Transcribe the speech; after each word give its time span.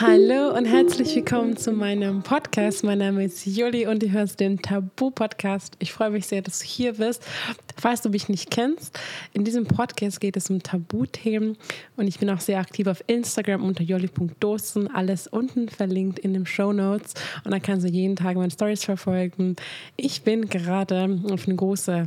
Hallo 0.00 0.56
und 0.56 0.64
herzlich 0.64 1.16
willkommen 1.16 1.56
zu 1.56 1.72
meinem 1.72 2.22
Podcast. 2.22 2.84
Mein 2.84 2.98
Name 2.98 3.24
ist 3.24 3.44
Juli 3.46 3.84
und 3.88 4.00
du 4.00 4.12
hörst 4.12 4.38
den 4.38 4.62
Tabu-Podcast. 4.62 5.74
Ich 5.80 5.92
freue 5.92 6.10
mich 6.10 6.28
sehr, 6.28 6.40
dass 6.40 6.60
du 6.60 6.66
hier 6.66 6.92
bist. 6.92 7.24
Falls 7.76 8.02
du 8.02 8.08
mich 8.08 8.28
nicht 8.28 8.48
kennst, 8.48 8.96
in 9.32 9.42
diesem 9.42 9.66
Podcast 9.66 10.20
geht 10.20 10.36
es 10.36 10.50
um 10.50 10.62
Tabuthemen 10.62 11.56
und 11.96 12.06
ich 12.06 12.20
bin 12.20 12.30
auch 12.30 12.38
sehr 12.38 12.60
aktiv 12.60 12.86
auf 12.86 13.02
Instagram 13.08 13.64
unter 13.64 13.82
jolli.dosen. 13.82 14.88
Alles 14.94 15.26
unten 15.26 15.68
verlinkt 15.68 16.20
in 16.20 16.32
den 16.32 16.46
Show 16.46 16.72
Notes 16.72 17.14
und 17.44 17.50
da 17.50 17.58
kannst 17.58 17.84
du 17.84 17.90
jeden 17.90 18.14
Tag 18.14 18.36
meine 18.36 18.52
Stories 18.52 18.84
verfolgen. 18.84 19.56
Ich 19.96 20.22
bin 20.22 20.48
gerade 20.48 21.18
auf 21.28 21.48
eine 21.48 21.56
große 21.56 22.06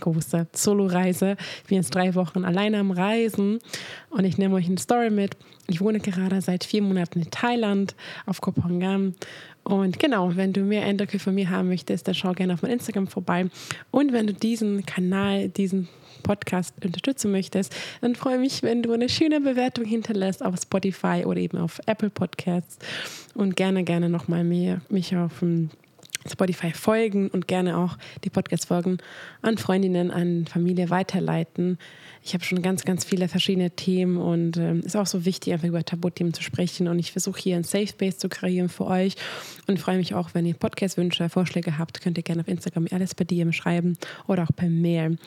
große 0.00 0.46
Solo-Reise. 0.52 1.36
Ich 1.62 1.68
bin 1.68 1.76
jetzt 1.76 1.94
drei 1.94 2.14
Wochen 2.14 2.44
alleine 2.44 2.78
am 2.78 2.90
Reisen 2.90 3.58
und 4.10 4.24
ich 4.24 4.38
nehme 4.38 4.54
euch 4.56 4.66
eine 4.66 4.78
Story 4.78 5.10
mit. 5.10 5.36
Ich 5.66 5.80
wohne 5.80 6.00
gerade 6.00 6.40
seit 6.40 6.64
vier 6.64 6.82
Monaten 6.82 7.20
in 7.20 7.30
Thailand 7.30 7.94
auf 8.26 8.40
Koh 8.40 8.52
Phangan. 8.52 9.14
Und 9.62 9.98
genau, 9.98 10.36
wenn 10.36 10.52
du 10.52 10.60
mehr 10.60 10.84
Eindrücke 10.84 11.18
von 11.18 11.34
mir 11.34 11.48
haben 11.48 11.68
möchtest, 11.68 12.06
dann 12.06 12.14
schau 12.14 12.32
gerne 12.32 12.52
auf 12.52 12.62
mein 12.62 12.72
Instagram 12.72 13.06
vorbei. 13.06 13.46
Und 13.90 14.12
wenn 14.12 14.26
du 14.26 14.34
diesen 14.34 14.84
Kanal, 14.84 15.48
diesen 15.48 15.88
Podcast 16.22 16.74
unterstützen 16.84 17.30
möchtest, 17.30 17.74
dann 18.00 18.14
freue 18.14 18.34
ich 18.34 18.40
mich, 18.40 18.62
wenn 18.62 18.82
du 18.82 18.92
eine 18.92 19.08
schöne 19.08 19.40
Bewertung 19.40 19.84
hinterlässt 19.84 20.44
auf 20.44 20.56
Spotify 20.60 21.24
oder 21.24 21.38
eben 21.38 21.58
auf 21.58 21.80
Apple 21.86 22.10
Podcasts 22.10 22.78
und 23.34 23.56
gerne, 23.56 23.84
gerne 23.84 24.08
nochmal 24.08 24.44
mich 24.44 25.16
auf 25.16 25.38
dem 25.40 25.70
Spotify 26.30 26.72
folgen 26.72 27.28
und 27.28 27.48
gerne 27.48 27.76
auch 27.76 27.96
die 28.24 28.30
Podcast-Folgen 28.30 28.98
an 29.42 29.58
Freundinnen, 29.58 30.10
an 30.10 30.46
Familie 30.46 30.90
weiterleiten. 30.90 31.78
Ich 32.22 32.32
habe 32.32 32.42
schon 32.42 32.62
ganz, 32.62 32.84
ganz 32.84 33.04
viele 33.04 33.28
verschiedene 33.28 33.70
Themen 33.70 34.16
und 34.16 34.56
es 34.56 34.62
äh, 34.62 34.86
ist 34.86 34.96
auch 34.96 35.06
so 35.06 35.24
wichtig, 35.26 35.52
einfach 35.52 35.68
über 35.68 35.84
Tabuthemen 35.84 36.32
zu 36.32 36.42
sprechen. 36.42 36.88
Und 36.88 36.98
ich 36.98 37.12
versuche 37.12 37.38
hier 37.38 37.56
ein 37.56 37.64
Safe 37.64 37.86
Space 37.86 38.16
zu 38.18 38.28
kreieren 38.28 38.70
für 38.70 38.86
euch 38.86 39.16
und 39.66 39.78
freue 39.78 39.98
mich 39.98 40.14
auch, 40.14 40.30
wenn 40.32 40.46
ihr 40.46 40.54
Podcast-Wünsche, 40.54 41.28
Vorschläge 41.28 41.78
habt, 41.78 42.00
könnt 42.00 42.16
ihr 42.16 42.24
gerne 42.24 42.40
auf 42.40 42.48
Instagram 42.48 42.86
alles 42.90 43.14
bei 43.14 43.24
dir 43.24 43.52
schreiben 43.52 43.98
oder 44.26 44.44
auch 44.44 44.56
per 44.56 44.70
Mail. 44.70 45.18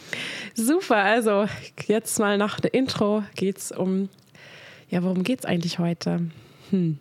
Super, 0.56 0.98
also 0.98 1.46
jetzt 1.88 2.18
mal 2.20 2.38
nach 2.38 2.60
der 2.60 2.74
Intro 2.74 3.24
geht 3.36 3.58
es 3.58 3.72
um, 3.72 4.10
ja, 4.90 5.04
worum 5.04 5.24
geht 5.24 5.40
es 5.40 5.46
eigentlich 5.46 5.78
heute? 5.78 6.22
Hm. 6.72 6.98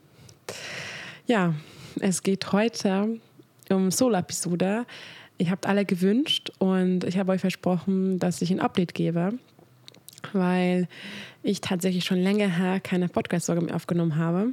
Ja, 1.27 1.55
es 2.01 2.23
geht 2.23 2.53
heute 2.53 3.19
um 3.71 3.91
Solo-Episode. 3.91 4.87
Ihr 5.39 5.51
habt 5.51 5.67
alle 5.67 5.85
gewünscht 5.85 6.51
und 6.59 7.05
ich 7.05 7.19
habe 7.19 7.33
euch 7.33 7.41
versprochen, 7.41 8.19
dass 8.19 8.41
ich 8.41 8.51
ein 8.51 8.61
Update 8.61 8.95
gebe, 8.95 9.35
weil 10.33 10.89
ich 11.43 11.61
tatsächlich 11.61 12.05
schon 12.05 12.19
länger 12.19 12.49
her 12.49 12.81
keine 12.81 13.09
Podcast-Sorge 13.09 13.63
mehr 13.63 13.77
aufgenommen 13.77 14.17
habe. 14.17 14.53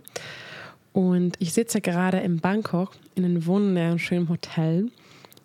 Und 0.92 1.36
ich 1.39 1.53
sitze 1.53 1.81
gerade 1.81 2.20
in 2.20 2.39
Bangkok 2.39 2.92
in 3.16 3.25
einem 3.25 3.45
wunderschönen 3.45 4.30
Hotel 4.30 4.92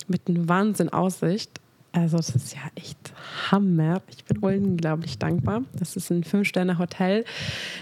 mit 0.06 0.22
einer 0.28 0.48
Wahnsinn 0.48 0.90
Aussicht. 0.90 1.60
Also 1.92 2.18
das 2.18 2.30
ist 2.30 2.54
ja 2.54 2.60
echt 2.74 2.98
Hammer. 3.50 4.02
Ich 4.10 4.24
bin 4.24 4.38
unglaublich 4.38 5.18
dankbar. 5.18 5.62
Das 5.72 5.96
ist 5.96 6.10
ein 6.10 6.22
Fünf-Sterne-Hotel 6.22 7.24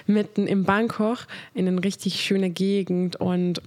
mitten 0.06 0.47
in 0.47 0.65
Bangkok 0.65 1.27
in 1.55 1.67
einer 1.67 1.83
richtig 1.83 2.21
schönen 2.23 2.55
Gegend 2.55 3.17
und 3.17 3.61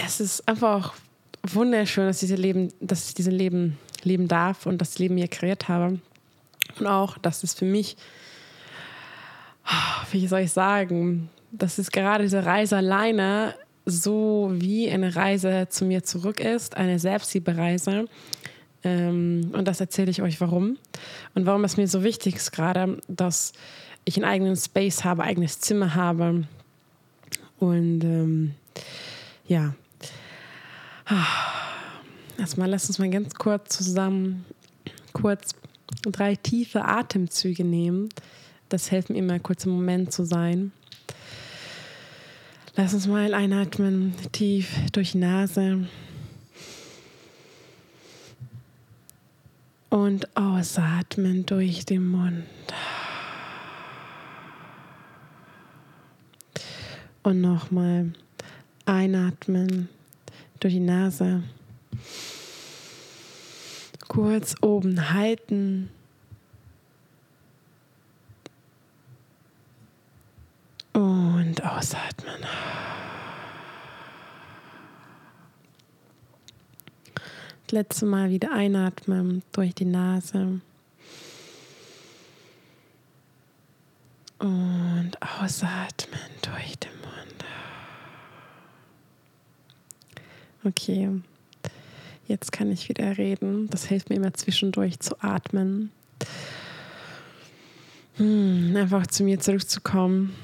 das 0.00 0.20
ist 0.20 0.48
einfach 0.48 0.94
wunderschön, 1.42 2.06
dass, 2.06 2.20
diese 2.20 2.36
Leben, 2.36 2.72
dass 2.80 3.08
ich 3.08 3.14
dieses 3.14 3.32
Leben 3.32 3.78
leben 4.02 4.28
darf 4.28 4.66
und 4.66 4.78
das 4.78 4.98
Leben 4.98 5.14
mir 5.14 5.28
kreiert 5.28 5.68
habe. 5.68 5.98
Und 6.78 6.86
auch, 6.86 7.18
dass 7.18 7.42
es 7.42 7.54
für 7.54 7.64
mich, 7.64 7.96
wie 10.10 10.26
soll 10.26 10.40
ich 10.40 10.52
sagen, 10.52 11.28
dass 11.52 11.78
es 11.78 11.90
gerade 11.90 12.24
diese 12.24 12.44
Reise 12.44 12.76
alleine 12.76 13.54
so 13.86 14.50
wie 14.52 14.90
eine 14.90 15.16
Reise 15.16 15.66
zu 15.68 15.84
mir 15.84 16.02
zurück 16.02 16.40
ist, 16.40 16.76
eine 16.76 16.98
Selbstliebereise. 16.98 18.06
Ähm, 18.84 19.50
und 19.52 19.66
das 19.66 19.80
erzähle 19.80 20.10
ich 20.10 20.22
euch 20.22 20.40
warum. 20.40 20.78
Und 21.34 21.46
warum 21.46 21.64
es 21.64 21.76
mir 21.76 21.88
so 21.88 22.04
wichtig 22.04 22.36
ist 22.36 22.52
gerade, 22.52 22.98
dass 23.08 23.52
ich 24.04 24.16
einen 24.16 24.24
eigenen 24.24 24.56
Space 24.56 25.04
habe, 25.04 25.24
eigenes 25.24 25.60
Zimmer 25.60 25.94
habe. 25.94 26.44
Und 27.58 28.04
ähm, 28.04 28.54
ja, 29.46 29.74
Erstmal 32.38 32.70
lass 32.70 32.86
uns 32.88 32.98
mal 32.98 33.10
ganz 33.10 33.34
kurz 33.34 33.76
zusammen 33.76 34.44
kurz 35.12 35.54
drei 36.02 36.36
tiefe 36.36 36.84
Atemzüge 36.84 37.64
nehmen. 37.64 38.08
Das 38.68 38.88
hilft 38.88 39.10
mir 39.10 39.18
immer, 39.18 39.38
kurz 39.38 39.64
im 39.64 39.72
Moment 39.72 40.12
zu 40.12 40.24
sein. 40.24 40.72
Lass 42.76 42.94
uns 42.94 43.06
mal 43.06 43.34
einatmen, 43.34 44.14
tief 44.32 44.74
durch 44.92 45.12
die 45.12 45.18
Nase. 45.18 45.88
Und 49.88 50.36
ausatmen 50.36 51.44
durch 51.46 51.84
den 51.84 52.06
Mund. 52.06 52.44
Und 57.24 57.40
nochmal 57.40 58.12
einatmen 58.86 59.88
durch 60.60 60.74
die 60.74 60.80
Nase. 60.80 61.42
Kurz 64.08 64.54
oben 64.60 65.12
halten. 65.12 65.90
Und 70.92 71.64
ausatmen. 71.64 72.42
Das 77.66 77.72
letzte 77.72 78.06
Mal 78.06 78.30
wieder 78.30 78.52
einatmen 78.52 79.42
durch 79.52 79.74
die 79.74 79.84
Nase. 79.84 80.60
Und 84.38 85.12
ausatmen 85.20 86.20
durch 86.42 86.78
den 86.78 86.99
Okay, 90.62 91.08
jetzt 92.28 92.52
kann 92.52 92.70
ich 92.70 92.88
wieder 92.88 93.16
reden. 93.16 93.68
Das 93.70 93.86
hilft 93.86 94.10
mir 94.10 94.16
immer 94.16 94.34
zwischendurch 94.34 95.00
zu 95.00 95.14
atmen. 95.22 95.90
Hm, 98.16 98.76
einfach 98.76 99.06
zu 99.06 99.24
mir 99.24 99.40
zurückzukommen. 99.40 100.34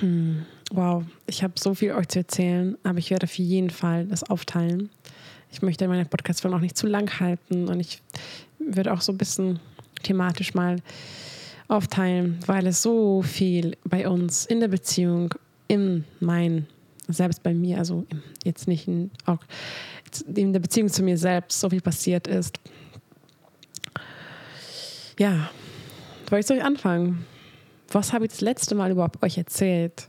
Hm, 0.00 0.44
wow, 0.70 1.02
ich 1.26 1.42
habe 1.42 1.54
so 1.56 1.74
viel 1.74 1.92
euch 1.92 2.08
zu 2.08 2.18
erzählen, 2.18 2.76
aber 2.82 2.98
ich 2.98 3.10
werde 3.10 3.24
auf 3.24 3.38
jeden 3.38 3.70
Fall 3.70 4.06
das 4.06 4.22
aufteilen. 4.24 4.90
Ich 5.50 5.62
möchte 5.62 5.88
meine 5.88 6.04
Podcast-Folge 6.04 6.56
auch 6.56 6.60
nicht 6.60 6.76
zu 6.76 6.86
lang 6.86 7.20
halten 7.20 7.68
und 7.68 7.80
ich 7.80 8.02
würde 8.58 8.92
auch 8.92 9.00
so 9.00 9.12
ein 9.12 9.18
bisschen 9.18 9.60
thematisch 10.02 10.52
mal 10.52 10.76
aufteilen, 11.68 12.38
weil 12.46 12.66
es 12.66 12.82
so 12.82 13.22
viel 13.22 13.78
bei 13.84 14.08
uns 14.08 14.44
in 14.44 14.60
der 14.60 14.68
Beziehung, 14.68 15.34
in 15.68 16.04
mein 16.20 16.66
selbst 17.08 17.42
bei 17.42 17.54
mir, 17.54 17.78
also 17.78 18.06
jetzt 18.44 18.68
nicht 18.68 18.88
in, 18.88 19.10
auch 19.26 19.40
in 20.34 20.52
der 20.52 20.60
Beziehung 20.60 20.88
zu 20.88 21.02
mir 21.02 21.18
selbst 21.18 21.60
so 21.60 21.70
viel 21.70 21.80
passiert 21.80 22.26
ist. 22.26 22.58
Ja, 25.18 25.50
wo 26.28 26.40
soll 26.42 26.56
ich 26.58 26.64
anfangen? 26.64 27.26
Was 27.90 28.12
habe 28.12 28.24
ich 28.24 28.32
das 28.32 28.40
letzte 28.40 28.74
Mal 28.74 28.90
überhaupt 28.90 29.22
euch 29.22 29.38
erzählt? 29.38 30.08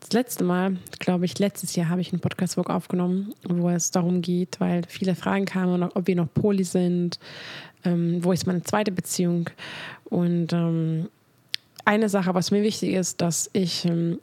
Das 0.00 0.12
letzte 0.12 0.44
Mal, 0.44 0.76
glaube 0.98 1.24
ich, 1.24 1.38
letztes 1.38 1.74
Jahr 1.76 1.88
habe 1.88 2.02
ich 2.02 2.12
einen 2.12 2.20
Podcast-Work 2.20 2.68
aufgenommen, 2.68 3.32
wo 3.48 3.70
es 3.70 3.90
darum 3.90 4.20
geht, 4.20 4.60
weil 4.60 4.82
viele 4.86 5.14
Fragen 5.14 5.46
kamen, 5.46 5.82
ob 5.82 6.06
wir 6.06 6.14
noch 6.14 6.28
Poli 6.34 6.64
sind, 6.64 7.18
ähm, 7.84 8.22
wo 8.22 8.32
ist 8.32 8.46
meine 8.46 8.62
zweite 8.62 8.92
Beziehung. 8.92 9.48
Und 10.04 10.52
ähm, 10.52 11.08
eine 11.86 12.10
Sache, 12.10 12.34
was 12.34 12.50
mir 12.50 12.62
wichtig 12.62 12.92
ist, 12.92 13.22
dass 13.22 13.48
ich 13.54 13.86
ähm, 13.86 14.18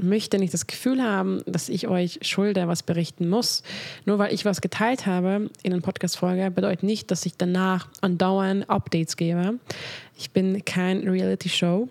möchte 0.00 0.38
nicht 0.38 0.52
das 0.54 0.66
Gefühl 0.66 1.02
haben, 1.02 1.42
dass 1.46 1.68
ich 1.68 1.88
euch 1.88 2.18
schulde 2.22 2.66
was 2.68 2.82
berichten 2.82 3.28
muss. 3.28 3.62
Nur 4.04 4.18
weil 4.18 4.32
ich 4.34 4.44
was 4.44 4.60
geteilt 4.60 5.06
habe 5.06 5.50
in 5.62 5.72
einer 5.72 5.82
Podcast-Folge, 5.82 6.50
bedeutet 6.50 6.82
nicht, 6.82 7.10
dass 7.10 7.26
ich 7.26 7.36
danach 7.36 7.88
andauernd 8.00 8.68
Updates 8.68 9.16
gebe. 9.16 9.58
Ich 10.16 10.30
bin 10.30 10.64
kein 10.64 11.08
Reality-Show. 11.08 11.88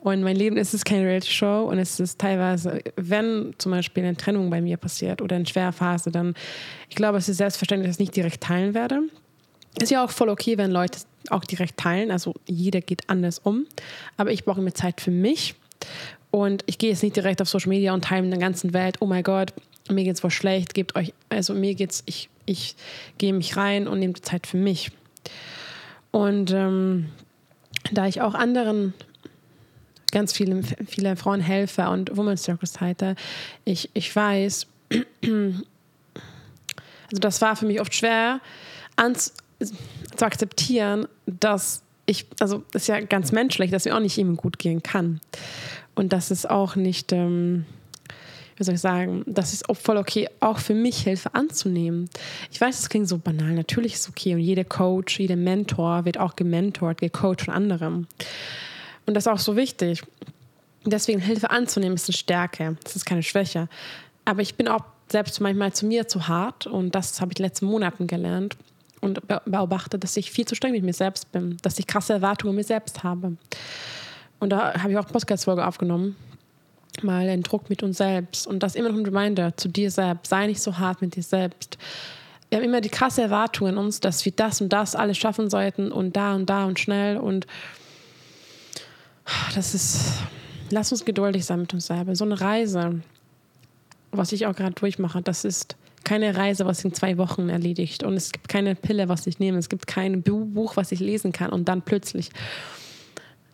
Und 0.00 0.22
mein 0.22 0.36
Leben 0.36 0.58
ist 0.58 0.74
es 0.74 0.84
keine 0.84 1.06
Reality-Show 1.06 1.64
und 1.70 1.78
es 1.78 1.98
ist 1.98 2.20
teilweise, 2.20 2.82
wenn 2.96 3.54
zum 3.56 3.72
Beispiel 3.72 4.04
eine 4.04 4.16
Trennung 4.16 4.50
bei 4.50 4.60
mir 4.60 4.76
passiert 4.76 5.22
oder 5.22 5.36
eine 5.36 5.46
schwere 5.46 5.72
Phase, 5.72 6.10
dann, 6.10 6.34
ich 6.90 6.96
glaube, 6.96 7.16
es 7.16 7.28
ist 7.28 7.38
selbstverständlich, 7.38 7.88
dass 7.88 7.96
ich 7.96 8.00
nicht 8.00 8.16
direkt 8.16 8.42
teilen 8.42 8.74
werde. 8.74 9.00
Ist 9.80 9.90
ja 9.90 10.04
auch 10.04 10.10
voll 10.10 10.28
okay, 10.28 10.58
wenn 10.58 10.70
Leute 10.70 10.98
auch 11.30 11.44
direkt 11.44 11.78
teilen. 11.78 12.10
Also 12.10 12.34
jeder 12.46 12.80
geht 12.80 13.08
anders 13.08 13.38
um. 13.38 13.66
Aber 14.16 14.30
ich 14.30 14.44
brauche 14.44 14.60
mir 14.60 14.74
Zeit 14.74 15.00
für 15.00 15.10
mich 15.10 15.54
und 16.34 16.64
ich 16.66 16.78
gehe 16.78 16.90
jetzt 16.90 17.04
nicht 17.04 17.14
direkt 17.14 17.40
auf 17.40 17.48
Social 17.48 17.68
Media 17.68 17.94
und 17.94 18.06
teile 18.06 18.24
in 18.24 18.30
der 18.30 18.40
ganzen 18.40 18.74
Welt, 18.74 18.96
oh 18.98 19.06
mein 19.06 19.22
Gott, 19.22 19.52
mir 19.88 20.02
geht's 20.02 20.18
voll 20.18 20.32
schlecht, 20.32 20.74
gebt 20.74 20.96
euch, 20.96 21.14
also 21.28 21.54
mir 21.54 21.76
geht's, 21.76 22.02
ich, 22.06 22.28
ich 22.44 22.74
gehe 23.18 23.32
mich 23.32 23.56
rein 23.56 23.86
und 23.86 24.00
nehme 24.00 24.14
Zeit 24.14 24.48
für 24.48 24.56
mich. 24.56 24.90
Und 26.10 26.50
ähm, 26.50 27.10
da 27.92 28.08
ich 28.08 28.20
auch 28.20 28.34
anderen 28.34 28.94
ganz 30.10 30.32
viele, 30.32 30.64
viele 30.84 31.14
Frauenhelfer 31.14 31.92
und 31.92 32.16
Women's 32.16 32.42
Circus 32.42 32.80
halte, 32.80 33.14
ich, 33.64 33.90
ich 33.94 34.16
weiß, 34.16 34.66
also 35.22 35.62
das 37.12 37.40
war 37.42 37.54
für 37.54 37.66
mich 37.66 37.80
oft 37.80 37.94
schwer 37.94 38.40
ans, 38.96 39.34
zu 39.60 40.26
akzeptieren, 40.26 41.06
dass 41.26 41.84
ich, 42.06 42.26
also 42.40 42.64
das 42.72 42.82
ist 42.82 42.88
ja 42.88 43.00
ganz 43.00 43.30
menschlich, 43.30 43.70
dass 43.70 43.84
mir 43.84 43.94
auch 43.94 44.00
nicht 44.00 44.18
immer 44.18 44.34
gut 44.34 44.58
gehen 44.58 44.82
kann. 44.82 45.20
Und 45.94 46.12
das 46.12 46.30
ist 46.30 46.48
auch 46.48 46.76
nicht, 46.76 47.12
ähm, 47.12 47.64
wie 48.56 48.64
soll 48.64 48.74
ich 48.74 48.80
sagen, 48.80 49.22
das 49.26 49.52
ist 49.52 49.68
auch 49.68 49.76
voll 49.76 49.96
okay, 49.96 50.28
auch 50.40 50.58
für 50.58 50.74
mich 50.74 51.02
Hilfe 51.02 51.34
anzunehmen. 51.34 52.08
Ich 52.50 52.60
weiß, 52.60 52.78
es 52.78 52.88
klingt 52.88 53.08
so 53.08 53.18
banal, 53.18 53.52
natürlich 53.52 53.94
ist 53.94 54.00
es 54.00 54.08
okay 54.08 54.34
und 54.34 54.40
jeder 54.40 54.64
Coach, 54.64 55.18
jeder 55.18 55.36
Mentor 55.36 56.04
wird 56.04 56.18
auch 56.18 56.36
gementort, 56.36 57.00
gecoacht 57.00 57.42
von 57.42 57.54
anderen. 57.54 58.06
Und 59.06 59.14
das 59.14 59.26
ist 59.26 59.32
auch 59.32 59.38
so 59.38 59.56
wichtig. 59.56 60.02
Deswegen 60.86 61.20
Hilfe 61.20 61.50
anzunehmen 61.50 61.94
ist 61.94 62.08
eine 62.08 62.16
Stärke, 62.16 62.76
das 62.82 62.96
ist 62.96 63.06
keine 63.06 63.22
Schwäche. 63.22 63.68
Aber 64.24 64.42
ich 64.42 64.54
bin 64.54 64.68
auch 64.68 64.84
selbst 65.10 65.40
manchmal 65.40 65.72
zu 65.72 65.86
mir 65.86 66.08
zu 66.08 66.28
hart 66.28 66.66
und 66.66 66.94
das 66.94 67.20
habe 67.20 67.32
ich 67.32 67.38
in 67.38 67.42
den 67.42 67.48
letzten 67.48 67.66
Monaten 67.66 68.06
gelernt 68.06 68.56
und 69.00 69.20
beobachte, 69.26 69.98
dass 69.98 70.16
ich 70.16 70.30
viel 70.30 70.46
zu 70.46 70.54
streng 70.54 70.72
mit 70.72 70.82
mir 70.82 70.94
selbst 70.94 71.30
bin, 71.30 71.58
dass 71.62 71.78
ich 71.78 71.86
krasse 71.86 72.14
Erwartungen 72.14 72.54
mir 72.54 72.64
selbst 72.64 73.02
habe. 73.02 73.36
Und 74.44 74.50
da 74.50 74.74
habe 74.74 74.92
ich 74.92 74.98
auch 74.98 75.06
Podcast-Folge 75.06 75.66
aufgenommen, 75.66 76.16
mal 77.00 77.26
den 77.26 77.42
Druck 77.42 77.70
mit 77.70 77.82
uns 77.82 77.96
selbst 77.96 78.46
und 78.46 78.62
das 78.62 78.74
immer 78.74 78.90
noch 78.90 78.98
ein 78.98 79.06
Reminder 79.06 79.56
zu 79.56 79.70
dir 79.70 79.90
selbst, 79.90 80.28
sei 80.28 80.46
nicht 80.46 80.60
so 80.60 80.76
hart 80.76 81.00
mit 81.00 81.16
dir 81.16 81.22
selbst. 81.22 81.78
Wir 82.50 82.58
haben 82.58 82.64
immer 82.66 82.82
die 82.82 82.90
krasse 82.90 83.22
Erwartung 83.22 83.68
in 83.68 83.78
uns, 83.78 84.00
dass 84.00 84.22
wir 84.26 84.32
das 84.32 84.60
und 84.60 84.70
das 84.70 84.96
alles 84.96 85.16
schaffen 85.16 85.48
sollten 85.48 85.90
und 85.90 86.14
da 86.14 86.34
und 86.34 86.50
da 86.50 86.66
und 86.66 86.78
schnell 86.78 87.16
und 87.16 87.46
das 89.54 89.72
ist, 89.72 90.12
lass 90.68 90.92
uns 90.92 91.06
geduldig 91.06 91.46
sein 91.46 91.60
mit 91.60 91.72
uns 91.72 91.86
selber. 91.86 92.14
So 92.14 92.26
eine 92.26 92.38
Reise, 92.38 93.00
was 94.12 94.30
ich 94.32 94.44
auch 94.44 94.54
gerade 94.54 94.74
durchmache, 94.74 95.22
das 95.22 95.46
ist 95.46 95.74
keine 96.04 96.36
Reise, 96.36 96.66
was 96.66 96.84
in 96.84 96.92
zwei 96.92 97.16
Wochen 97.16 97.48
erledigt. 97.48 98.02
Und 98.02 98.12
es 98.12 98.30
gibt 98.30 98.48
keine 98.48 98.74
Pille, 98.74 99.08
was 99.08 99.26
ich 99.26 99.38
nehme. 99.38 99.56
Es 99.56 99.70
gibt 99.70 99.86
kein 99.86 100.22
Buch, 100.22 100.76
was 100.76 100.92
ich 100.92 101.00
lesen 101.00 101.32
kann. 101.32 101.48
Und 101.48 101.66
dann 101.66 101.80
plötzlich 101.80 102.28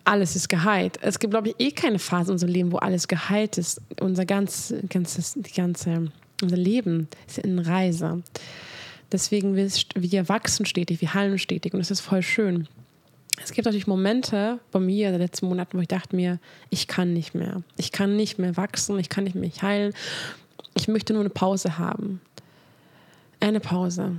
alles 0.04 0.36
ist 0.36 0.48
geheilt. 0.48 0.98
Es 1.02 1.18
gibt, 1.18 1.32
glaube 1.32 1.50
ich, 1.50 1.54
eh 1.58 1.70
keine 1.70 1.98
Phase 1.98 2.30
in 2.30 2.32
unserem 2.34 2.52
Leben, 2.52 2.72
wo 2.72 2.78
alles 2.78 3.08
geheilt 3.08 3.58
ist. 3.58 3.80
Unser 4.00 4.24
ganz, 4.24 4.74
ganzes, 4.88 5.34
die 5.36 5.52
ganze, 5.52 6.10
unser 6.42 6.56
Leben 6.56 7.08
ist 7.26 7.44
eine 7.44 7.66
Reise. 7.66 8.22
Deswegen 9.12 9.56
wir, 9.56 9.68
wir 9.94 10.28
wachsen 10.28 10.66
stetig, 10.66 11.00
wir 11.00 11.14
heilen 11.14 11.38
stetig 11.38 11.74
und 11.74 11.80
das 11.80 11.90
ist 11.90 12.00
voll 12.00 12.22
schön. 12.22 12.68
Es 13.42 13.52
gibt 13.52 13.64
natürlich 13.64 13.86
Momente 13.86 14.58
bei 14.70 14.80
mir 14.80 15.06
in 15.06 15.14
den 15.14 15.22
letzten 15.22 15.46
Monaten, 15.46 15.76
wo 15.76 15.80
ich 15.80 15.88
dachte 15.88 16.14
mir, 16.14 16.38
ich 16.68 16.86
kann 16.86 17.12
nicht 17.12 17.34
mehr. 17.34 17.62
Ich 17.76 17.90
kann 17.90 18.16
nicht 18.16 18.38
mehr 18.38 18.56
wachsen, 18.56 18.98
ich 18.98 19.08
kann 19.08 19.24
nicht 19.24 19.36
mehr 19.36 19.50
heilen. 19.62 19.94
Ich 20.76 20.88
möchte 20.88 21.12
nur 21.12 21.22
eine 21.22 21.30
Pause 21.30 21.78
haben 21.78 22.20
eine 23.40 23.60
Pause. 23.60 24.16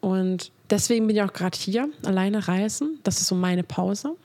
Und 0.00 0.50
deswegen 0.70 1.06
bin 1.06 1.16
ich 1.16 1.22
auch 1.22 1.32
gerade 1.32 1.56
hier, 1.56 1.88
alleine 2.04 2.46
reisen. 2.46 2.98
Das 3.04 3.20
ist 3.20 3.28
so 3.28 3.34
meine 3.34 3.62
Pause. 3.62 4.16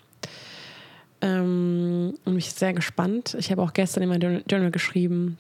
Ähm, 1.24 2.16
und 2.26 2.34
mich 2.36 2.52
sehr 2.52 2.74
gespannt. 2.74 3.38
Ich 3.40 3.50
habe 3.50 3.62
auch 3.62 3.72
gestern 3.72 4.04
in 4.04 4.10
meinem 4.10 4.44
Journal 4.46 4.72
geschrieben, 4.72 5.38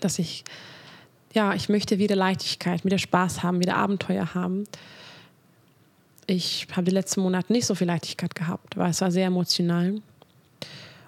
dass 0.00 0.18
ich, 0.18 0.42
ja, 1.32 1.54
ich 1.54 1.68
möchte 1.68 2.00
wieder 2.00 2.16
Leichtigkeit, 2.16 2.84
wieder 2.84 2.98
Spaß 2.98 3.44
haben, 3.44 3.60
wieder 3.60 3.76
Abenteuer 3.76 4.34
haben. 4.34 4.64
Ich 6.26 6.66
habe 6.72 6.82
die 6.86 6.90
letzten 6.90 7.20
Monate 7.20 7.52
nicht 7.52 7.66
so 7.66 7.76
viel 7.76 7.86
Leichtigkeit 7.86 8.34
gehabt, 8.34 8.76
weil 8.76 8.90
es 8.90 9.00
war 9.00 9.12
sehr 9.12 9.26
emotional. 9.26 10.02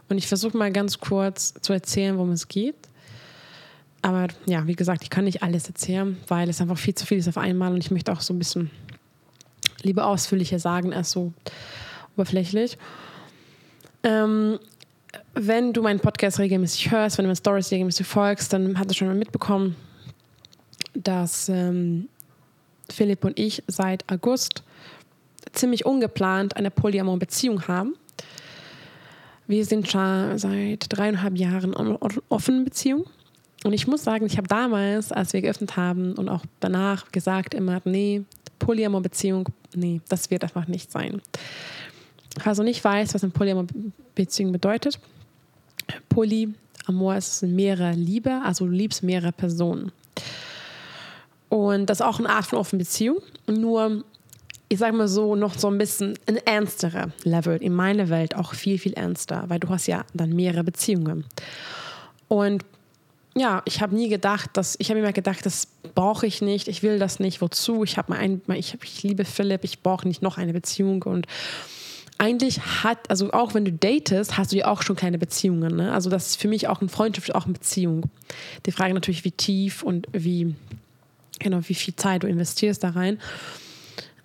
Und 0.08 0.18
ich 0.18 0.28
versuche 0.28 0.56
mal 0.56 0.70
ganz 0.70 1.00
kurz 1.00 1.54
zu 1.60 1.72
erzählen, 1.72 2.16
worum 2.16 2.30
es 2.30 2.46
geht. 2.46 2.76
Aber 4.00 4.28
ja, 4.46 4.64
wie 4.68 4.76
gesagt, 4.76 5.02
ich 5.02 5.10
kann 5.10 5.24
nicht 5.24 5.42
alles 5.42 5.66
erzählen, 5.66 6.16
weil 6.28 6.48
es 6.48 6.60
einfach 6.60 6.78
viel 6.78 6.94
zu 6.94 7.04
viel 7.04 7.18
ist 7.18 7.28
auf 7.28 7.38
einmal 7.38 7.72
und 7.72 7.78
ich 7.82 7.90
möchte 7.90 8.12
auch 8.12 8.20
so 8.20 8.32
ein 8.32 8.38
bisschen 8.38 8.70
lieber 9.82 10.06
ausführlicher 10.06 10.60
sagen 10.60 10.92
als 10.92 11.10
so 11.10 11.32
oberflächlich. 12.14 12.78
Ähm, 14.02 14.58
wenn 15.34 15.72
du 15.72 15.82
meinen 15.82 16.00
Podcast 16.00 16.38
regelmäßig 16.38 16.90
hörst, 16.90 17.18
wenn 17.18 17.24
du 17.24 17.28
meine 17.28 17.36
Stories 17.36 17.70
regelmäßig 17.70 18.06
folgst, 18.06 18.52
dann 18.52 18.78
hast 18.78 18.90
du 18.90 18.94
schon 18.94 19.08
mal 19.08 19.16
mitbekommen, 19.16 19.76
dass 20.94 21.48
ähm, 21.48 22.08
Philipp 22.90 23.24
und 23.24 23.38
ich 23.38 23.62
seit 23.66 24.10
August 24.10 24.62
ziemlich 25.52 25.84
ungeplant 25.84 26.56
eine 26.56 26.70
Polyamor-Beziehung 26.70 27.66
haben. 27.68 27.94
Wir 29.46 29.64
sind 29.64 29.90
schon 29.90 30.38
seit 30.38 30.86
dreieinhalb 30.88 31.36
Jahren 31.36 31.72
in 31.72 31.98
offenen 32.28 32.64
Beziehung. 32.64 33.04
Und 33.64 33.72
ich 33.72 33.86
muss 33.86 34.02
sagen, 34.02 34.26
ich 34.26 34.36
habe 34.38 34.48
damals, 34.48 35.12
als 35.12 35.32
wir 35.32 35.42
geöffnet 35.42 35.76
haben 35.76 36.14
und 36.14 36.28
auch 36.28 36.44
danach 36.60 37.12
gesagt 37.12 37.54
immer, 37.54 37.80
nee, 37.84 38.22
Polyamor-Beziehung, 38.58 39.48
nee, 39.74 40.00
das 40.08 40.30
wird 40.30 40.42
einfach 40.42 40.66
nicht 40.68 40.90
sein. 40.90 41.20
Also 42.44 42.62
nicht 42.62 42.82
weiß, 42.82 43.14
was 43.14 43.22
eine 43.22 43.32
Polyamor-Beziehung 43.32 44.52
bedeutet. 44.52 44.98
Polyamor 46.08 47.16
ist 47.16 47.42
mehrere 47.42 47.92
Liebe, 47.92 48.40
also 48.44 48.66
du 48.66 48.72
liebst 48.72 49.02
mehrere 49.02 49.32
Personen. 49.32 49.92
Und 51.48 51.86
das 51.86 52.00
ist 52.00 52.06
auch 52.06 52.18
eine 52.18 52.30
Art 52.30 52.46
von 52.46 52.58
offenen 52.58 52.78
Beziehung, 52.78 53.18
nur 53.46 54.04
ich 54.72 54.78
sage 54.78 54.96
mal 54.96 55.06
so, 55.06 55.36
noch 55.36 55.52
so 55.58 55.68
ein 55.68 55.76
bisschen 55.76 56.18
ein 56.26 56.38
ernsterer 56.38 57.10
Level, 57.24 57.58
in 57.58 57.74
meiner 57.74 58.08
Welt 58.08 58.34
auch 58.34 58.54
viel, 58.54 58.78
viel 58.78 58.94
ernster, 58.94 59.44
weil 59.48 59.60
du 59.60 59.68
hast 59.68 59.86
ja 59.86 60.06
dann 60.14 60.30
mehrere 60.30 60.64
Beziehungen. 60.64 61.26
Und 62.28 62.64
ja, 63.34 63.60
ich 63.66 63.82
habe 63.82 63.94
nie 63.94 64.08
gedacht, 64.08 64.50
dass 64.54 64.76
ich 64.78 64.88
habe 64.88 65.00
immer 65.00 65.12
gedacht, 65.12 65.44
das 65.44 65.68
brauche 65.94 66.26
ich 66.26 66.40
nicht, 66.40 66.68
ich 66.68 66.82
will 66.82 66.98
das 66.98 67.20
nicht, 67.20 67.42
wozu? 67.42 67.84
Ich 67.84 67.98
habe 67.98 68.14
ein, 68.14 68.40
ich, 68.54 68.78
ich 68.82 69.02
liebe 69.02 69.26
Philipp, 69.26 69.64
ich 69.64 69.82
brauche 69.82 70.08
nicht 70.08 70.22
noch 70.22 70.38
eine 70.38 70.54
Beziehung 70.54 71.02
und 71.02 71.26
eigentlich 72.22 72.60
hat, 72.60 73.10
also 73.10 73.32
auch 73.32 73.52
wenn 73.52 73.64
du 73.64 73.72
datest, 73.72 74.38
hast 74.38 74.52
du 74.52 74.56
ja 74.56 74.68
auch 74.68 74.82
schon 74.82 74.94
kleine 74.94 75.18
Beziehungen. 75.18 75.74
Ne? 75.74 75.92
Also 75.92 76.08
das 76.08 76.28
ist 76.28 76.40
für 76.40 76.46
mich 76.46 76.68
auch 76.68 76.80
eine 76.80 76.88
Freundschaft, 76.88 77.34
auch 77.34 77.46
eine 77.46 77.54
Beziehung. 77.54 78.04
Die 78.64 78.70
Frage 78.70 78.94
natürlich, 78.94 79.24
wie 79.24 79.32
tief 79.32 79.82
und 79.82 80.06
wie, 80.12 80.54
genau, 81.40 81.58
wie 81.64 81.74
viel 81.74 81.96
Zeit 81.96 82.22
du 82.22 82.28
investierst 82.28 82.84
da 82.84 82.90
rein. 82.90 83.18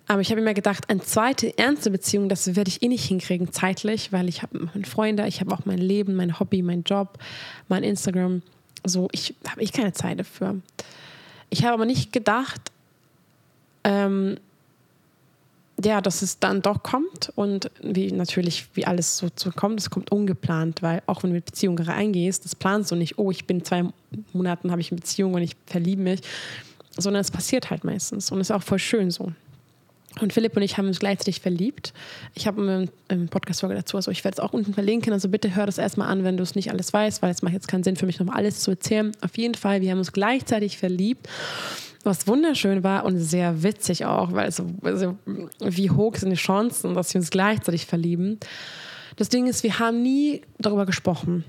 Aber 0.06 0.20
ich 0.20 0.30
habe 0.30 0.40
immer 0.40 0.54
gedacht, 0.54 0.88
eine 0.88 1.00
zweite 1.00 1.58
ernste 1.58 1.90
Beziehung, 1.90 2.28
das 2.28 2.54
werde 2.54 2.68
ich 2.68 2.82
eh 2.82 2.88
nicht 2.88 3.04
hinkriegen 3.04 3.50
zeitlich, 3.50 4.12
weil 4.12 4.28
ich 4.28 4.42
habe 4.42 4.70
meine 4.72 4.86
Freunde, 4.86 5.26
ich 5.26 5.40
habe 5.40 5.52
auch 5.52 5.66
mein 5.66 5.78
Leben, 5.78 6.14
mein 6.14 6.38
Hobby, 6.38 6.62
mein 6.62 6.84
Job, 6.84 7.18
mein 7.66 7.82
Instagram 7.82 8.42
so, 8.84 9.08
ich 9.10 9.34
habe 9.48 9.60
ich 9.60 9.72
keine 9.72 9.92
Zeit 9.92 10.20
dafür. 10.20 10.60
Ich 11.50 11.64
habe 11.64 11.74
aber 11.74 11.84
nicht 11.84 12.12
gedacht, 12.12 12.60
ähm, 13.82 14.38
ja, 15.82 16.00
dass 16.00 16.22
es 16.22 16.38
dann 16.38 16.60
doch 16.62 16.82
kommt 16.82 17.32
und 17.36 17.70
wie 17.80 18.10
natürlich, 18.10 18.66
wie 18.74 18.86
alles 18.86 19.16
so, 19.16 19.28
so 19.34 19.50
kommt, 19.50 19.78
es 19.80 19.90
kommt 19.90 20.10
ungeplant, 20.10 20.82
weil 20.82 21.02
auch 21.06 21.22
wenn 21.22 21.30
du 21.30 21.36
mit 21.36 21.44
Beziehungen 21.44 21.78
reingehst, 21.78 22.44
das 22.44 22.56
planst 22.56 22.90
du 22.90 22.96
nicht, 22.96 23.18
oh, 23.18 23.30
ich 23.30 23.46
bin 23.46 23.64
zwei 23.64 23.84
Monaten, 24.32 24.70
habe 24.70 24.80
ich 24.80 24.90
eine 24.90 25.00
Beziehung 25.00 25.34
und 25.34 25.42
ich 25.42 25.56
verliebe 25.66 26.02
mich, 26.02 26.20
sondern 26.96 27.20
es 27.20 27.30
passiert 27.30 27.70
halt 27.70 27.84
meistens 27.84 28.32
und 28.32 28.40
ist 28.40 28.50
auch 28.50 28.62
voll 28.62 28.80
schön 28.80 29.10
so. 29.10 29.32
Und 30.20 30.32
Philipp 30.32 30.56
und 30.56 30.62
ich 30.62 30.78
haben 30.78 30.88
uns 30.88 30.98
gleichzeitig 30.98 31.40
verliebt. 31.40 31.92
Ich 32.34 32.48
habe 32.48 32.88
eine 33.08 33.26
Podcast-Folge 33.26 33.76
dazu, 33.76 33.96
also 33.96 34.10
ich 34.10 34.24
werde 34.24 34.36
es 34.36 34.40
auch 34.40 34.52
unten 34.52 34.74
verlinken. 34.74 35.12
Also 35.12 35.28
bitte 35.28 35.54
hör 35.54 35.66
das 35.66 35.78
erstmal 35.78 36.08
an, 36.08 36.24
wenn 36.24 36.36
du 36.36 36.42
es 36.42 36.56
nicht 36.56 36.72
alles 36.72 36.92
weißt, 36.92 37.22
weil 37.22 37.30
es 37.30 37.42
macht 37.42 37.52
jetzt 37.52 37.68
keinen 37.68 37.84
Sinn 37.84 37.94
für 37.94 38.06
mich, 38.06 38.18
nochmal 38.18 38.36
alles 38.36 38.60
zu 38.60 38.72
erzählen. 38.72 39.12
Auf 39.20 39.36
jeden 39.38 39.54
Fall, 39.54 39.80
wir 39.80 39.92
haben 39.92 39.98
uns 39.98 40.12
gleichzeitig 40.12 40.78
verliebt, 40.78 41.28
was 42.08 42.26
wunderschön 42.26 42.82
war 42.82 43.04
und 43.04 43.18
sehr 43.18 43.62
witzig 43.62 44.04
auch, 44.04 44.32
weil 44.32 44.50
so, 44.50 44.66
also 44.82 45.16
wie 45.60 45.90
hoch 45.90 46.16
sind 46.16 46.30
die 46.30 46.36
Chancen, 46.36 46.94
dass 46.94 47.14
wir 47.14 47.20
uns 47.20 47.30
gleichzeitig 47.30 47.86
verlieben. 47.86 48.40
Das 49.16 49.28
Ding 49.28 49.46
ist, 49.46 49.62
wir 49.62 49.78
haben 49.78 50.02
nie 50.02 50.42
darüber 50.58 50.86
gesprochen, 50.86 51.44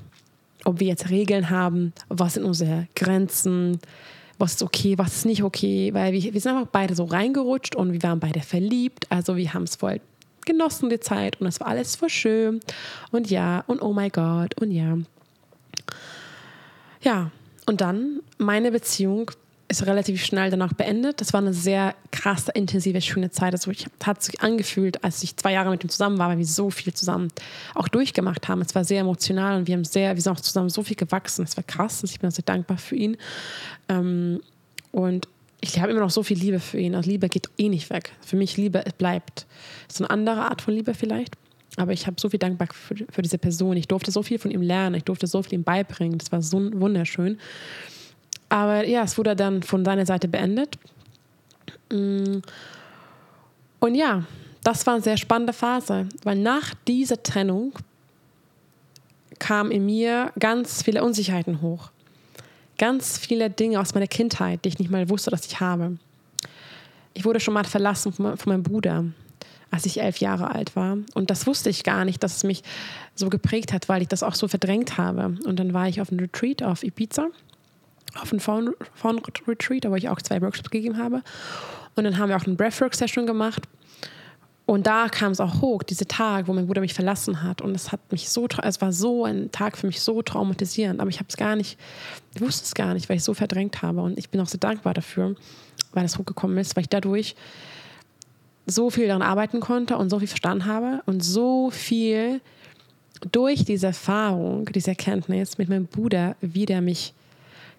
ob 0.66 0.80
wir 0.80 0.88
jetzt 0.88 1.10
Regeln 1.10 1.50
haben, 1.50 1.94
was 2.10 2.34
sind 2.34 2.44
unsere 2.44 2.88
Grenzen, 2.96 3.80
was 4.38 4.54
ist 4.54 4.64
okay, 4.64 4.98
was 4.98 5.16
ist 5.16 5.26
nicht 5.26 5.44
okay, 5.44 5.94
weil 5.94 6.14
wir, 6.14 6.34
wir 6.34 6.42
sind 6.42 6.56
einfach 6.56 6.72
beide 6.72 6.96
so 6.96 7.06
reingerutscht 7.06 7.76
und 7.76 7.94
wir 7.94 8.04
waren 8.04 8.20
beide 8.20 8.42
verliebt, 8.42 9.08
also 9.10 9.38
wir 9.38 9.54
haben 9.54 9.64
es 9.64 9.78
voll 9.78 10.02
genossen, 10.46 10.90
die 10.90 11.00
Zeit 11.00 11.40
und 11.40 11.48
es 11.48 11.60
war 11.60 11.68
alles 11.68 11.96
voll 11.96 12.10
schön 12.10 12.60
und 13.12 13.30
ja 13.30 13.64
und 13.68 13.82
oh 13.82 13.94
mein 13.94 14.10
Gott 14.10 14.60
und 14.60 14.72
ja. 14.72 14.98
Ja, 17.02 17.32
und 17.66 17.82
dann 17.82 18.22
meine 18.38 18.72
Beziehung 18.72 19.32
ist 19.70 19.86
relativ 19.86 20.26
schnell 20.26 20.50
danach 20.50 20.74
beendet. 20.74 21.22
Das 21.22 21.32
war 21.32 21.42
eine 21.42 21.54
sehr 21.54 21.96
krasse, 22.12 22.52
intensive, 22.52 23.00
schöne 23.02 23.30
Zeit. 23.30 23.54
Also 23.54 23.70
ich 23.70 23.86
hat 24.04 24.22
sich 24.24 24.42
angefühlt, 24.42 25.04
als 25.04 25.22
ich 25.22 25.38
zwei 25.38 25.54
Jahre 25.54 25.70
mit 25.70 25.84
ihm 25.84 25.90
zusammen 25.90 26.18
war, 26.18 26.30
weil 26.30 26.40
wir 26.40 26.46
so 26.46 26.72
viel 26.72 26.92
zusammen 26.94 27.30
auch 27.76 27.88
durchgemacht 27.88 28.48
haben. 28.48 28.62
Es 28.62 28.74
war 28.74 28.84
sehr 28.84 29.02
emotional 29.02 29.60
und 29.60 29.68
wir 29.68 29.76
haben 29.76 29.86
sehr, 29.86 30.16
wir 30.16 30.22
sind 30.22 30.34
auch 30.34 30.40
zusammen 30.40 30.70
so 30.70 30.82
viel 30.82 30.96
gewachsen. 30.96 31.44
Es 31.44 31.56
war 31.56 31.64
krass. 31.64 32.04
Ich 32.04 32.20
bin 32.20 32.32
sehr 32.32 32.44
dankbar 32.44 32.80
für 32.80 32.96
ihn. 32.96 33.16
Ähm, 33.88 34.42
und 34.92 35.28
ich 35.62 35.80
habe 35.80 35.92
immer 35.92 36.02
noch 36.02 36.10
so 36.10 36.24
viel 36.24 36.40
Liebe 36.40 36.60
für 36.60 36.80
ihn. 36.80 36.96
Also 36.96 37.08
Liebe 37.08 37.30
geht 37.30 37.50
eh 37.60 37.70
nicht 37.70 37.92
weg. 37.92 38.12
Für 38.22 38.38
mich 38.38 38.58
Liebe 38.58 38.84
bleibt. 38.98 39.46
So 39.88 40.04
eine 40.04 40.10
andere 40.10 40.42
Art 40.50 40.64
von 40.64 40.74
Liebe 40.74 40.96
vielleicht. 40.96 41.36
Aber 41.78 41.94
ich 41.94 42.08
habe 42.08 42.16
so 42.20 42.30
viel 42.30 42.40
dankbar 42.40 42.70
für, 42.74 42.96
für, 43.12 43.22
diese 43.22 43.38
Person. 43.38 43.78
Ich 43.78 43.88
durfte 43.88 44.10
so 44.10 44.24
viel 44.24 44.40
von 44.40 44.50
ihm 44.50 44.64
lernen. 44.64 44.96
Ich 44.96 45.04
durfte 45.04 45.28
so 45.28 45.44
viel 45.44 45.54
ihm 45.54 45.64
beibringen. 45.64 46.18
Das 46.18 46.32
war 46.32 46.42
so 46.42 46.58
wunderschön. 46.74 47.38
Aber 48.50 48.86
ja, 48.86 49.04
es 49.04 49.18
wurde 49.18 49.36
dann 49.36 49.64
von 49.64 49.86
seiner 49.86 50.06
Seite 50.06 50.28
beendet. 50.28 50.78
Mm. 51.92 52.40
Und 53.80 53.96
ja, 53.96 54.24
das 54.64 54.86
war 54.86 54.96
eine 54.96 55.04
sehr 55.04 55.18
spannende 55.18 55.54
Phase, 55.54 56.10
weil 56.24 56.38
nach 56.38 56.74
dieser 56.88 57.22
Trennung 57.24 57.74
kamen 59.38 59.72
in 59.72 59.86
mir 59.86 60.34
ganz 60.38 60.84
viele 60.84 61.04
Unsicherheiten 61.04 61.62
hoch. 61.62 61.92
Ganz 62.78 63.18
viele 63.18 63.50
Dinge 63.50 63.80
aus 63.80 63.94
meiner 63.94 64.08
Kindheit, 64.08 64.66
die 64.66 64.70
ich 64.70 64.80
nicht 64.80 64.92
mal 64.92 65.10
wusste, 65.10 65.32
dass 65.32 65.46
ich 65.46 65.60
habe. 65.60 65.98
Ich 67.14 67.24
wurde 67.24 67.40
schon 67.40 67.54
mal 67.54 67.64
verlassen 67.64 68.12
von 68.12 68.38
meinem 68.46 68.64
Bruder 68.64 69.06
als 69.72 69.86
ich 69.86 70.02
elf 70.02 70.18
Jahre 70.18 70.52
alt 70.54 70.76
war. 70.76 70.98
Und 71.14 71.30
das 71.30 71.48
wusste 71.48 71.70
ich 71.70 71.84
gar 71.84 72.06
nicht, 72.06 72.24
dass 72.24 72.38
es 72.38 72.44
mich 72.44 72.64
so 73.16 73.30
geprägt 73.30 73.74
hat, 73.74 73.90
weil 73.90 74.02
ich 74.02 74.08
das 74.08 74.24
auch 74.24 74.36
so 74.36 74.48
verdrängt 74.48 74.98
habe. 74.98 75.36
Und 75.46 75.60
dann 75.60 75.74
war 75.74 75.88
ich 75.88 76.02
auf 76.02 76.12
einem 76.12 76.20
Retreat 76.20 76.64
auf 76.64 76.84
Ibiza, 76.84 77.28
auf 78.16 78.32
einem 78.32 78.40
Faun-Retreat, 78.40 79.90
wo 79.90 79.96
ich 79.96 80.10
auch 80.10 80.22
zwei 80.22 80.42
Workshops 80.42 80.70
gegeben 80.70 80.98
habe. 80.98 81.22
Und 81.96 82.04
dann 82.04 82.18
haben 82.18 82.30
wir 82.30 82.38
auch 82.38 82.46
eine 82.46 82.56
Breathwork-Session 82.56 83.28
gemacht. 83.28 83.64
Und 84.66 84.86
da 84.86 85.10
kam 85.10 85.32
es 85.32 85.40
auch 85.40 85.62
hoch, 85.62 85.82
dieser 85.82 86.08
Tag, 86.08 86.48
wo 86.48 86.54
mein 86.54 86.68
Bruder 86.68 86.82
mich 86.82 86.94
verlassen 86.94 87.42
hat. 87.42 87.62
Und 87.62 87.74
es 87.74 87.92
hat 87.92 88.12
mich 88.12 88.30
so, 88.30 88.48
es 88.62 88.82
war 88.82 88.94
so 88.94 89.26
ein 89.26 89.52
Tag 89.52 89.78
für 89.78 89.88
mich 89.88 90.00
so 90.00 90.22
traumatisierend. 90.22 91.00
Aber 91.00 91.10
ich 91.10 91.18
habe 91.18 91.28
es 91.28 91.38
gar 91.38 91.56
nicht, 91.56 91.80
ich 92.36 92.42
wusste 92.42 92.66
es 92.66 92.76
gar 92.76 92.94
nicht, 92.94 93.10
weil 93.10 93.18
ich 93.18 93.24
so 93.24 93.34
verdrängt 93.34 93.82
habe. 93.82 94.02
Und 94.02 94.20
ich 94.20 94.30
bin 94.30 94.40
auch 94.42 94.48
sehr 94.48 94.60
dankbar 94.60 94.94
dafür, 94.94 95.36
weil 95.94 96.06
es 96.06 96.18
hochgekommen 96.20 96.58
ist, 96.60 96.76
weil 96.76 96.84
ich 96.84 96.90
dadurch 96.90 97.36
so 98.68 98.92
viel 98.92 99.08
daran 99.08 99.24
arbeiten 99.24 99.60
konnte 99.60 99.98
und 99.98 100.12
so 100.12 100.20
viel 100.20 100.28
verstanden 100.28 100.66
habe 100.66 101.02
und 101.08 101.24
so 101.24 101.72
viel 101.72 102.40
durch 103.32 103.66
diese 103.66 103.88
Erfahrung, 103.88 104.66
diese 104.66 104.92
Erkenntnis 104.92 105.58
mit 105.58 105.68
meinem 105.68 105.88
Bruder 105.88 106.36
wieder 106.42 106.80
mich 106.82 107.14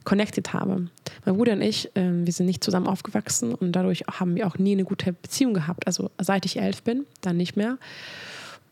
connected 0.04 0.52
habe. 0.52 0.88
Mein 1.24 1.36
Bruder 1.36 1.52
und 1.52 1.62
ich, 1.62 1.94
äh, 1.96 2.10
wir 2.12 2.32
sind 2.32 2.46
nicht 2.46 2.64
zusammen 2.64 2.86
aufgewachsen 2.86 3.54
und 3.54 3.72
dadurch 3.72 4.04
haben 4.10 4.34
wir 4.34 4.46
auch 4.46 4.58
nie 4.58 4.72
eine 4.72 4.84
gute 4.84 5.12
Beziehung 5.12 5.54
gehabt. 5.54 5.86
Also 5.86 6.10
seit 6.18 6.46
ich 6.46 6.58
elf 6.58 6.82
bin, 6.82 7.06
dann 7.20 7.36
nicht 7.36 7.56
mehr. 7.56 7.78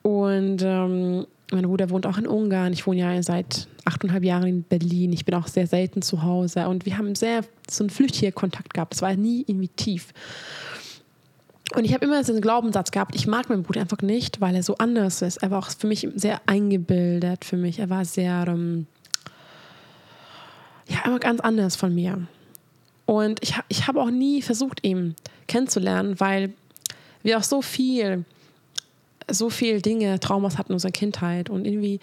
Und 0.02 0.62
ähm, 0.62 1.26
mein 1.50 1.62
Bruder 1.64 1.90
wohnt 1.90 2.06
auch 2.06 2.18
in 2.18 2.26
Ungarn. 2.26 2.72
Ich 2.72 2.86
wohne 2.86 3.00
ja 3.00 3.22
seit 3.22 3.68
achteinhalb 3.84 4.24
Jahren 4.24 4.46
in 4.46 4.62
Berlin. 4.62 5.12
Ich 5.12 5.24
bin 5.24 5.34
auch 5.34 5.46
sehr 5.46 5.66
selten 5.66 6.02
zu 6.02 6.22
Hause. 6.22 6.68
Und 6.68 6.84
wir 6.84 6.98
haben 6.98 7.14
sehr 7.14 7.42
so 7.70 7.84
einen 7.84 7.90
flüchtigen 7.90 8.34
Kontakt 8.34 8.74
gehabt. 8.74 8.94
Es 8.94 9.02
war 9.02 9.14
nie 9.14 9.44
irgendwie 9.46 9.68
tief. 9.68 10.12
Und 11.74 11.84
ich 11.84 11.92
habe 11.92 12.04
immer 12.04 12.24
so 12.24 12.32
einen 12.32 12.40
Glaubenssatz 12.40 12.90
gehabt, 12.90 13.14
ich 13.14 13.26
mag 13.26 13.50
meinen 13.50 13.62
Bruder 13.62 13.82
einfach 13.82 14.00
nicht, 14.00 14.40
weil 14.40 14.54
er 14.54 14.62
so 14.62 14.78
anders 14.78 15.20
ist. 15.20 15.38
Er 15.38 15.50
war 15.50 15.58
auch 15.58 15.68
für 15.70 15.86
mich 15.86 16.08
sehr 16.14 16.40
eingebildet, 16.46 17.44
für 17.44 17.58
mich. 17.58 17.78
Er 17.78 17.90
war 17.90 18.04
sehr, 18.06 18.46
ähm, 18.48 18.86
ja, 20.88 20.98
immer 21.04 21.18
ganz 21.18 21.40
anders 21.40 21.76
von 21.76 21.94
mir. 21.94 22.26
Und 23.06 23.42
ich, 23.42 23.54
ich 23.68 23.86
habe 23.86 24.00
auch 24.02 24.10
nie 24.10 24.42
versucht, 24.42 24.84
ihn 24.84 25.14
kennenzulernen, 25.46 26.18
weil 26.20 26.52
wir 27.22 27.38
auch 27.38 27.42
so 27.42 27.62
viel, 27.62 28.24
so 29.30 29.50
viel 29.50 29.80
Dinge, 29.80 30.20
Traumas 30.20 30.58
hatten 30.58 30.72
in 30.72 30.74
unserer 30.74 30.92
Kindheit 30.92 31.50
und 31.50 31.64
irgendwie, 31.64 32.00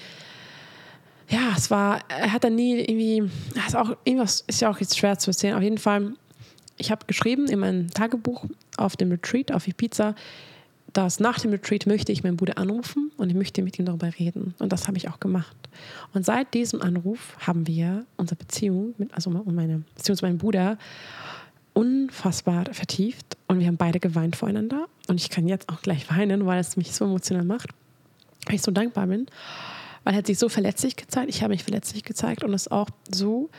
ja, 1.30 1.54
es 1.56 1.70
war, 1.70 2.00
er 2.10 2.32
hat 2.32 2.44
dann 2.44 2.56
nie 2.56 2.80
irgendwie, 2.80 3.30
ist 3.68 3.75
auch 3.75 3.96
irgendwas, 4.04 4.44
ist 4.48 4.62
ja 4.62 4.70
auch 4.70 4.80
jetzt 4.80 4.98
schwer 4.98 5.18
zu 5.18 5.32
erzählen. 5.32 5.56
Auf 5.56 5.63
jeden 5.63 5.77
Fall 5.77 6.13
ich 6.77 6.92
habe 6.92 7.06
geschrieben 7.06 7.48
in 7.48 7.60
meinem 7.60 7.89
Tagebuch 7.89 8.46
auf 8.77 8.96
dem 8.98 9.12
Retreat 9.12 9.51
auf 9.51 9.68
Ibiza, 9.68 10.15
dass 10.95 11.19
nach 11.19 11.39
dem 11.39 11.51
Retreat 11.51 11.87
möchte 11.87 12.13
ich 12.13 12.23
meinen 12.23 12.37
Bruder 12.37 12.57
anrufen 12.57 13.11
und 13.17 13.29
ich 13.29 13.35
möchte 13.35 13.61
mit 13.61 13.77
ihm 13.77 13.85
darüber 13.85 14.09
reden. 14.17 14.55
Und 14.59 14.71
das 14.71 14.87
habe 14.87 14.97
ich 14.97 15.09
auch 15.09 15.19
gemacht. 15.19 15.55
Und 16.13 16.25
seit 16.25 16.53
diesem 16.53 16.81
Anruf 16.81 17.35
haben 17.45 17.67
wir 17.67 18.05
unsere 18.15 18.37
Beziehung, 18.37 18.95
mit, 18.97 19.13
also 19.13 19.29
meine 19.29 19.83
Beziehung 19.95 20.17
zu 20.17 20.25
meinem 20.25 20.37
Bruder, 20.37 20.77
unfassbar 21.73 22.63
vertieft. 22.71 23.35
Und 23.47 23.59
wir 23.59 23.67
haben 23.67 23.75
beide 23.75 23.99
geweint 23.99 24.37
voreinander. 24.37 24.87
Und 25.09 25.19
ich 25.19 25.29
kann 25.29 25.49
jetzt 25.49 25.67
auch 25.67 25.81
gleich 25.81 26.09
weinen, 26.09 26.45
weil 26.45 26.61
es 26.61 26.77
mich 26.77 26.93
so 26.93 27.03
emotional 27.03 27.43
macht, 27.43 27.71
weil 28.45 28.55
ich 28.55 28.61
so 28.61 28.71
dankbar 28.71 29.07
bin. 29.07 29.25
Weil 30.05 30.13
er 30.13 30.19
hat 30.19 30.27
sich 30.27 30.39
so 30.39 30.47
verletzlich 30.47 30.95
gezeigt, 30.95 31.27
ich 31.27 31.43
habe 31.43 31.51
mich 31.51 31.63
verletzlich 31.63 32.03
gezeigt 32.03 32.41
und 32.45 32.53
es 32.53 32.71
auch 32.71 32.87
so 33.11 33.49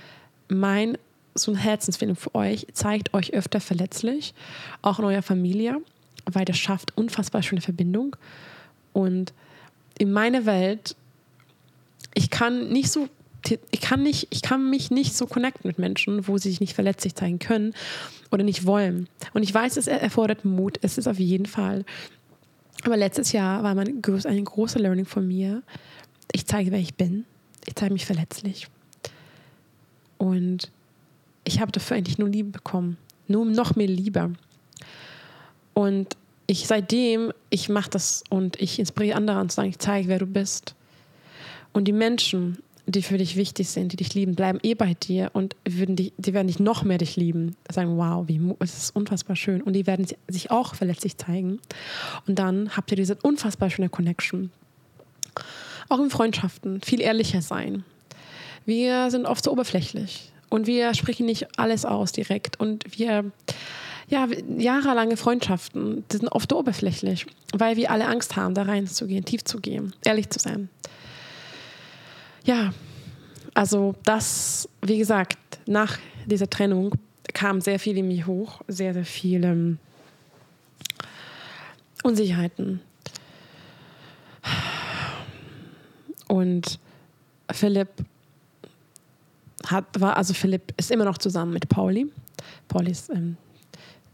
mein 0.48 0.96
so 1.34 1.52
eine 1.52 1.60
Herzensfindung 1.60 2.16
für 2.16 2.34
euch. 2.34 2.66
Zeigt 2.72 3.12
euch 3.12 3.34
öfter 3.34 3.60
verletzlich, 3.60 4.32
auch 4.80 4.98
in 4.98 5.04
eurer 5.04 5.20
Familie, 5.20 5.82
weil 6.30 6.44
das 6.44 6.58
schafft 6.58 6.96
unfassbar 6.96 7.42
schöne 7.42 7.60
Verbindung. 7.60 8.16
Und 8.92 9.32
in 9.98 10.12
meiner 10.12 10.46
Welt, 10.46 10.96
ich 12.14 12.30
kann 12.30 12.68
nicht 12.68 12.90
so, 12.90 13.08
ich 13.70 13.80
kann 13.80 14.02
nicht, 14.02 14.28
ich 14.30 14.42
kann 14.42 14.68
mich 14.68 14.90
nicht 14.90 15.14
so 15.16 15.26
connecten 15.26 15.68
mit 15.68 15.78
Menschen, 15.78 16.26
wo 16.26 16.36
sie 16.38 16.50
sich 16.50 16.60
nicht 16.60 16.74
verletzlich 16.74 17.14
zeigen 17.14 17.38
können 17.38 17.74
oder 18.30 18.42
nicht 18.42 18.66
wollen. 18.66 19.08
Und 19.34 19.42
ich 19.42 19.54
weiß, 19.54 19.76
es 19.76 19.86
erfordert 19.86 20.44
Mut, 20.44 20.78
es 20.82 20.98
ist 20.98 21.06
auf 21.06 21.18
jeden 21.18 21.46
Fall. 21.46 21.84
Aber 22.84 22.96
letztes 22.96 23.32
Jahr 23.32 23.62
war 23.62 23.74
mein, 23.74 24.02
ein 24.24 24.44
großer 24.44 24.78
Learning 24.78 25.06
von 25.06 25.26
mir. 25.26 25.62
Ich 26.32 26.46
zeige, 26.46 26.72
wer 26.72 26.80
ich 26.80 26.94
bin. 26.94 27.24
Ich 27.66 27.74
zeige 27.74 27.92
mich 27.92 28.06
verletzlich. 28.06 28.68
Und 30.18 30.70
ich 31.44 31.60
habe 31.60 31.72
dafür 31.72 31.96
eigentlich 31.96 32.18
nur 32.18 32.28
Liebe 32.28 32.50
bekommen. 32.50 32.96
Nur 33.28 33.44
noch 33.44 33.76
mehr 33.76 33.86
Liebe. 33.86 34.32
Und 35.76 36.16
ich 36.46 36.66
seitdem, 36.66 37.34
ich 37.50 37.68
mache 37.68 37.90
das 37.90 38.24
und 38.30 38.58
ich 38.58 38.78
inspiriere 38.78 39.14
andere 39.14 39.40
und 39.40 39.52
sage, 39.52 39.68
ich 39.68 39.78
zeige, 39.78 40.08
wer 40.08 40.18
du 40.18 40.24
bist. 40.24 40.74
Und 41.74 41.84
die 41.84 41.92
Menschen, 41.92 42.62
die 42.86 43.02
für 43.02 43.18
dich 43.18 43.36
wichtig 43.36 43.68
sind, 43.68 43.92
die 43.92 43.96
dich 43.96 44.14
lieben, 44.14 44.34
bleiben 44.34 44.58
eh 44.62 44.72
bei 44.72 44.94
dir 44.94 45.30
und 45.34 45.54
würden 45.68 45.94
dich, 45.94 46.14
die 46.16 46.32
werden 46.32 46.46
dich 46.46 46.60
noch 46.60 46.82
mehr 46.82 46.96
dich 46.96 47.16
lieben. 47.16 47.56
Sagen, 47.70 47.98
wow, 47.98 48.26
wie, 48.26 48.40
es 48.60 48.74
ist 48.74 48.96
unfassbar 48.96 49.36
schön. 49.36 49.60
Und 49.60 49.74
die 49.74 49.86
werden 49.86 50.06
sich 50.28 50.50
auch 50.50 50.74
verletzlich 50.74 51.18
zeigen. 51.18 51.60
Und 52.26 52.38
dann 52.38 52.74
habt 52.74 52.90
ihr 52.90 52.96
diese 52.96 53.16
unfassbar 53.16 53.68
schöne 53.68 53.90
Connection. 53.90 54.50
Auch 55.90 56.00
in 56.00 56.08
Freundschaften, 56.08 56.80
viel 56.80 57.02
ehrlicher 57.02 57.42
sein. 57.42 57.84
Wir 58.64 59.10
sind 59.10 59.26
oft 59.26 59.44
so 59.44 59.52
oberflächlich. 59.52 60.32
Und 60.48 60.66
wir 60.66 60.94
sprechen 60.94 61.26
nicht 61.26 61.58
alles 61.58 61.84
aus 61.84 62.12
direkt. 62.12 62.58
Und 62.58 62.98
wir, 62.98 63.30
ja, 64.08 64.28
jahrelange 64.58 65.16
Freundschaften, 65.16 66.04
die 66.10 66.16
sind 66.18 66.28
oft 66.28 66.52
oberflächlich, 66.52 67.26
weil 67.52 67.76
wir 67.76 67.90
alle 67.90 68.06
Angst 68.06 68.36
haben, 68.36 68.54
da 68.54 68.62
reinzugehen, 68.62 69.24
tief 69.24 69.44
zu 69.44 69.58
gehen, 69.58 69.94
ehrlich 70.04 70.30
zu 70.30 70.38
sein. 70.38 70.68
Ja, 72.44 72.72
also 73.54 73.96
das, 74.04 74.68
wie 74.82 74.98
gesagt, 74.98 75.38
nach 75.66 75.98
dieser 76.26 76.48
Trennung 76.48 76.92
kam 77.32 77.60
sehr 77.60 77.78
viel 77.78 77.96
in 77.96 78.06
mir 78.06 78.26
hoch, 78.26 78.60
sehr, 78.68 78.94
sehr 78.94 79.04
viele 79.04 79.48
ähm, 79.48 79.78
Unsicherheiten. 82.04 82.80
Und 86.28 86.78
Philipp 87.50 87.88
hat, 89.66 89.84
war, 89.98 90.16
also 90.16 90.34
Philipp 90.34 90.72
ist 90.76 90.90
immer 90.90 91.04
noch 91.04 91.18
zusammen 91.18 91.52
mit 91.52 91.68
Pauli. 91.68 92.06
Pauli 92.68 92.92
ist 92.92 93.10
ähm, 93.10 93.36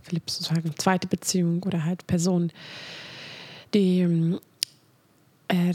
Philipps 0.03 0.37
sozusagen 0.37 0.75
zweite 0.79 1.07
Beziehung 1.07 1.63
oder 1.63 1.85
halt 1.85 2.07
Person, 2.07 2.53
die, 3.75 4.39
er, 5.49 5.75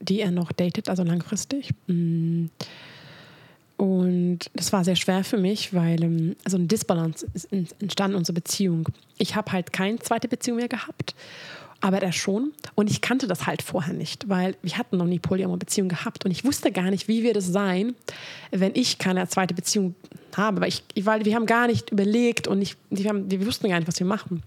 die 0.00 0.20
er 0.20 0.30
noch 0.30 0.52
datet, 0.52 0.88
also 0.88 1.02
langfristig. 1.02 1.70
Mm. 1.86 2.46
Und 3.76 4.40
das 4.52 4.74
war 4.74 4.84
sehr 4.84 4.96
schwer 4.96 5.24
für 5.24 5.38
mich, 5.38 5.72
weil 5.72 6.36
also 6.44 6.58
ein 6.58 6.68
Disbalance 6.68 7.26
ist 7.32 7.50
entstanden 7.50 8.12
in 8.14 8.18
unserer 8.18 8.34
Beziehung. 8.34 8.90
Ich 9.16 9.36
habe 9.36 9.52
halt 9.52 9.72
keine 9.72 9.98
zweite 10.00 10.28
Beziehung 10.28 10.58
mehr 10.58 10.68
gehabt 10.68 11.14
aber 11.80 12.02
er 12.02 12.12
schon. 12.12 12.52
Und 12.74 12.90
ich 12.90 13.00
kannte 13.00 13.26
das 13.26 13.46
halt 13.46 13.62
vorher 13.62 13.94
nicht, 13.94 14.28
weil 14.28 14.56
wir 14.62 14.76
hatten 14.76 14.96
noch 14.96 15.06
nie 15.06 15.18
polyamore 15.18 15.58
Beziehung 15.58 15.88
gehabt 15.88 16.24
und 16.24 16.30
ich 16.30 16.44
wusste 16.44 16.72
gar 16.72 16.90
nicht, 16.90 17.08
wie 17.08 17.22
wird 17.22 17.36
es 17.36 17.46
sein, 17.46 17.94
wenn 18.50 18.72
ich 18.74 18.98
keine 18.98 19.26
zweite 19.28 19.54
Beziehung 19.54 19.94
habe, 20.36 20.60
weil, 20.60 20.68
ich, 20.68 20.84
weil 21.04 21.24
wir 21.24 21.34
haben 21.34 21.46
gar 21.46 21.66
nicht 21.66 21.90
überlegt 21.90 22.46
und 22.46 22.62
ich, 22.62 22.76
wir, 22.90 23.08
haben, 23.08 23.30
wir 23.30 23.44
wussten 23.46 23.68
gar 23.68 23.78
nicht, 23.78 23.88
was 23.88 23.98
wir 23.98 24.06
machen. 24.06 24.42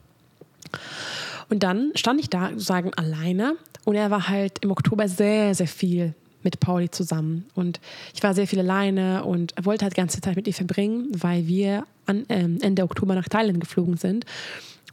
Und 1.50 1.64
dann 1.64 1.92
stand 1.96 2.20
ich 2.20 2.30
da 2.30 2.50
sozusagen 2.50 2.94
alleine 2.94 3.56
und 3.86 3.96
er 3.96 4.12
war 4.12 4.30
halt 4.30 4.60
im 4.60 4.72
Oktober 4.72 5.08
sehr, 5.08 5.54
sehr 5.56 5.68
viel 5.68 6.14
mit 6.44 6.60
Pauli 6.60 6.90
zusammen. 6.92 7.46
Und 7.56 7.80
ich 8.14 8.22
war 8.24 8.34
sehr 8.34 8.48
viel 8.48 8.60
alleine 8.60 9.24
und 9.24 9.54
wollte 9.62 9.86
halt 9.86 9.96
die 9.96 10.02
ganze 10.02 10.22
Zeit 10.22 10.36
mit 10.36 10.48
ihr 10.48 10.54
verbringen, 10.54 11.08
weil 11.14 11.48
wir 11.48 11.86
an, 12.06 12.26
ähm, 12.30 12.58
Ende 12.62 12.84
Oktober 12.84 13.16
nach 13.16 13.30
Thailand 13.30 13.60
geflogen 13.60 13.98
sind. 13.98 14.26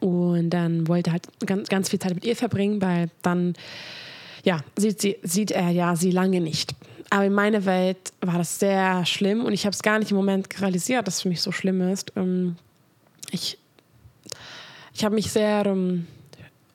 Und 0.00 0.50
dann 0.50 0.88
wollte 0.88 1.10
er 1.10 1.12
halt 1.14 1.28
ganz, 1.46 1.68
ganz 1.68 1.90
viel 1.90 1.98
Zeit 1.98 2.14
mit 2.14 2.24
ihr 2.24 2.36
verbringen, 2.36 2.80
weil 2.80 3.10
dann 3.22 3.54
ja, 4.44 4.60
sieht, 4.76 5.00
sie, 5.00 5.16
sieht 5.22 5.50
er 5.50 5.70
ja 5.70 5.96
sie 5.96 6.10
lange 6.10 6.40
nicht. 6.40 6.74
Aber 7.10 7.26
in 7.26 7.32
meiner 7.32 7.64
Welt 7.64 8.12
war 8.20 8.38
das 8.38 8.58
sehr 8.58 9.04
schlimm 9.04 9.44
und 9.44 9.52
ich 9.52 9.66
habe 9.66 9.74
es 9.74 9.82
gar 9.82 9.98
nicht 9.98 10.10
im 10.10 10.16
Moment 10.16 10.60
realisiert, 10.60 11.06
dass 11.06 11.16
es 11.16 11.22
für 11.22 11.28
mich 11.28 11.42
so 11.42 11.52
schlimm 11.52 11.80
ist. 11.80 12.12
Ähm, 12.16 12.56
ich 13.30 13.58
ich 15.00 15.04
habe 15.04 15.14
mich 15.14 15.30
sehr 15.30 15.66
um, 15.66 16.06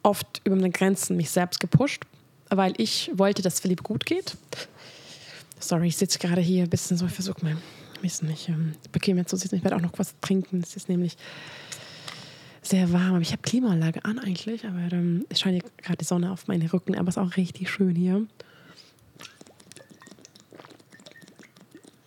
oft 0.04 0.42
über 0.46 0.56
meine 0.56 0.72
Grenzen 0.72 1.16
mich 1.16 1.30
selbst 1.30 1.60
gepusht, 1.60 2.04
weil 2.50 2.74
ich 2.78 3.12
wollte, 3.14 3.42
dass 3.42 3.60
Philipp 3.60 3.84
gut 3.84 4.06
geht. 4.06 4.36
Sorry, 5.60 5.88
ich 5.88 5.98
sitze 5.98 6.20
gerade 6.20 6.42
hier 6.42 6.64
ein 6.64 6.70
bisschen 6.70 6.98
so, 6.98 7.06
ich 7.06 7.12
versuche 7.12 7.44
mal, 7.44 7.58
ich 7.98 8.04
weiß 8.04 8.24
nicht, 8.24 8.50
ähm, 8.50 8.74
bequem 8.92 9.18
jetzt 9.18 9.30
zu 9.30 9.38
sitzen. 9.38 9.56
Ich 9.56 9.64
werde 9.64 9.76
auch 9.76 9.82
noch 9.82 9.94
was 9.98 10.16
trinken. 10.22 10.62
Es 10.64 10.76
ist 10.76 10.90
nämlich 10.90 11.18
sehr 12.68 12.92
warm. 12.92 13.12
Aber 13.12 13.22
ich 13.22 13.32
habe 13.32 13.42
Klimaanlage 13.42 14.04
an 14.06 14.20
eigentlich, 14.20 14.66
aber 14.66 14.92
ähm, 14.92 15.26
es 15.30 15.40
scheint 15.40 15.64
gerade 15.78 15.98
die 15.98 16.06
Sonne 16.06 16.32
auf 16.32 16.48
meine 16.48 16.72
Rücken, 16.72 16.96
aber 16.96 17.10
es 17.10 17.18
ist 17.18 17.22
auch 17.22 17.38
richtig 17.38 17.70
schön 17.70 17.96
hier. 17.96 18.26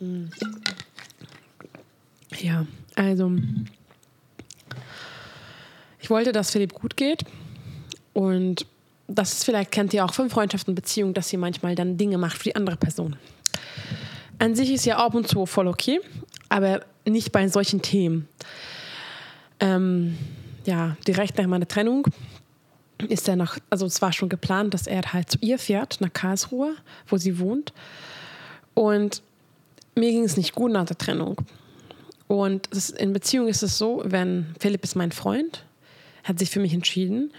Mm. 0.01 0.27
Ja, 2.41 2.67
also 2.95 3.33
ich 6.01 6.11
wollte, 6.11 6.33
dass 6.33 6.51
Philipp 6.51 6.73
gut 6.73 6.97
geht 6.97 7.25
und 8.13 8.67
das 9.09 9.33
ist 9.33 9.45
vielleicht 9.45 9.73
kennt 9.73 9.93
ihr 9.95 10.05
auch 10.05 10.13
von 10.13 10.31
Freundschaften 10.31 10.73
und 10.73 10.77
Beziehungen, 10.77 11.15
dass 11.15 11.33
ihr 11.33 11.39
manchmal 11.39 11.75
dann 11.75 11.97
Dinge 11.97 12.19
macht 12.19 12.39
für 12.39 12.45
die 12.45 12.57
andere 12.57 12.77
Person. 12.77 13.17
An 14.39 14.55
sich 14.55 14.71
ist 14.71 14.85
ja 14.85 14.99
ab 14.99 15.15
und 15.15 15.27
zu 15.27 15.47
voll 15.47 15.67
okay, 15.67 16.01
aber 16.49 16.83
nicht 17.05 17.33
bei 17.33 17.49
solchen 17.49 17.83
Themen. 17.83 18.29
Ähm, 19.61 20.17
ja, 20.69 20.99
direkt 21.07 21.39
nach 21.39 21.47
meiner 21.47 21.67
Trennung 21.67 22.07
ist 23.09 23.27
er 23.27 23.37
nach, 23.37 23.59
also 23.71 23.87
es 23.87 24.03
war 24.03 24.13
schon 24.13 24.29
geplant, 24.29 24.75
dass 24.75 24.87
er 24.87 25.01
halt 25.15 25.31
zu 25.31 25.39
ihr 25.41 25.59
fährt, 25.59 26.01
nach 26.01 26.13
Karlsruhe, 26.13 26.75
wo 27.07 27.17
sie 27.17 27.39
wohnt. 27.39 27.73
Und 28.75 29.23
mir 29.95 30.11
ging 30.11 30.25
es 30.25 30.37
nicht 30.37 30.55
gut 30.55 30.71
nach 30.71 30.85
der 30.85 30.99
Trennung. 30.99 31.41
Und 32.27 32.67
ist, 32.67 32.91
in 32.91 33.15
Beziehung 33.15 33.49
ist 33.49 33.63
es 33.63 33.79
so, 33.79 34.03
wenn 34.05 34.55
Philipp 34.61 34.85
ist 34.85 34.95
mein 34.95 35.11
Freund, 35.11 35.65
hat 36.25 36.39
sich 36.39 36.51
für 36.51 36.61
mich 36.61 36.75
entschieden. 36.75 37.33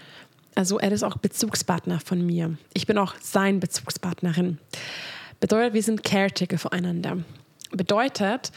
Also 0.56 0.80
er 0.80 0.90
ist 0.90 1.04
auch 1.04 1.16
Bezugspartner 1.16 2.00
von 2.00 2.26
mir. 2.26 2.56
Ich 2.74 2.88
bin 2.88 2.98
auch 2.98 3.14
sein 3.20 3.60
Bezugspartnerin. 3.60 4.58
Bedeutet, 5.38 5.74
wir 5.74 5.82
sind 5.84 6.02
Caretaker 6.02 6.58
voreinander. 6.58 7.18
Bedeutet, 7.70 8.50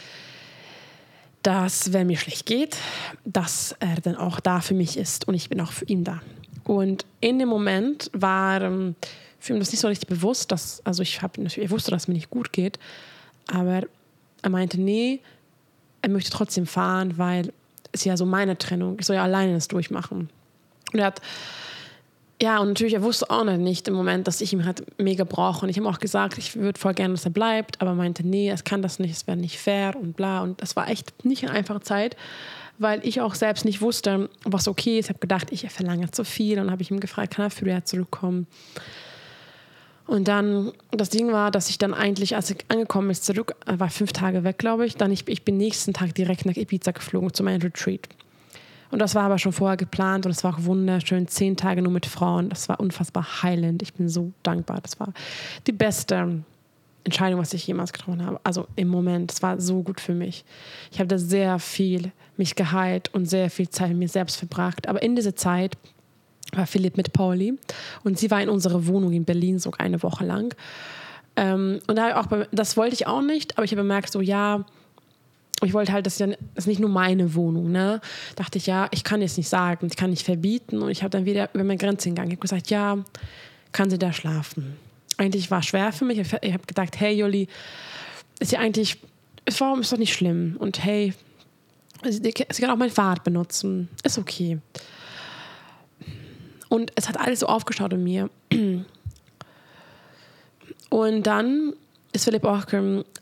dass 1.43 1.93
wenn 1.93 2.07
mir 2.07 2.17
schlecht 2.17 2.45
geht, 2.45 2.77
dass 3.25 3.75
er 3.79 3.95
dann 4.01 4.15
auch 4.15 4.39
da 4.39 4.61
für 4.61 4.73
mich 4.73 4.97
ist 4.97 5.27
und 5.27 5.33
ich 5.33 5.49
bin 5.49 5.61
auch 5.61 5.71
für 5.71 5.85
ihn 5.85 6.03
da. 6.03 6.21
Und 6.63 7.05
in 7.19 7.39
dem 7.39 7.49
Moment 7.49 8.09
war 8.13 8.61
ähm, 8.61 8.95
für 9.39 9.53
ihn 9.53 9.59
das 9.59 9.71
nicht 9.71 9.81
so 9.81 9.89
richtig 9.89 10.07
bewusst, 10.07 10.51
dass, 10.51 10.81
also 10.85 11.03
ich 11.03 11.21
natürlich, 11.21 11.57
er 11.57 11.69
wusste, 11.69 11.91
dass 11.91 12.03
es 12.03 12.07
mir 12.07 12.13
nicht 12.13 12.29
gut 12.29 12.53
geht, 12.53 12.79
aber 13.47 13.81
er 14.41 14.49
meinte, 14.49 14.79
nee, 14.79 15.19
er 16.01 16.09
möchte 16.09 16.31
trotzdem 16.31 16.65
fahren, 16.65 17.17
weil 17.17 17.51
es 17.91 18.05
ja 18.05 18.15
so 18.15 18.25
meine 18.25 18.57
Trennung, 18.57 18.97
ich 18.99 19.05
soll 19.05 19.17
ja 19.17 19.23
alleine 19.23 19.53
das 19.53 19.67
durchmachen. 19.67 20.29
Und 20.93 20.99
er 20.99 21.07
hat, 21.07 21.21
ja, 22.41 22.59
und 22.59 22.69
natürlich, 22.69 22.93
er 22.93 23.03
wusste 23.03 23.29
auch 23.29 23.43
noch 23.43 23.57
nicht 23.57 23.87
im 23.87 23.93
Moment, 23.93 24.27
dass 24.27 24.41
ich 24.41 24.51
ihn 24.53 24.65
halt 24.65 24.83
mega 24.99 25.23
brauche. 25.23 25.65
Und 25.65 25.69
ich 25.69 25.77
habe 25.77 25.87
auch 25.87 25.99
gesagt, 25.99 26.37
ich 26.37 26.55
würde 26.55 26.79
voll 26.79 26.93
gerne, 26.93 27.13
dass 27.13 27.25
er 27.25 27.31
bleibt, 27.31 27.79
aber 27.81 27.91
er 27.91 27.95
meinte, 27.95 28.27
nee, 28.27 28.49
es 28.49 28.63
kann 28.63 28.81
das 28.81 28.99
nicht, 28.99 29.11
es 29.11 29.27
wäre 29.27 29.37
nicht 29.37 29.59
fair 29.59 29.95
und 29.95 30.15
bla. 30.15 30.41
Und 30.41 30.61
das 30.61 30.75
war 30.75 30.89
echt 30.89 31.23
nicht 31.23 31.43
eine 31.43 31.53
einfache 31.53 31.81
Zeit, 31.81 32.17
weil 32.79 33.05
ich 33.05 33.21
auch 33.21 33.35
selbst 33.35 33.65
nicht 33.65 33.81
wusste, 33.81 34.29
was 34.43 34.67
okay 34.67 34.99
ist. 34.99 35.05
Ich 35.05 35.09
habe 35.09 35.19
gedacht, 35.19 35.51
ich 35.51 35.69
verlange 35.69 36.11
zu 36.11 36.25
viel 36.25 36.59
und 36.59 36.71
habe 36.71 36.81
ich 36.81 36.91
ihm 36.91 36.99
gefragt, 36.99 37.35
kann 37.35 37.45
er 37.45 37.51
früher 37.51 37.85
zurückkommen? 37.85 38.47
Und 40.05 40.27
dann, 40.27 40.73
das 40.91 41.09
Ding 41.09 41.31
war, 41.31 41.49
dass 41.49 41.69
ich 41.69 41.77
dann 41.77 41.93
eigentlich, 41.93 42.35
als 42.35 42.49
ich 42.49 42.57
angekommen 42.67 43.09
ist, 43.09 43.23
zurück, 43.23 43.55
war 43.65 43.89
fünf 43.89 44.11
Tage 44.11 44.43
weg, 44.43 44.57
glaube 44.57 44.85
ich, 44.85 44.97
dann 44.97 45.11
ich, 45.11 45.27
ich 45.29 45.45
bin 45.45 45.55
nächsten 45.55 45.93
Tag 45.93 46.13
direkt 46.15 46.45
nach 46.45 46.57
Ibiza 46.57 46.91
geflogen 46.91 47.33
zu 47.33 47.43
meinem 47.43 47.61
Retreat. 47.61 48.09
Und 48.93 48.99
das 48.99 49.15
war 49.15 49.23
aber 49.23 49.39
schon 49.39 49.53
vorher 49.53 49.75
geplant 49.75 50.27
und 50.27 50.31
es 50.31 50.43
war 50.43 50.53
auch 50.53 50.65
wunderschön. 50.65 51.27
Zehn 51.27 51.57
Tage 51.57 51.81
nur 51.81 51.91
mit 51.91 52.05
Frauen. 52.05 52.49
Das 52.49 52.69
war 52.69 52.79
unfassbar 52.79 53.41
heilend. 53.41 53.81
Ich 53.81 53.95
bin 53.95 54.07
so 54.07 54.33
dankbar. 54.43 54.81
Das 54.83 54.99
war 54.99 55.13
die 55.65 55.71
beste 55.71 56.43
Entscheidung, 57.03 57.39
was 57.39 57.55
ich 57.55 57.65
jemals 57.65 57.91
getroffen 57.91 58.23
habe. 58.23 58.39
Also 58.43 58.67
im 58.75 58.89
Moment, 58.89 59.31
es 59.31 59.41
war 59.41 59.59
so 59.59 59.81
gut 59.81 59.99
für 59.99 60.13
mich. 60.13 60.45
Ich 60.91 60.99
habe 60.99 61.07
da 61.07 61.17
sehr 61.17 61.57
viel 61.57 62.11
mich 62.37 62.53
geheilt 62.53 63.11
und 63.15 63.25
sehr 63.25 63.49
viel 63.49 63.67
Zeit 63.67 63.89
mit 63.89 63.97
mir 63.97 64.09
selbst 64.09 64.35
verbracht. 64.35 64.87
Aber 64.87 65.01
in 65.01 65.15
dieser 65.15 65.35
Zeit 65.35 65.75
war 66.53 66.67
Philipp 66.67 66.95
mit 66.95 67.13
Pauli 67.13 67.57
und 68.03 68.19
sie 68.19 68.29
war 68.29 68.43
in 68.43 68.49
unserer 68.49 68.85
Wohnung 68.85 69.11
in 69.13 69.25
Berlin 69.25 69.57
so 69.57 69.71
eine 69.75 70.03
Woche 70.03 70.23
lang. 70.23 70.53
Ähm, 71.35 71.79
und 71.87 71.95
da 71.95 72.19
auch, 72.21 72.27
das 72.51 72.77
wollte 72.77 72.93
ich 72.93 73.07
auch 73.07 73.23
nicht, 73.23 73.57
aber 73.57 73.65
ich 73.65 73.71
habe 73.71 73.81
bemerkt, 73.81 74.11
so 74.11 74.21
ja, 74.21 74.63
ich 75.65 75.73
wollte 75.73 75.93
halt, 75.93 76.05
das 76.05 76.13
ist 76.13 76.19
ja 76.19 76.27
das 76.27 76.37
ist 76.63 76.67
nicht 76.67 76.79
nur 76.79 76.89
meine 76.89 77.35
Wohnung, 77.35 77.71
ne? 77.71 78.01
Dachte 78.35 78.57
ich, 78.57 78.67
ja, 78.67 78.87
ich 78.91 79.03
kann 79.03 79.21
jetzt 79.21 79.37
nicht 79.37 79.49
sagen, 79.49 79.87
ich 79.89 79.95
kann 79.95 80.09
nicht 80.09 80.25
verbieten 80.25 80.81
und 80.81 80.89
ich 80.89 81.03
habe 81.03 81.09
dann 81.09 81.25
wieder 81.25 81.49
über 81.53 81.63
meine 81.63 81.77
Grenze 81.77 82.09
gegangen. 82.09 82.29
Ich 82.29 82.37
habe 82.37 82.41
gesagt, 82.41 82.69
ja, 82.69 83.03
kann 83.71 83.89
sie 83.89 83.97
da 83.97 84.13
schlafen? 84.13 84.75
Eigentlich 85.17 85.51
war 85.51 85.59
es 85.59 85.65
schwer 85.65 85.91
für 85.91 86.05
mich. 86.05 86.19
Ich 86.19 86.53
habe 86.53 86.65
gedacht, 86.65 86.99
hey 86.99 87.13
Juli, 87.13 87.47
ist 88.39 88.51
ja 88.51 88.59
eigentlich, 88.59 88.97
warum 89.59 89.81
ist 89.81 89.91
doch 89.91 89.97
nicht 89.97 90.13
schlimm? 90.13 90.55
Und 90.59 90.83
hey, 90.83 91.13
sie 92.03 92.31
kann 92.31 92.69
auch 92.69 92.77
mein 92.77 92.89
Fahrrad 92.89 93.23
benutzen, 93.23 93.89
ist 94.03 94.17
okay. 94.17 94.59
Und 96.69 96.91
es 96.95 97.07
hat 97.07 97.19
alles 97.19 97.41
so 97.41 97.45
aufgeschaut 97.45 97.93
in 97.93 98.03
mir. 98.03 98.29
Und 100.89 101.23
dann 101.23 101.73
ist 102.13 102.25
Philipp 102.25 102.45
auch 102.45 102.65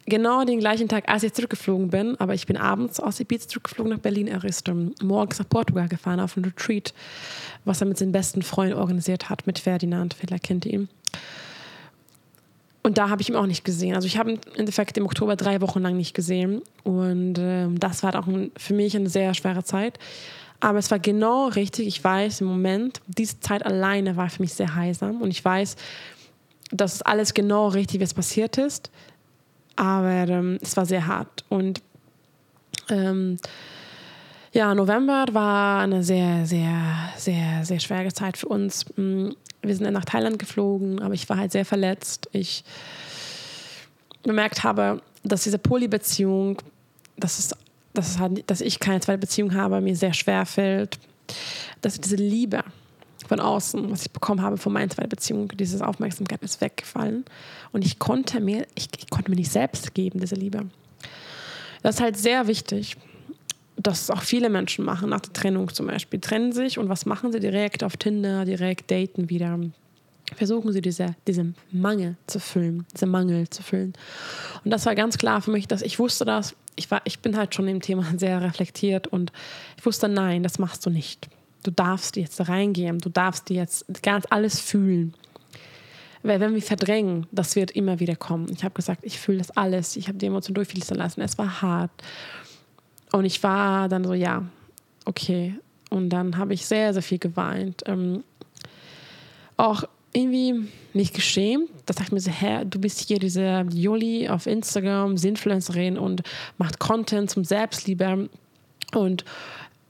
genau 0.05 0.43
den 0.43 0.59
gleichen 0.59 0.87
Tag, 0.87 1.09
als 1.09 1.23
ich 1.23 1.33
zurückgeflogen 1.33 1.89
bin, 1.89 2.19
aber 2.19 2.33
ich 2.33 2.45
bin 2.45 2.57
abends 2.57 2.99
aus 2.99 3.19
Ibiza 3.19 3.47
zurückgeflogen 3.47 3.93
nach 3.93 3.99
Berlin. 3.99 4.27
Er 4.27 4.43
ist 4.43 4.67
ähm, 4.67 4.93
morgens 5.01 5.39
nach 5.39 5.47
Portugal 5.47 5.87
gefahren 5.87 6.19
auf 6.19 6.35
ein 6.35 6.43
Retreat, 6.43 6.93
was 7.63 7.81
er 7.81 7.87
mit 7.87 7.97
seinem 7.97 8.11
besten 8.11 8.41
Freund 8.41 8.73
organisiert 8.73 9.29
hat, 9.29 9.47
mit 9.47 9.59
Ferdinand. 9.59 10.13
Vielleicht 10.13 10.43
kennt 10.43 10.65
ihr 10.65 10.73
ihn. 10.73 10.89
Und 12.83 12.97
da 12.97 13.09
habe 13.09 13.21
ich 13.21 13.29
ihn 13.29 13.35
auch 13.35 13.45
nicht 13.45 13.63
gesehen. 13.63 13.95
Also 13.95 14.07
ich 14.07 14.17
habe 14.17 14.31
ihn 14.31 14.39
im 14.53 14.59
Endeffekt 14.59 14.97
im 14.97 15.05
Oktober 15.05 15.35
drei 15.35 15.61
Wochen 15.61 15.81
lang 15.81 15.95
nicht 15.95 16.13
gesehen. 16.13 16.61
Und 16.83 17.35
ähm, 17.39 17.79
das 17.79 18.03
war 18.03 18.15
auch 18.19 18.27
ein, 18.27 18.51
für 18.57 18.73
mich 18.73 18.95
eine 18.95 19.09
sehr 19.09 19.33
schwere 19.33 19.63
Zeit. 19.63 19.99
Aber 20.59 20.79
es 20.79 20.91
war 20.91 20.99
genau 20.99 21.47
richtig. 21.47 21.87
Ich 21.87 22.03
weiß 22.03 22.41
im 22.41 22.47
Moment, 22.47 23.01
diese 23.07 23.39
Zeit 23.39 23.65
alleine 23.65 24.17
war 24.17 24.29
für 24.29 24.41
mich 24.41 24.53
sehr 24.53 24.75
heilsam. 24.75 25.21
Und 25.21 25.29
ich 25.29 25.45
weiß, 25.45 25.75
dass 26.71 27.01
alles 27.01 27.33
genau 27.33 27.67
richtig, 27.67 27.99
wie 27.99 28.03
es 28.03 28.13
passiert 28.13 28.57
ist. 28.57 28.89
Aber 29.75 30.27
ähm, 30.27 30.59
es 30.61 30.75
war 30.77 30.85
sehr 30.85 31.07
hart. 31.07 31.43
Und 31.49 31.81
ähm, 32.89 33.37
ja, 34.53 34.75
November 34.75 35.25
war 35.31 35.81
eine 35.81 36.03
sehr, 36.03 36.45
sehr, 36.45 37.09
sehr, 37.17 37.63
sehr 37.63 37.79
schwere 37.79 38.11
Zeit 38.13 38.37
für 38.37 38.47
uns. 38.47 38.85
Mm, 38.95 39.29
wir 39.61 39.75
sind 39.75 39.85
dann 39.85 39.93
nach 39.93 40.05
Thailand 40.05 40.39
geflogen, 40.39 41.01
aber 41.01 41.13
ich 41.13 41.29
war 41.29 41.37
halt 41.37 41.51
sehr 41.51 41.65
verletzt. 41.65 42.29
Ich 42.31 42.63
bemerkt 44.23 44.63
habe, 44.63 45.01
dass 45.23 45.43
diese 45.43 45.57
Polybeziehung, 45.57 46.61
das 47.17 47.39
ist 47.39 47.55
dass, 47.93 48.09
es 48.09 48.19
halt, 48.19 48.49
dass 48.49 48.61
ich 48.61 48.79
keine 48.79 48.99
zweite 48.99 49.17
Beziehung 49.19 49.53
habe, 49.53 49.81
mir 49.81 49.95
sehr 49.95 50.13
schwer 50.13 50.45
fällt, 50.45 50.97
dass 51.81 51.99
diese 51.99 52.15
Liebe 52.15 52.63
von 53.31 53.39
außen, 53.39 53.89
was 53.89 54.01
ich 54.01 54.11
bekommen 54.11 54.41
habe 54.41 54.57
von 54.57 54.73
meiner 54.73 54.89
zweiten 54.89 55.07
Beziehung, 55.07 55.47
diese 55.55 55.87
Aufmerksamkeit 55.87 56.43
ist 56.43 56.59
weggefallen. 56.59 57.23
Und 57.71 57.85
ich 57.85 57.97
konnte 57.97 58.41
mir, 58.41 58.67
ich, 58.75 58.89
ich 58.97 59.09
konnte 59.09 59.31
mir 59.31 59.37
nicht 59.37 59.53
selbst 59.53 59.93
geben, 59.93 60.19
diese 60.19 60.35
Liebe. 60.35 60.65
Das 61.81 61.95
ist 61.95 62.01
halt 62.01 62.17
sehr 62.17 62.47
wichtig, 62.47 62.97
dass 63.77 64.09
auch 64.09 64.21
viele 64.21 64.49
Menschen 64.49 64.83
machen, 64.83 65.11
nach 65.11 65.21
der 65.21 65.31
Trennung 65.31 65.73
zum 65.73 65.87
Beispiel. 65.87 66.19
Trennen 66.19 66.51
sich 66.51 66.77
und 66.77 66.89
was 66.89 67.05
machen 67.05 67.31
sie 67.31 67.39
direkt 67.39 67.85
auf 67.85 67.95
Tinder, 67.95 68.43
direkt 68.43 68.91
daten 68.91 69.29
wieder. 69.29 69.57
Versuchen 70.35 70.73
sie 70.73 70.81
diese, 70.81 71.15
diesen 71.25 71.55
Mangel 71.71 72.17
zu 72.27 72.41
füllen, 72.41 72.85
diesen 72.93 73.07
Mangel 73.11 73.49
zu 73.49 73.63
füllen. 73.63 73.93
Und 74.65 74.71
das 74.71 74.85
war 74.85 74.93
ganz 74.93 75.17
klar 75.17 75.41
für 75.41 75.51
mich, 75.51 75.69
dass 75.69 75.81
ich 75.83 75.99
wusste 75.99 76.25
das, 76.25 76.53
ich, 76.75 76.91
war, 76.91 76.99
ich 77.05 77.19
bin 77.19 77.37
halt 77.37 77.55
schon 77.55 77.69
im 77.69 77.81
Thema 77.81 78.05
sehr 78.17 78.41
reflektiert 78.41 79.07
und 79.07 79.31
ich 79.77 79.85
wusste, 79.85 80.09
nein, 80.09 80.43
das 80.43 80.59
machst 80.59 80.85
du 80.85 80.89
nicht. 80.89 81.29
Du 81.63 81.71
darfst 81.71 82.15
jetzt 82.15 82.47
reingehen, 82.47 82.99
du 82.99 83.09
darfst 83.09 83.49
jetzt 83.49 83.85
ganz 84.01 84.25
alles 84.29 84.59
fühlen. 84.59 85.13
Weil 86.23 86.39
wenn 86.39 86.53
wir 86.53 86.61
verdrängen, 86.61 87.25
das 87.31 87.55
wird 87.55 87.71
immer 87.71 87.99
wieder 87.99 88.15
kommen. 88.15 88.47
Ich 88.51 88.63
habe 88.63 88.75
gesagt, 88.75 89.01
ich 89.03 89.19
fühle 89.19 89.39
das 89.39 89.51
alles, 89.51 89.95
ich 89.95 90.07
habe 90.07 90.17
die 90.17 90.27
Emotionen 90.27 90.55
durchfließen 90.55 90.95
lassen, 90.95 91.21
es 91.21 91.37
war 91.37 91.61
hart. 91.61 91.91
Und 93.11 93.25
ich 93.25 93.41
war 93.43 93.89
dann 93.89 94.03
so, 94.03 94.13
ja, 94.13 94.43
okay. 95.05 95.55
Und 95.89 96.09
dann 96.09 96.37
habe 96.37 96.53
ich 96.53 96.65
sehr, 96.65 96.93
sehr 96.93 97.01
viel 97.01 97.17
geweint. 97.17 97.83
Ähm, 97.85 98.23
auch 99.57 99.83
irgendwie 100.13 100.67
mich 100.93 101.13
geschämt. 101.13 101.69
Da 101.85 101.93
dachte 101.93 102.03
ich 102.03 102.11
mir 102.11 102.19
so, 102.19 102.31
hä, 102.31 102.65
du 102.65 102.79
bist 102.79 102.99
hier 103.07 103.19
diese 103.19 103.65
Juli 103.71 104.29
auf 104.29 104.47
Instagram, 104.47 105.15
Influencerin 105.15 105.97
und 105.97 106.23
macht 106.57 106.79
Content 106.79 107.29
zum 107.29 107.43
Selbstliebe. 107.43 108.29
Und, 108.93 109.25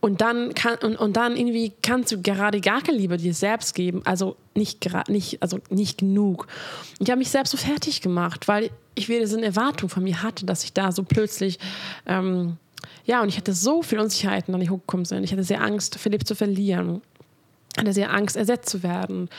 und, 0.02 0.20
dann 0.20 0.54
kann, 0.56 0.78
und, 0.80 0.98
und 0.98 1.16
dann 1.16 1.38
irgendwie 1.38 1.72
kannst 1.82 2.12
du 2.12 2.22
gerade 2.22 2.60
gar 2.60 2.82
keine 2.82 2.98
Liebe 2.98 3.18
dir 3.18 3.34
selbst 3.34 3.76
geben. 3.76 4.02
Also 4.04 4.36
nicht, 4.56 4.90
nicht, 5.08 5.42
also 5.42 5.60
nicht 5.70 6.00
genug. 6.00 6.48
Ich 7.00 7.10
habe 7.10 7.20
mich 7.20 7.30
selbst 7.30 7.52
so 7.52 7.58
fertig 7.58 8.02
gemacht, 8.02 8.48
weil 8.48 8.72
ich 8.96 9.10
wieder 9.10 9.26
so 9.28 9.38
eine 9.38 9.46
Erwartung 9.46 9.90
von 9.90 10.04
mir 10.04 10.24
hatte, 10.24 10.46
dass 10.46 10.64
ich 10.64 10.74
da 10.74 10.92
so 10.92 11.04
plötzlich... 11.04 11.60
Ähm, 12.06 12.58
ja, 13.06 13.22
und 13.22 13.30
ich 13.30 13.38
hatte 13.38 13.54
so 13.54 13.84
viel 13.84 14.00
Unsicherheiten, 14.00 14.60
die 14.60 14.70
hochgekommen 14.70 15.06
sind. 15.06 15.24
Ich 15.24 15.32
hatte 15.32 15.44
sehr 15.44 15.62
Angst, 15.62 15.98
Philipp 16.00 16.26
zu 16.26 16.36
verlieren. 16.36 17.02
hatte 17.78 17.94
sehr 17.94 18.14
Angst, 18.14 18.36
ersetzt 18.36 18.70
zu 18.70 18.84
werden. 18.84 19.30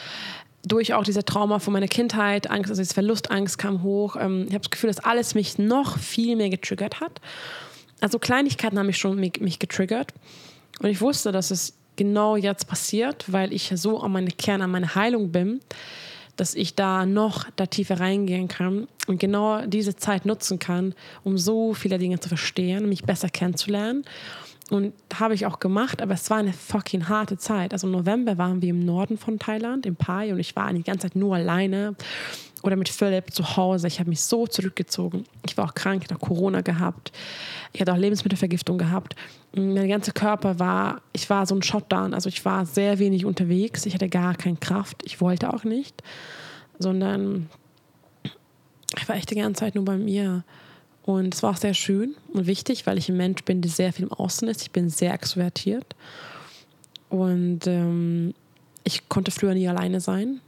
Durch 0.65 0.95
auch 0.95 1.03
diese 1.03 1.25
Trauma 1.25 1.59
von 1.59 1.73
meiner 1.73 1.89
Kindheit, 1.89 2.49
Angst, 2.51 2.71
also 2.71 2.83
diese 2.83 2.95
Verlustangst 2.95 3.59
kam 3.59 3.83
hoch. 3.83 4.17
Ähm, 4.17 4.45
ich 4.47 4.55
habe 4.55 4.63
das 4.63 4.71
Gefühl, 4.71 4.89
dass 4.89 5.01
alles 5.01 5.35
mich 5.35 5.59
noch 5.59 5.99
viel 5.99 6.37
mehr 6.37 6.51
getriggert 6.51 7.01
hat. 7.01 7.21
Also 8.01 8.19
Kleinigkeiten 8.19 8.79
haben 8.79 8.87
mich 8.87 8.99
schon 8.99 9.19
mich, 9.19 9.41
mich 9.41 9.59
getriggert. 9.59 10.13
Und 10.83 10.91
ich 10.91 11.01
wusste, 11.01 11.33
dass 11.33 11.51
es 11.51 11.75
genau 11.97 12.37
jetzt 12.37 12.67
passiert, 12.67 13.31
weil 13.33 13.53
ich 13.53 13.73
so 13.77 14.01
an 14.01 14.13
meine 14.13 14.31
Kern, 14.31 14.63
an 14.63 14.71
meine 14.71 14.95
Heilung 14.95 15.31
bin, 15.31 15.61
dass 16.37 16.55
ich 16.55 16.75
da 16.75 17.07
noch 17.07 17.47
da 17.57 17.67
tiefer 17.67 18.01
reingehen 18.01 18.49
kann 18.49 18.89
und 19.07 19.21
genau 19.21 19.65
diese 19.67 19.95
Zeit 19.97 20.27
nutzen 20.27 20.59
kann, 20.59 20.95
um 21.25 21.39
so 21.39 21.75
viele 21.75 21.99
Dinge 21.99 22.19
zu 22.19 22.29
verstehen, 22.29 22.89
mich 22.89 23.05
besser 23.05 23.29
kennenzulernen. 23.29 24.05
Und 24.73 24.95
habe 25.13 25.35
ich 25.35 25.45
auch 25.45 25.59
gemacht, 25.59 26.01
aber 26.01 26.15
es 26.15 26.31
war 26.31 26.39
eine 26.39 26.55
fucking 26.55 27.07
harte 27.07 27.37
Zeit. 27.37 27.75
Also 27.75 27.87
im 27.87 27.93
November 27.93 28.39
waren 28.39 28.63
wir 28.63 28.71
im 28.71 28.81
Norden 28.81 29.19
von 29.19 29.39
Thailand, 29.39 29.85
im 29.85 29.97
Pai, 29.97 30.33
und 30.33 30.39
ich 30.39 30.57
war 30.57 30.73
die 30.73 30.83
ganze 30.83 31.09
Zeit 31.09 31.15
nur 31.15 31.37
alleine 31.37 31.95
oder 32.63 32.77
mit 32.77 32.89
Philipp 32.89 33.35
zu 33.35 33.59
Hause. 33.59 33.87
Ich 33.87 34.01
habe 34.01 34.09
mich 34.09 34.23
so 34.23 34.47
zurückgezogen. 34.47 35.25
Ich 35.45 35.59
war 35.59 35.67
auch 35.67 35.75
krank, 35.75 36.05
ich 36.07 36.11
habe 36.11 36.25
Corona 36.25 36.63
gehabt. 36.63 37.13
Ich 37.75 37.83
hatte 37.83 37.93
auch 37.93 37.99
Lebensmittelvergiftung 37.99 38.79
gehabt. 38.79 39.15
Mein 39.55 39.91
ganzer 39.91 40.13
Körper 40.13 40.59
war, 40.59 41.03
ich 41.13 41.29
war 41.29 41.45
so 41.45 41.55
ein 41.55 41.63
Shutdown. 41.63 42.15
Also 42.15 42.31
ich 42.31 42.43
war 42.47 42.65
sehr 42.65 42.99
wenig 42.99 43.27
unterwegs. 43.27 43.85
Ich 43.85 43.93
hatte 43.93 44.09
gar 44.09 44.35
keine 44.37 44.57
Kraft. 44.57 45.03
Ich 45.05 45.21
wollte 45.21 45.53
auch 45.53 45.65
nicht, 45.65 46.03
sondern 46.79 47.51
ich 48.97 49.07
war 49.07 49.17
echt 49.17 49.31
die 49.31 49.35
ganze 49.35 49.61
Zeit 49.61 49.75
nur 49.75 49.85
bei 49.85 49.99
mir. 49.99 50.45
Und 51.05 51.35
es 51.35 51.43
war 51.43 51.51
auch 51.51 51.57
sehr 51.57 51.75
schön 51.75 52.15
und 52.33 52.47
wichtig, 52.47 52.87
weil 52.87 52.97
ich 52.97 53.09
ein 53.09 53.17
Mensch 53.17 53.43
bin, 53.45 53.61
der 53.61 53.71
sehr 53.71 53.93
viel 53.93 54.05
im 54.05 54.13
Außen 54.13 54.47
ist. 54.49 54.63
Ich 54.63 54.71
bin 54.71 54.89
sehr 54.89 55.13
extrovertiert. 55.13 55.97
Und 57.09 57.67
ähm, 57.67 58.35
ich 58.85 59.09
konnte 59.09 59.31
früher 59.31 59.55
nie 59.55 59.69
alleine 59.69 60.01
sein. 60.01 60.41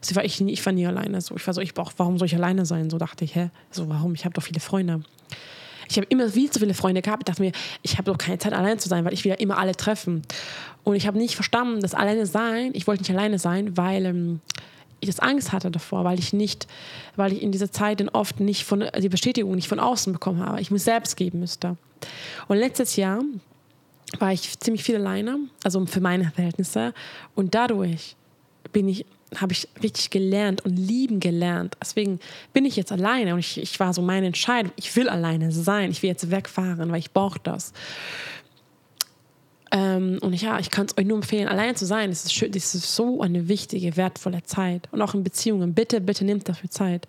Also 0.00 0.16
war 0.16 0.24
ich, 0.24 0.40
ich 0.40 0.66
war 0.66 0.72
nie 0.72 0.86
alleine. 0.86 1.20
So. 1.20 1.36
Ich 1.36 1.46
war 1.46 1.54
so, 1.54 1.60
ich 1.60 1.74
brauch, 1.74 1.92
warum 1.96 2.18
soll 2.18 2.26
ich 2.26 2.34
alleine 2.34 2.66
sein? 2.66 2.90
So 2.90 2.98
dachte 2.98 3.24
ich, 3.24 3.34
hä? 3.36 3.50
So, 3.70 3.88
warum? 3.88 4.14
Ich 4.14 4.24
habe 4.24 4.34
doch 4.34 4.42
viele 4.42 4.60
Freunde. 4.60 5.02
Ich 5.88 5.96
habe 5.96 6.06
immer 6.08 6.28
viel 6.28 6.50
zu 6.50 6.60
viele 6.60 6.74
Freunde 6.74 7.02
gehabt. 7.02 7.22
Ich 7.22 7.32
dachte 7.32 7.42
mir, 7.42 7.52
ich 7.82 7.98
habe 7.98 8.10
doch 8.10 8.18
keine 8.18 8.38
Zeit, 8.38 8.52
allein 8.52 8.78
zu 8.78 8.88
sein, 8.88 9.04
weil 9.04 9.12
ich 9.12 9.24
will 9.24 9.30
ja 9.30 9.36
immer 9.36 9.58
alle 9.58 9.74
treffen. 9.74 10.22
Und 10.84 10.94
ich 10.94 11.06
habe 11.06 11.18
nicht 11.18 11.34
verstanden, 11.34 11.80
dass 11.80 11.94
alleine 11.94 12.26
sein, 12.26 12.70
ich 12.74 12.86
wollte 12.86 13.02
nicht 13.02 13.10
alleine 13.10 13.38
sein, 13.38 13.76
weil 13.76 14.06
ähm, 14.06 14.40
ich 15.00 15.08
das 15.08 15.20
Angst 15.20 15.52
hatte 15.52 15.70
davor, 15.70 16.04
weil 16.04 16.18
ich 16.18 16.32
nicht, 16.32 16.66
weil 17.16 17.32
ich 17.32 17.42
in 17.42 17.52
dieser 17.52 17.72
Zeit 17.72 18.00
dann 18.00 18.08
oft 18.08 18.40
nicht 18.40 18.64
von 18.64 18.84
die 18.98 19.08
Bestätigung 19.08 19.54
nicht 19.54 19.68
von 19.68 19.80
außen 19.80 20.12
bekommen 20.12 20.44
habe. 20.44 20.60
Ich 20.60 20.70
muss 20.70 20.84
selbst 20.84 21.16
geben 21.16 21.40
müsste. 21.40 21.76
Und 22.48 22.58
letztes 22.58 22.96
Jahr 22.96 23.22
war 24.18 24.32
ich 24.32 24.58
ziemlich 24.58 24.82
viel 24.82 24.96
alleine, 24.96 25.38
also 25.64 25.84
für 25.86 26.00
meine 26.00 26.30
Verhältnisse. 26.30 26.92
Und 27.34 27.54
dadurch 27.54 28.16
bin 28.72 28.88
ich 28.88 29.06
habe 29.36 29.52
ich 29.52 29.68
richtig 29.80 30.10
gelernt 30.10 30.64
und 30.64 30.76
lieben 30.76 31.20
gelernt. 31.20 31.76
Deswegen 31.80 32.18
bin 32.52 32.64
ich 32.64 32.76
jetzt 32.76 32.90
alleine 32.90 33.34
und 33.34 33.38
ich, 33.38 33.58
ich 33.58 33.78
war 33.78 33.94
so 33.94 34.02
meine 34.02 34.26
Entscheidung. 34.26 34.72
Ich 34.76 34.94
will 34.96 35.08
alleine 35.08 35.52
sein. 35.52 35.90
Ich 35.92 36.02
will 36.02 36.10
jetzt 36.10 36.30
wegfahren, 36.30 36.90
weil 36.90 36.98
ich 36.98 37.12
brauche 37.12 37.38
das. 37.40 37.72
Ähm, 39.72 40.18
und 40.20 40.40
ja, 40.40 40.58
ich 40.58 40.70
kann 40.70 40.86
es 40.86 40.98
euch 40.98 41.06
nur 41.06 41.16
empfehlen, 41.16 41.48
alleine 41.48 41.74
zu 41.74 41.86
sein. 41.86 42.10
Das 42.10 42.24
ist, 42.24 42.34
schön, 42.34 42.50
das 42.50 42.74
ist 42.74 42.94
so 42.94 43.20
eine 43.20 43.48
wichtige, 43.48 43.96
wertvolle 43.96 44.42
Zeit. 44.42 44.88
Und 44.90 45.00
auch 45.00 45.14
in 45.14 45.22
Beziehungen. 45.22 45.74
Bitte, 45.74 46.00
bitte 46.00 46.24
nehmt 46.24 46.48
dafür 46.48 46.70
Zeit. 46.70 47.06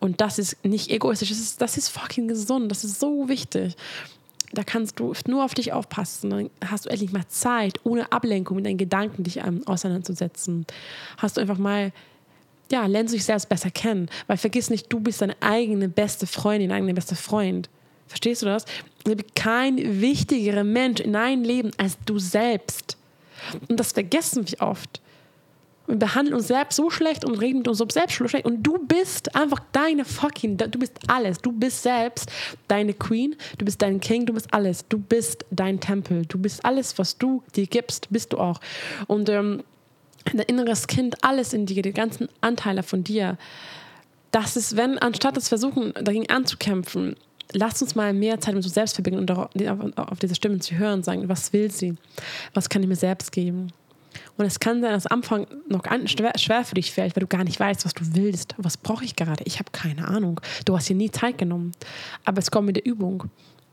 Und 0.00 0.20
das 0.20 0.38
ist 0.38 0.64
nicht 0.64 0.90
egoistisch, 0.90 1.30
das 1.30 1.38
ist, 1.38 1.60
das 1.60 1.76
ist 1.76 1.88
fucking 1.88 2.28
gesund. 2.28 2.70
Das 2.70 2.84
ist 2.84 2.98
so 2.98 3.28
wichtig. 3.28 3.76
Da 4.52 4.62
kannst 4.62 4.98
du 5.00 5.12
nur 5.26 5.44
auf 5.44 5.54
dich 5.54 5.72
aufpassen. 5.72 6.30
Dann 6.30 6.50
hast 6.64 6.86
du 6.86 6.90
endlich 6.90 7.12
mal 7.12 7.26
Zeit, 7.28 7.80
ohne 7.84 8.10
Ablenkung 8.12 8.56
mit 8.56 8.66
deinen 8.66 8.78
Gedanken 8.78 9.22
dich 9.22 9.42
um, 9.42 9.66
auseinanderzusetzen. 9.66 10.66
Hast 11.18 11.36
du 11.36 11.40
einfach 11.40 11.58
mal, 11.58 11.92
ja, 12.72 12.86
lernst 12.86 13.12
du 13.12 13.16
dich 13.16 13.24
selbst 13.24 13.48
besser 13.48 13.70
kennen. 13.70 14.08
Weil 14.26 14.36
vergiss 14.36 14.68
nicht, 14.68 14.92
du 14.92 14.98
bist 15.00 15.22
deine 15.22 15.36
eigene 15.40 15.88
beste 15.88 16.26
Freundin, 16.26 16.70
dein 16.70 16.78
eigener 16.78 16.94
bester 16.94 17.16
Freund. 17.16 17.68
Verstehst 18.06 18.42
du 18.42 18.46
das? 18.46 18.64
Es 18.98 19.04
gibt 19.04 19.34
kein 19.34 20.00
wichtigerer 20.00 20.64
Mensch 20.64 21.00
in 21.00 21.12
deinem 21.12 21.42
Leben 21.42 21.70
als 21.76 21.98
du 22.06 22.18
selbst. 22.18 22.96
Und 23.68 23.78
das 23.78 23.92
vergessen 23.92 24.48
wir 24.48 24.60
oft. 24.60 25.00
Wir 25.86 25.96
behandeln 25.96 26.34
uns 26.34 26.46
selbst 26.46 26.76
so 26.76 26.88
schlecht 26.88 27.26
und 27.26 27.34
reden 27.34 27.58
mit 27.58 27.68
uns 27.68 27.78
selbst 27.78 28.16
so 28.16 28.26
schlecht. 28.26 28.46
Und 28.46 28.62
du 28.62 28.78
bist 28.78 29.36
einfach 29.36 29.60
deine 29.72 30.04
fucking, 30.04 30.56
du 30.56 30.78
bist 30.78 30.98
alles. 31.08 31.38
Du 31.38 31.52
bist 31.52 31.82
selbst 31.82 32.30
deine 32.68 32.94
Queen, 32.94 33.36
du 33.58 33.66
bist 33.66 33.82
dein 33.82 34.00
King, 34.00 34.24
du 34.24 34.32
bist 34.32 34.52
alles. 34.52 34.86
Du 34.88 34.98
bist 34.98 35.44
dein 35.50 35.80
Tempel. 35.80 36.24
Du 36.26 36.38
bist 36.38 36.64
alles, 36.64 36.98
was 36.98 37.18
du 37.18 37.42
dir 37.54 37.66
gibst, 37.66 38.08
bist 38.10 38.32
du 38.32 38.38
auch. 38.38 38.60
Und 39.06 39.28
ähm, 39.28 39.62
dein 40.24 40.40
inneres 40.40 40.86
Kind, 40.86 41.22
alles 41.22 41.52
in 41.52 41.66
dir, 41.66 41.82
die 41.82 41.92
ganzen 41.92 42.28
Anteile 42.40 42.82
von 42.82 43.04
dir, 43.04 43.36
das 44.30 44.56
ist, 44.56 44.76
wenn, 44.76 44.98
anstatt 44.98 45.36
das 45.36 45.48
versuchen, 45.48 45.92
dagegen 45.94 46.28
anzukämpfen, 46.28 47.16
lasst 47.52 47.82
uns 47.82 47.94
mal 47.94 48.12
mehr 48.12 48.40
Zeit 48.40 48.54
mit 48.54 48.64
uns 48.64 48.74
selbst 48.74 48.94
verbinden 48.94 49.20
und 49.20 49.30
auf, 49.30 49.48
auf 49.96 50.18
diese 50.18 50.34
Stimmen 50.34 50.60
zu 50.60 50.76
hören 50.76 50.94
und 50.94 51.04
sagen, 51.04 51.28
was 51.28 51.52
will 51.52 51.70
sie? 51.70 51.94
Was 52.52 52.68
kann 52.68 52.82
ich 52.82 52.88
mir 52.88 52.96
selbst 52.96 53.32
geben? 53.32 53.72
Und 54.36 54.44
es 54.44 54.60
kann 54.60 54.80
sein, 54.80 54.92
dass 54.92 55.06
am 55.06 55.18
Anfang 55.18 55.46
noch 55.68 55.84
schwer, 56.06 56.32
schwer 56.36 56.64
für 56.64 56.74
dich 56.74 56.92
fällt, 56.92 57.16
weil 57.16 57.22
du 57.22 57.26
gar 57.26 57.44
nicht 57.44 57.58
weißt, 57.58 57.84
was 57.84 57.94
du 57.94 58.04
willst. 58.14 58.54
Was 58.58 58.76
brauche 58.76 59.04
ich 59.04 59.16
gerade? 59.16 59.44
Ich 59.44 59.58
habe 59.58 59.70
keine 59.72 60.08
Ahnung. 60.08 60.40
Du 60.64 60.76
hast 60.76 60.88
dir 60.88 60.96
nie 60.96 61.10
Zeit 61.10 61.38
genommen. 61.38 61.72
Aber 62.24 62.38
es 62.38 62.50
kommt 62.50 62.66
mit 62.66 62.76
der 62.76 62.86
Übung. 62.86 63.24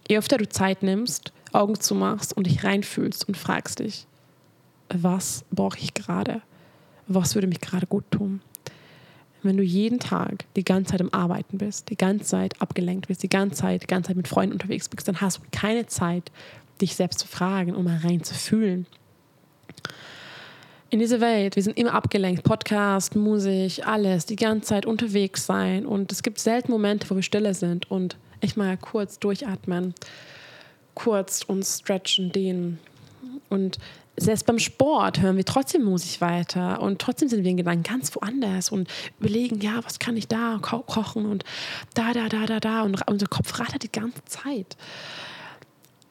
Je 0.07 0.17
öfter 0.17 0.37
du 0.37 0.47
Zeit 0.47 0.83
nimmst, 0.83 1.31
Augen 1.51 1.79
zumachst 1.79 2.35
und 2.35 2.47
dich 2.47 2.63
reinfühlst 2.63 3.27
und 3.27 3.37
fragst 3.37 3.79
dich, 3.79 4.07
was 4.89 5.45
brauche 5.51 5.77
ich 5.79 5.93
gerade? 5.93 6.41
Was 7.07 7.35
würde 7.35 7.47
mich 7.47 7.61
gerade 7.61 7.87
gut 7.87 8.05
tun? 8.11 8.41
Wenn 9.43 9.57
du 9.57 9.63
jeden 9.63 9.99
Tag 9.99 10.45
die 10.55 10.63
ganze 10.63 10.91
Zeit 10.91 11.01
im 11.01 11.13
Arbeiten 11.13 11.57
bist, 11.57 11.89
die 11.89 11.97
ganze 11.97 12.25
Zeit 12.25 12.61
abgelenkt 12.61 13.07
bist, 13.07 13.23
die 13.23 13.29
ganze 13.29 13.55
Zeit, 13.55 13.83
die 13.83 13.87
ganze 13.87 14.09
Zeit 14.09 14.17
mit 14.17 14.27
Freunden 14.27 14.53
unterwegs 14.53 14.87
bist, 14.87 15.07
dann 15.07 15.21
hast 15.21 15.37
du 15.39 15.41
keine 15.51 15.87
Zeit, 15.87 16.31
dich 16.79 16.95
selbst 16.95 17.19
zu 17.19 17.27
fragen, 17.27 17.75
um 17.75 17.85
mal 17.85 17.97
reinzufühlen 17.97 18.85
in 20.91 20.99
diese 20.99 21.21
Welt. 21.21 21.55
Wir 21.55 21.63
sind 21.63 21.77
immer 21.77 21.93
abgelenkt. 21.93 22.43
Podcast, 22.43 23.15
Musik, 23.15 23.87
alles, 23.87 24.25
die 24.25 24.35
ganze 24.35 24.67
Zeit 24.67 24.85
unterwegs 24.85 25.45
sein. 25.45 25.85
Und 25.85 26.11
es 26.11 26.21
gibt 26.21 26.37
selten 26.37 26.71
Momente, 26.71 27.09
wo 27.09 27.15
wir 27.15 27.23
stille 27.23 27.53
sind 27.53 27.89
und 27.89 28.17
echt 28.41 28.57
mal 28.57 28.77
kurz 28.77 29.17
durchatmen, 29.17 29.95
kurz 30.93 31.43
uns 31.43 31.79
stretchen, 31.79 32.33
dehnen. 32.33 32.77
Und 33.49 33.77
selbst 34.17 34.45
beim 34.45 34.59
Sport 34.59 35.21
hören 35.21 35.37
wir 35.37 35.45
trotzdem 35.45 35.83
Musik 35.83 36.21
weiter 36.21 36.81
und 36.81 36.99
trotzdem 36.99 37.29
sind 37.29 37.43
wir 37.43 37.51
in 37.51 37.57
Gedanken 37.57 37.83
ganz 37.83 38.13
woanders 38.15 38.71
und 38.71 38.89
überlegen, 39.19 39.61
ja, 39.61 39.79
was 39.83 39.99
kann 39.99 40.17
ich 40.17 40.27
da 40.27 40.59
ko 40.61 40.79
kochen 40.79 41.25
und 41.25 41.43
da, 41.93 42.13
da, 42.13 42.27
da, 42.29 42.45
da, 42.45 42.59
da. 42.59 42.81
Und 42.83 43.01
unser 43.07 43.27
Kopf 43.27 43.59
rattert 43.59 43.83
die 43.83 43.91
ganze 43.91 44.23
Zeit. 44.25 44.75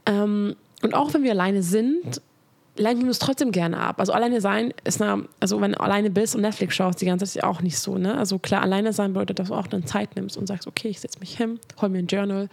Ähm, 0.06 0.56
und 0.82 0.94
auch 0.94 1.12
wenn 1.12 1.22
wir 1.22 1.32
alleine 1.32 1.62
sind, 1.62 2.22
lenken 2.76 3.02
wir 3.02 3.08
uns 3.08 3.18
trotzdem 3.18 3.52
gerne 3.52 3.78
ab. 3.78 4.00
Also 4.00 4.12
alleine 4.12 4.40
sein 4.40 4.72
ist 4.84 5.02
eine, 5.02 5.26
also 5.38 5.60
wenn 5.60 5.72
du 5.72 5.80
alleine 5.80 6.10
bist 6.10 6.34
und 6.34 6.40
Netflix 6.40 6.74
schaust, 6.74 7.00
die 7.00 7.06
ganze 7.06 7.26
Zeit 7.26 7.36
ist 7.36 7.44
auch 7.44 7.60
nicht 7.60 7.78
so, 7.78 7.98
ne? 7.98 8.16
Also 8.16 8.38
klar, 8.38 8.62
alleine 8.62 8.92
sein 8.92 9.12
bedeutet, 9.12 9.38
dass 9.38 9.48
du 9.48 9.54
auch 9.54 9.66
dann 9.66 9.86
Zeit 9.86 10.16
nimmst 10.16 10.36
und 10.36 10.46
sagst, 10.46 10.66
okay, 10.66 10.88
ich 10.88 11.00
setze 11.00 11.18
mich 11.20 11.36
hin, 11.36 11.60
hol 11.80 11.90
mir 11.90 11.98
ein 11.98 12.06
Journal 12.06 12.48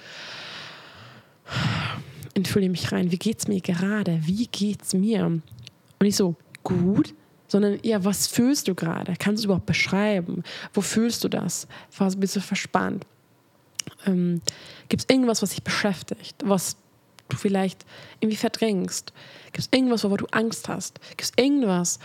und 2.38 2.48
fühle 2.48 2.70
mich 2.70 2.92
rein. 2.92 3.12
Wie 3.12 3.18
geht's 3.18 3.48
mir 3.48 3.62
gerade? 3.62 4.20
Wie 4.24 4.48
geht's 4.48 4.94
mir? 4.94 5.26
Und 5.26 5.44
nicht 6.00 6.16
so, 6.16 6.36
gut, 6.64 7.14
sondern 7.48 7.80
ja, 7.84 8.04
was 8.04 8.28
fühlst 8.28 8.68
du 8.68 8.76
gerade? 8.76 9.14
Kannst 9.18 9.40
du 9.40 9.42
es 9.42 9.46
überhaupt 9.46 9.66
beschreiben? 9.66 10.44
Wo 10.74 10.82
fühlst 10.82 11.24
du 11.24 11.30
das? 11.30 11.68
Was 11.98 12.18
bist 12.18 12.36
du 12.36 12.42
verspannt? 12.42 13.06
Ähm, 14.06 14.42
Gibt 14.90 15.04
es 15.04 15.10
irgendwas, 15.10 15.42
was 15.42 15.52
dich 15.52 15.64
beschäftigt, 15.64 16.36
was 16.44 16.76
du 17.30 17.38
vielleicht 17.38 17.86
irgendwie 18.20 18.38
verdrängst? 18.38 19.14
Gibt 19.46 19.60
es 19.60 19.70
irgendwas, 19.72 20.04
wovor 20.04 20.18
du 20.18 20.26
Angst 20.32 20.68
hast? 20.68 21.00
Gibt 21.12 21.24
es 21.24 21.32
irgendwas, 21.38 22.00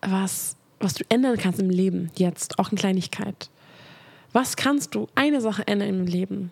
was, 0.00 0.56
was 0.80 0.94
du 0.94 1.04
ändern 1.08 1.36
kannst 1.36 1.60
im 1.60 1.70
Leben 1.70 2.10
jetzt, 2.16 2.58
auch 2.58 2.72
in 2.72 2.78
Kleinigkeit? 2.78 3.50
Was 4.32 4.56
kannst 4.56 4.94
du 4.94 5.08
eine 5.14 5.40
Sache 5.40 5.66
ändern 5.66 5.88
im 5.88 6.06
Leben, 6.06 6.50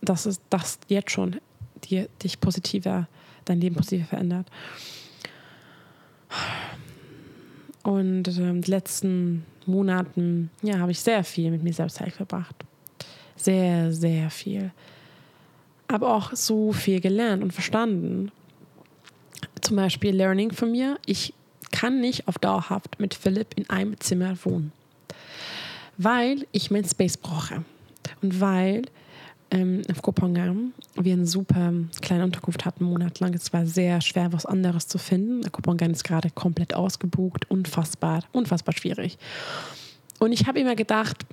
dass 0.00 0.26
es 0.26 0.40
das 0.50 0.78
jetzt 0.88 1.10
schon 1.10 1.36
dir, 1.84 2.08
dich 2.22 2.40
positiver, 2.40 3.08
dein 3.44 3.60
Leben 3.60 3.76
positiver 3.76 4.06
verändert? 4.06 4.46
Und 7.82 8.28
ähm, 8.38 8.62
die 8.62 8.70
letzten 8.70 9.44
Monaten, 9.66 10.50
ja, 10.62 10.78
habe 10.78 10.92
ich 10.92 11.00
sehr 11.00 11.24
viel 11.24 11.50
mit 11.50 11.62
mir 11.62 11.72
selbst 11.72 11.96
Zeit 11.96 12.12
verbracht. 12.12 12.54
Sehr, 13.36 13.92
sehr 13.92 14.30
viel 14.30 14.70
aber 15.90 16.14
auch 16.14 16.34
so 16.34 16.72
viel 16.72 17.00
gelernt 17.00 17.42
und 17.42 17.52
verstanden. 17.52 18.30
Zum 19.60 19.76
Beispiel 19.76 20.14
Learning 20.14 20.52
von 20.52 20.70
mir. 20.70 20.98
Ich 21.04 21.34
kann 21.72 22.00
nicht 22.00 22.28
auf 22.28 22.38
dauerhaft 22.38 23.00
mit 23.00 23.14
Philipp 23.14 23.54
in 23.56 23.68
einem 23.68 23.98
Zimmer 24.00 24.36
wohnen, 24.44 24.72
weil 25.98 26.46
ich 26.52 26.70
mein 26.70 26.84
Space 26.84 27.16
brauche 27.16 27.64
und 28.22 28.40
weil 28.40 28.82
ähm, 29.50 29.82
auf 29.90 30.02
Kopangan 30.02 30.72
wir 30.94 31.12
eine 31.12 31.26
super 31.26 31.72
kleine 32.00 32.24
Unterkunft 32.24 32.64
hatten, 32.64 32.84
monatelang. 32.84 33.34
Es 33.34 33.52
war 33.52 33.66
sehr 33.66 34.00
schwer, 34.00 34.32
was 34.32 34.46
anderes 34.46 34.86
zu 34.86 34.98
finden. 34.98 35.50
Kopangan 35.50 35.90
ist 35.90 36.04
gerade 36.04 36.30
komplett 36.30 36.74
ausgebucht, 36.74 37.50
unfassbar, 37.50 38.24
unfassbar 38.32 38.74
schwierig. 38.74 39.18
Und 40.18 40.32
ich 40.32 40.46
habe 40.46 40.60
immer 40.60 40.76
gedacht, 40.76 41.24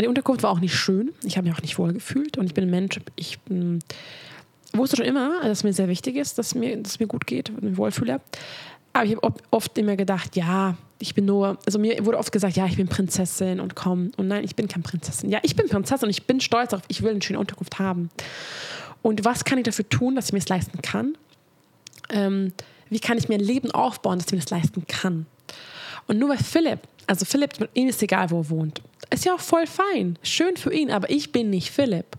die 0.00 0.06
Unterkunft 0.06 0.42
war 0.42 0.50
auch 0.50 0.60
nicht 0.60 0.74
schön. 0.74 1.12
Ich 1.24 1.36
habe 1.36 1.48
mich 1.48 1.56
auch 1.56 1.62
nicht 1.62 1.78
wohl 1.78 1.92
gefühlt. 1.92 2.36
Und 2.36 2.46
ich 2.46 2.54
bin 2.54 2.64
ein 2.64 2.70
Mensch, 2.70 3.00
ich 3.16 3.38
bin, 3.40 3.80
wusste 4.72 4.96
schon 4.96 5.06
immer, 5.06 5.40
dass 5.42 5.58
es 5.58 5.64
mir 5.64 5.72
sehr 5.72 5.88
wichtig 5.88 6.16
ist, 6.16 6.38
dass, 6.38 6.54
mir, 6.54 6.76
dass 6.76 6.92
es 6.92 7.00
mir 7.00 7.06
gut 7.06 7.26
geht, 7.26 7.48
dass 7.48 7.56
ich 7.56 7.62
mich 7.62 7.76
wohlfühle. 7.78 8.20
Aber 8.92 9.04
ich 9.04 9.16
habe 9.16 9.34
oft 9.50 9.78
immer 9.78 9.96
gedacht, 9.96 10.36
ja, 10.36 10.76
ich 10.98 11.14
bin 11.14 11.26
nur, 11.26 11.58
also 11.66 11.78
mir 11.78 12.04
wurde 12.06 12.18
oft 12.18 12.32
gesagt, 12.32 12.56
ja, 12.56 12.66
ich 12.66 12.76
bin 12.76 12.88
Prinzessin 12.88 13.60
und 13.60 13.74
komm. 13.74 14.12
Und 14.16 14.28
nein, 14.28 14.44
ich 14.44 14.56
bin 14.56 14.68
keine 14.68 14.82
Prinzessin. 14.82 15.30
Ja, 15.30 15.40
ich 15.42 15.56
bin 15.56 15.68
Prinzessin 15.68 16.06
und 16.06 16.10
ich 16.10 16.26
bin 16.26 16.40
stolz 16.40 16.70
darauf, 16.70 16.84
ich 16.88 17.02
will 17.02 17.10
eine 17.10 17.22
schöne 17.22 17.38
Unterkunft 17.38 17.78
haben. 17.78 18.10
Und 19.02 19.24
was 19.24 19.44
kann 19.44 19.58
ich 19.58 19.64
dafür 19.64 19.88
tun, 19.88 20.16
dass 20.16 20.26
ich 20.26 20.32
mir 20.32 20.38
es 20.38 20.48
leisten 20.48 20.80
kann? 20.82 21.16
Ähm, 22.08 22.52
wie 22.88 23.00
kann 23.00 23.18
ich 23.18 23.28
mir 23.28 23.34
ein 23.34 23.40
Leben 23.40 23.70
aufbauen, 23.70 24.18
dass 24.18 24.26
ich 24.26 24.32
mir 24.32 24.40
das 24.40 24.50
leisten 24.50 24.86
kann? 24.86 25.26
Und 26.06 26.18
nur 26.18 26.30
weil 26.30 26.38
Philipp, 26.38 26.80
also 27.06 27.24
Philipp, 27.24 27.68
ihm 27.74 27.88
ist 27.88 28.02
egal, 28.02 28.30
wo 28.30 28.40
er 28.40 28.50
wohnt. 28.50 28.82
Ist 29.10 29.24
ja 29.24 29.34
auch 29.34 29.40
voll 29.40 29.66
fein. 29.66 30.18
Schön 30.22 30.56
für 30.56 30.72
ihn, 30.72 30.90
aber 30.90 31.08
ich 31.10 31.30
bin 31.30 31.50
nicht 31.50 31.70
Philipp. 31.70 32.16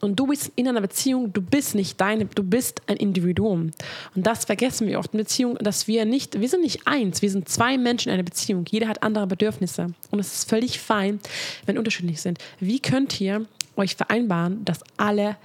Und 0.00 0.18
du 0.18 0.26
bist 0.26 0.50
in 0.56 0.66
einer 0.68 0.80
Beziehung, 0.80 1.32
du 1.32 1.42
bist 1.42 1.74
nicht 1.74 2.00
deine, 2.00 2.24
du 2.24 2.42
bist 2.42 2.80
ein 2.86 2.96
Individuum. 2.96 3.72
Und 4.14 4.26
das 4.26 4.46
vergessen 4.46 4.86
wir 4.86 4.98
oft 4.98 5.12
in 5.12 5.18
Beziehungen, 5.18 5.58
dass 5.60 5.86
wir 5.86 6.06
nicht, 6.06 6.40
wir 6.40 6.48
sind 6.48 6.62
nicht 6.62 6.86
eins, 6.86 7.20
wir 7.20 7.30
sind 7.30 7.48
zwei 7.48 7.76
Menschen 7.76 8.08
in 8.08 8.14
einer 8.14 8.22
Beziehung. 8.22 8.64
Jeder 8.70 8.88
hat 8.88 9.02
andere 9.02 9.26
Bedürfnisse. 9.26 9.88
Und 10.10 10.18
es 10.18 10.32
ist 10.32 10.48
völlig 10.48 10.80
fein, 10.80 11.20
wenn 11.66 11.76
unterschiedlich 11.76 12.22
sind. 12.22 12.38
Wie 12.58 12.80
könnt 12.80 13.20
ihr 13.20 13.46
euch 13.76 13.96
vereinbaren, 13.96 14.64
dass 14.64 14.80
alle 14.96 15.36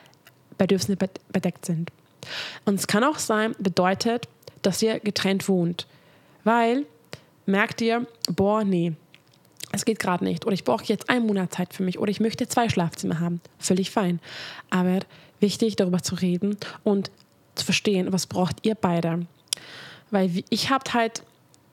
Bedürfnisse 0.58 1.10
bedeckt 1.32 1.66
sind? 1.66 1.92
Und 2.64 2.76
es 2.76 2.88
kann 2.88 3.04
auch 3.04 3.20
sein, 3.20 3.54
bedeutet, 3.60 4.30
dass 4.62 4.82
ihr 4.82 5.00
getrennt 5.00 5.50
wohnt. 5.50 5.88
Weil 6.46 6.86
merkt 7.46 7.82
ihr, 7.82 8.08
boah, 8.32 8.64
nee, 8.64 8.94
es 9.72 9.86
geht 9.86 10.00
gerade 10.00 10.24
nicht. 10.24 10.46
Oder 10.46 10.54
ich 10.54 10.64
brauche 10.64 10.86
jetzt 10.86 11.10
einen 11.10 11.26
Monat 11.26 11.54
Zeit 11.54 11.74
für 11.74 11.84
mich. 11.84 12.00
Oder 12.00 12.12
ich 12.12 12.20
möchte 12.20 12.48
zwei 12.48 12.70
Schlafzimmer 12.70 13.20
haben. 13.20 13.42
Völlig 13.58 13.92
fein. 13.92 14.20
Aber 14.70 15.00
wichtig, 15.40 15.76
darüber 15.76 16.02
zu 16.02 16.16
reden 16.16 16.58
und 16.84 17.12
zu 17.56 17.66
verstehen, 17.66 18.12
was 18.12 18.28
braucht 18.28 18.66
ihr 18.66 18.76
beide. 18.76 19.26
Weil 20.12 20.44
ich 20.50 20.70
habe 20.70 20.94
halt 20.94 21.24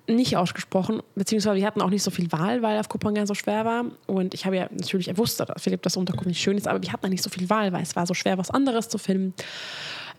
nicht 0.09 0.37
ausgesprochen, 0.37 1.01
beziehungsweise 1.15 1.57
wir 1.57 1.67
hatten 1.67 1.81
auch 1.81 1.91
nicht 1.91 2.03
so 2.03 2.11
viel 2.11 2.31
Wahl, 2.33 2.61
weil 2.63 2.79
auf 2.79 2.89
Kopenhagen 2.89 3.27
so 3.27 3.35
schwer 3.35 3.65
war. 3.65 3.85
Und 4.07 4.35
ich 4.35 4.47
habe 4.47 4.57
ja 4.57 4.69
natürlich, 4.71 5.09
er 5.09 5.17
wusste, 5.17 5.45
dass 5.45 5.63
Philipp 5.63 5.83
das 5.83 5.97
Unterkunft 5.97 6.27
nicht 6.27 6.41
schön 6.41 6.57
ist, 6.57 6.67
aber 6.67 6.83
wir 6.83 6.93
hatten 6.93 7.09
nicht 7.09 7.23
so 7.23 7.31
viel 7.31 7.49
Wahl, 7.49 7.73
weil 7.73 7.83
es 7.83 7.95
war 7.95 8.07
so 8.07 8.15
schwer, 8.15 8.37
was 8.37 8.51
anderes 8.51 8.89
zu 8.89 8.99
finden. 8.99 9.35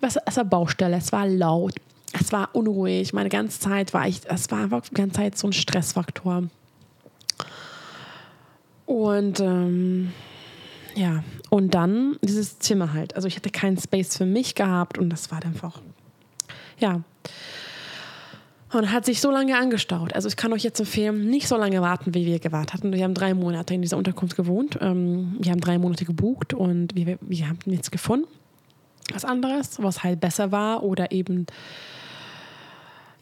Es 0.02 0.16
war 0.16 0.46
Baustelle, 0.46 0.98
es 0.98 1.12
war 1.12 1.28
laut, 1.28 1.76
es 2.14 2.32
war 2.32 2.50
unruhig. 2.54 3.14
Meine 3.14 3.30
ganze 3.30 3.60
Zeit 3.60 3.94
war 3.94 4.08
ich, 4.08 4.22
es 4.26 4.50
war 4.52 4.64
einfach 4.64 4.82
die 4.82 4.94
ganze 4.94 5.18
Zeit 5.18 5.38
so 5.38 5.48
ein 5.48 5.54
Stressfaktor. 5.54 6.44
Und 8.86 9.40
ähm, 9.40 10.12
ja, 10.96 11.24
und 11.50 11.74
dann 11.74 12.18
dieses 12.22 12.60
Zimmer 12.60 12.94
halt. 12.94 13.16
Also 13.16 13.28
ich 13.28 13.36
hatte 13.36 13.50
keinen 13.50 13.78
Space 13.78 14.18
für 14.18 14.26
mich 14.26 14.56
gehabt 14.56 14.98
und 14.98 15.10
das 15.10 15.32
war 15.32 15.44
einfach, 15.44 15.82
ja. 16.78 17.02
Und 18.72 18.92
hat 18.92 19.06
sich 19.06 19.22
so 19.22 19.30
lange 19.30 19.56
angestaut. 19.56 20.14
Also 20.14 20.28
ich 20.28 20.36
kann 20.36 20.52
euch 20.52 20.64
jetzt 20.64 20.80
empfehlen, 20.80 21.30
nicht 21.30 21.48
so 21.48 21.56
lange 21.58 21.80
warten, 21.82 22.16
wie 22.16 22.26
wir 22.26 22.40
gewartet 22.40 22.74
hatten. 22.74 22.92
Wir 22.92 23.04
haben 23.04 23.14
drei 23.14 23.36
Monate 23.36 23.76
in 23.76 23.84
dieser 23.84 23.98
Unterkunft 23.98 24.36
gewohnt. 24.36 24.80
Ähm, 24.82 25.38
wir 25.40 25.52
haben 25.52 25.62
drei 25.62 25.78
Monate 25.78 26.06
gebucht 26.06 26.56
und 26.56 26.96
wir, 26.96 27.20
wir 27.22 27.50
haben 27.50 27.60
nichts 27.66 27.92
gefunden. 27.92 28.28
Was 29.14 29.26
anderes, 29.26 29.82
was 29.82 30.04
halt 30.04 30.20
besser 30.22 30.52
war 30.52 30.82
oder 30.82 31.12
eben 31.12 31.46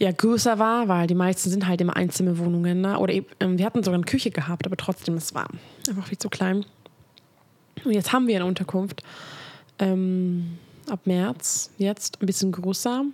ja, 0.02 0.12
größer 0.12 0.58
war, 0.58 0.88
weil 0.88 1.06
die 1.06 1.14
meisten 1.14 1.52
sind 1.52 1.68
halt 1.68 1.80
immer 1.80 1.96
Einzimmerwohnungen. 1.96 2.82
Ne? 2.82 2.98
Oder 2.98 3.14
eben, 3.14 3.28
ähm, 3.40 3.60
wir 3.60 3.66
hatten 3.66 3.84
sogar 3.84 4.00
eine 4.00 4.06
Küche 4.06 4.32
gehabt, 4.32 4.66
aber 4.66 4.76
trotzdem, 4.76 5.14
es 5.14 5.36
war 5.36 5.48
einfach 5.88 6.08
viel 6.08 6.18
zu 6.18 6.28
klein. 6.28 6.66
Und 7.86 7.92
jetzt 7.92 8.12
haben 8.12 8.26
wir 8.26 8.36
eine 8.38 8.48
Unterkunft. 8.48 9.04
Ähm, 9.78 10.58
ab 10.90 11.02
März 11.06 11.70
jetzt 11.78 12.20
ein 12.20 12.26
bisschen 12.26 12.52
größer. 12.52 13.06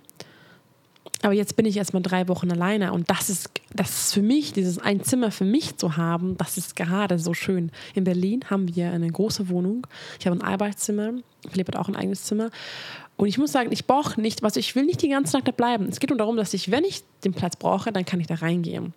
Aber 1.22 1.32
jetzt 1.32 1.56
bin 1.56 1.66
ich 1.66 1.76
erstmal 1.76 2.02
drei 2.02 2.28
Wochen 2.28 2.50
alleine 2.50 2.92
und 2.92 3.10
das 3.10 3.28
ist, 3.28 3.50
das 3.74 3.90
ist 3.90 4.14
für 4.14 4.22
mich, 4.22 4.52
dieses 4.52 4.78
ein 4.78 5.02
Zimmer 5.02 5.30
für 5.30 5.44
mich 5.44 5.76
zu 5.76 5.96
haben, 5.96 6.36
das 6.36 6.56
ist 6.56 6.76
gerade 6.76 7.18
so 7.18 7.34
schön. 7.34 7.72
In 7.94 8.04
Berlin 8.04 8.44
haben 8.48 8.74
wir 8.74 8.92
eine 8.92 9.10
große 9.10 9.48
Wohnung. 9.48 9.86
Ich 10.20 10.26
habe 10.26 10.36
ein 10.36 10.42
Arbeitszimmer, 10.42 11.14
Philipp 11.50 11.68
hat 11.68 11.76
auch 11.76 11.88
ein 11.88 11.96
eigenes 11.96 12.22
Zimmer 12.22 12.50
und 13.18 13.26
ich 13.26 13.36
muss 13.36 13.50
sagen, 13.50 13.72
ich 13.72 13.86
brauche 13.86 14.20
nicht, 14.20 14.44
was 14.44 14.54
ich 14.54 14.76
will 14.76 14.84
nicht 14.84 15.02
die 15.02 15.08
ganze 15.08 15.36
Nacht 15.36 15.48
da 15.48 15.52
bleiben. 15.52 15.88
Es 15.88 15.98
geht 15.98 16.10
nur 16.10 16.18
darum, 16.18 16.36
dass 16.36 16.54
ich, 16.54 16.70
wenn 16.70 16.84
ich 16.84 17.02
den 17.24 17.32
Platz 17.32 17.56
brauche, 17.56 17.90
dann 17.90 18.04
kann 18.04 18.20
ich 18.20 18.28
da 18.28 18.36
reingehen. 18.36 18.94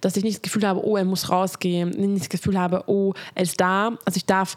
Dass 0.00 0.16
ich 0.16 0.24
nicht 0.24 0.38
das 0.38 0.42
Gefühl 0.42 0.66
habe, 0.66 0.84
oh, 0.84 0.96
er 0.96 1.04
muss 1.04 1.30
rausgehen, 1.30 1.90
nicht 1.90 2.22
das 2.22 2.28
Gefühl 2.28 2.58
habe, 2.58 2.82
oh, 2.88 3.14
er 3.36 3.44
ist 3.44 3.60
da. 3.60 3.96
Also 4.04 4.16
ich 4.16 4.26
darf 4.26 4.56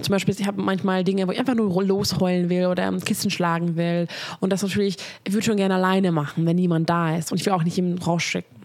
zum 0.00 0.12
Beispiel, 0.12 0.34
ich 0.38 0.46
habe 0.46 0.62
manchmal 0.62 1.04
Dinge, 1.04 1.28
wo 1.28 1.32
ich 1.32 1.38
einfach 1.38 1.54
nur 1.54 1.82
losheulen 1.84 2.48
will 2.48 2.66
oder 2.66 2.86
am 2.86 3.00
Kissen 3.00 3.30
schlagen 3.30 3.76
will. 3.76 4.06
Und 4.40 4.50
das 4.50 4.62
natürlich, 4.62 4.96
ich 5.24 5.32
würde 5.32 5.44
schon 5.44 5.56
gerne 5.58 5.74
alleine 5.74 6.12
machen, 6.12 6.46
wenn 6.46 6.56
niemand 6.56 6.88
da 6.88 7.16
ist. 7.16 7.30
Und 7.30 7.38
ich 7.38 7.46
will 7.46 7.52
auch 7.52 7.62
nicht 7.62 7.76
jemanden 7.76 8.02
rausschicken. 8.02 8.62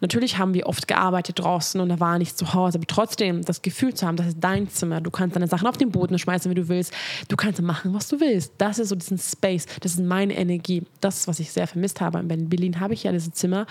Natürlich 0.00 0.38
haben 0.38 0.54
wir 0.54 0.66
oft 0.66 0.88
gearbeitet 0.88 1.38
draußen 1.38 1.80
und 1.80 1.90
er 1.90 2.00
war 2.00 2.18
nicht 2.18 2.38
zu 2.38 2.54
Hause, 2.54 2.78
aber 2.78 2.86
trotzdem 2.86 3.42
das 3.42 3.60
Gefühl 3.60 3.92
zu 3.92 4.06
haben, 4.06 4.16
das 4.16 4.28
ist 4.28 4.38
dein 4.40 4.68
Zimmer, 4.68 5.00
du 5.00 5.10
kannst 5.10 5.36
deine 5.36 5.48
Sachen 5.48 5.66
auf 5.66 5.76
den 5.76 5.90
Boden 5.90 6.18
schmeißen, 6.18 6.50
wie 6.50 6.54
du 6.54 6.68
willst, 6.68 6.94
du 7.28 7.36
kannst 7.36 7.60
machen, 7.60 7.92
was 7.92 8.08
du 8.08 8.20
willst. 8.20 8.52
Das 8.58 8.78
ist 8.78 8.88
so 8.88 8.94
diesen 8.94 9.18
Space, 9.18 9.66
das 9.80 9.92
ist 9.92 10.00
meine 10.00 10.34
Energie. 10.36 10.82
Das 11.00 11.18
ist, 11.18 11.28
was 11.28 11.40
ich 11.40 11.52
sehr 11.52 11.66
vermisst 11.66 12.00
habe. 12.00 12.18
In 12.20 12.48
Berlin 12.48 12.80
habe 12.80 12.94
ich 12.94 13.04
ja 13.04 13.12
dieses 13.12 13.32
Zimmer 13.32 13.66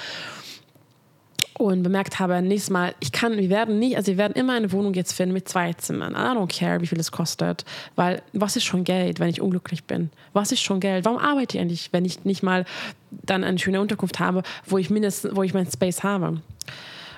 und 1.59 1.83
bemerkt 1.83 2.19
habe, 2.19 2.41
nächstes 2.41 2.69
Mal, 2.69 2.95
ich 3.01 3.11
kann, 3.11 3.35
wir 3.35 3.49
werden 3.49 3.79
nicht, 3.79 3.97
also 3.97 4.13
wir 4.13 4.17
werden 4.17 4.31
immer 4.31 4.53
eine 4.53 4.71
Wohnung 4.71 4.93
jetzt 4.93 5.11
finden 5.11 5.33
mit 5.33 5.49
zwei 5.49 5.73
Zimmern. 5.73 6.13
I 6.13 6.37
don't 6.37 6.47
care, 6.47 6.79
wie 6.79 6.87
viel 6.87 6.99
es 7.01 7.11
kostet, 7.11 7.65
weil 7.97 8.21
was 8.31 8.55
ist 8.55 8.63
schon 8.63 8.85
Geld, 8.85 9.19
wenn 9.19 9.27
ich 9.27 9.41
unglücklich 9.41 9.83
bin? 9.83 10.09
Was 10.31 10.53
ist 10.53 10.61
schon 10.61 10.79
Geld? 10.79 11.03
Warum 11.03 11.19
arbeite 11.19 11.57
ich 11.57 11.61
eigentlich, 11.61 11.89
wenn 11.91 12.05
ich 12.05 12.23
nicht 12.23 12.43
mal 12.43 12.63
dann 13.11 13.43
eine 13.43 13.59
schöne 13.59 13.81
Unterkunft 13.81 14.21
habe, 14.21 14.43
wo 14.67 14.77
ich 14.77 14.89
mindestens, 14.89 15.35
wo 15.35 15.43
ich 15.43 15.53
meinen 15.53 15.69
Space 15.69 16.01
habe? 16.01 16.41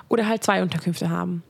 Oder 0.10 0.28
halt 0.28 0.44
zwei 0.44 0.64
Unterkünfte 0.64 1.12
haben. 1.12 1.44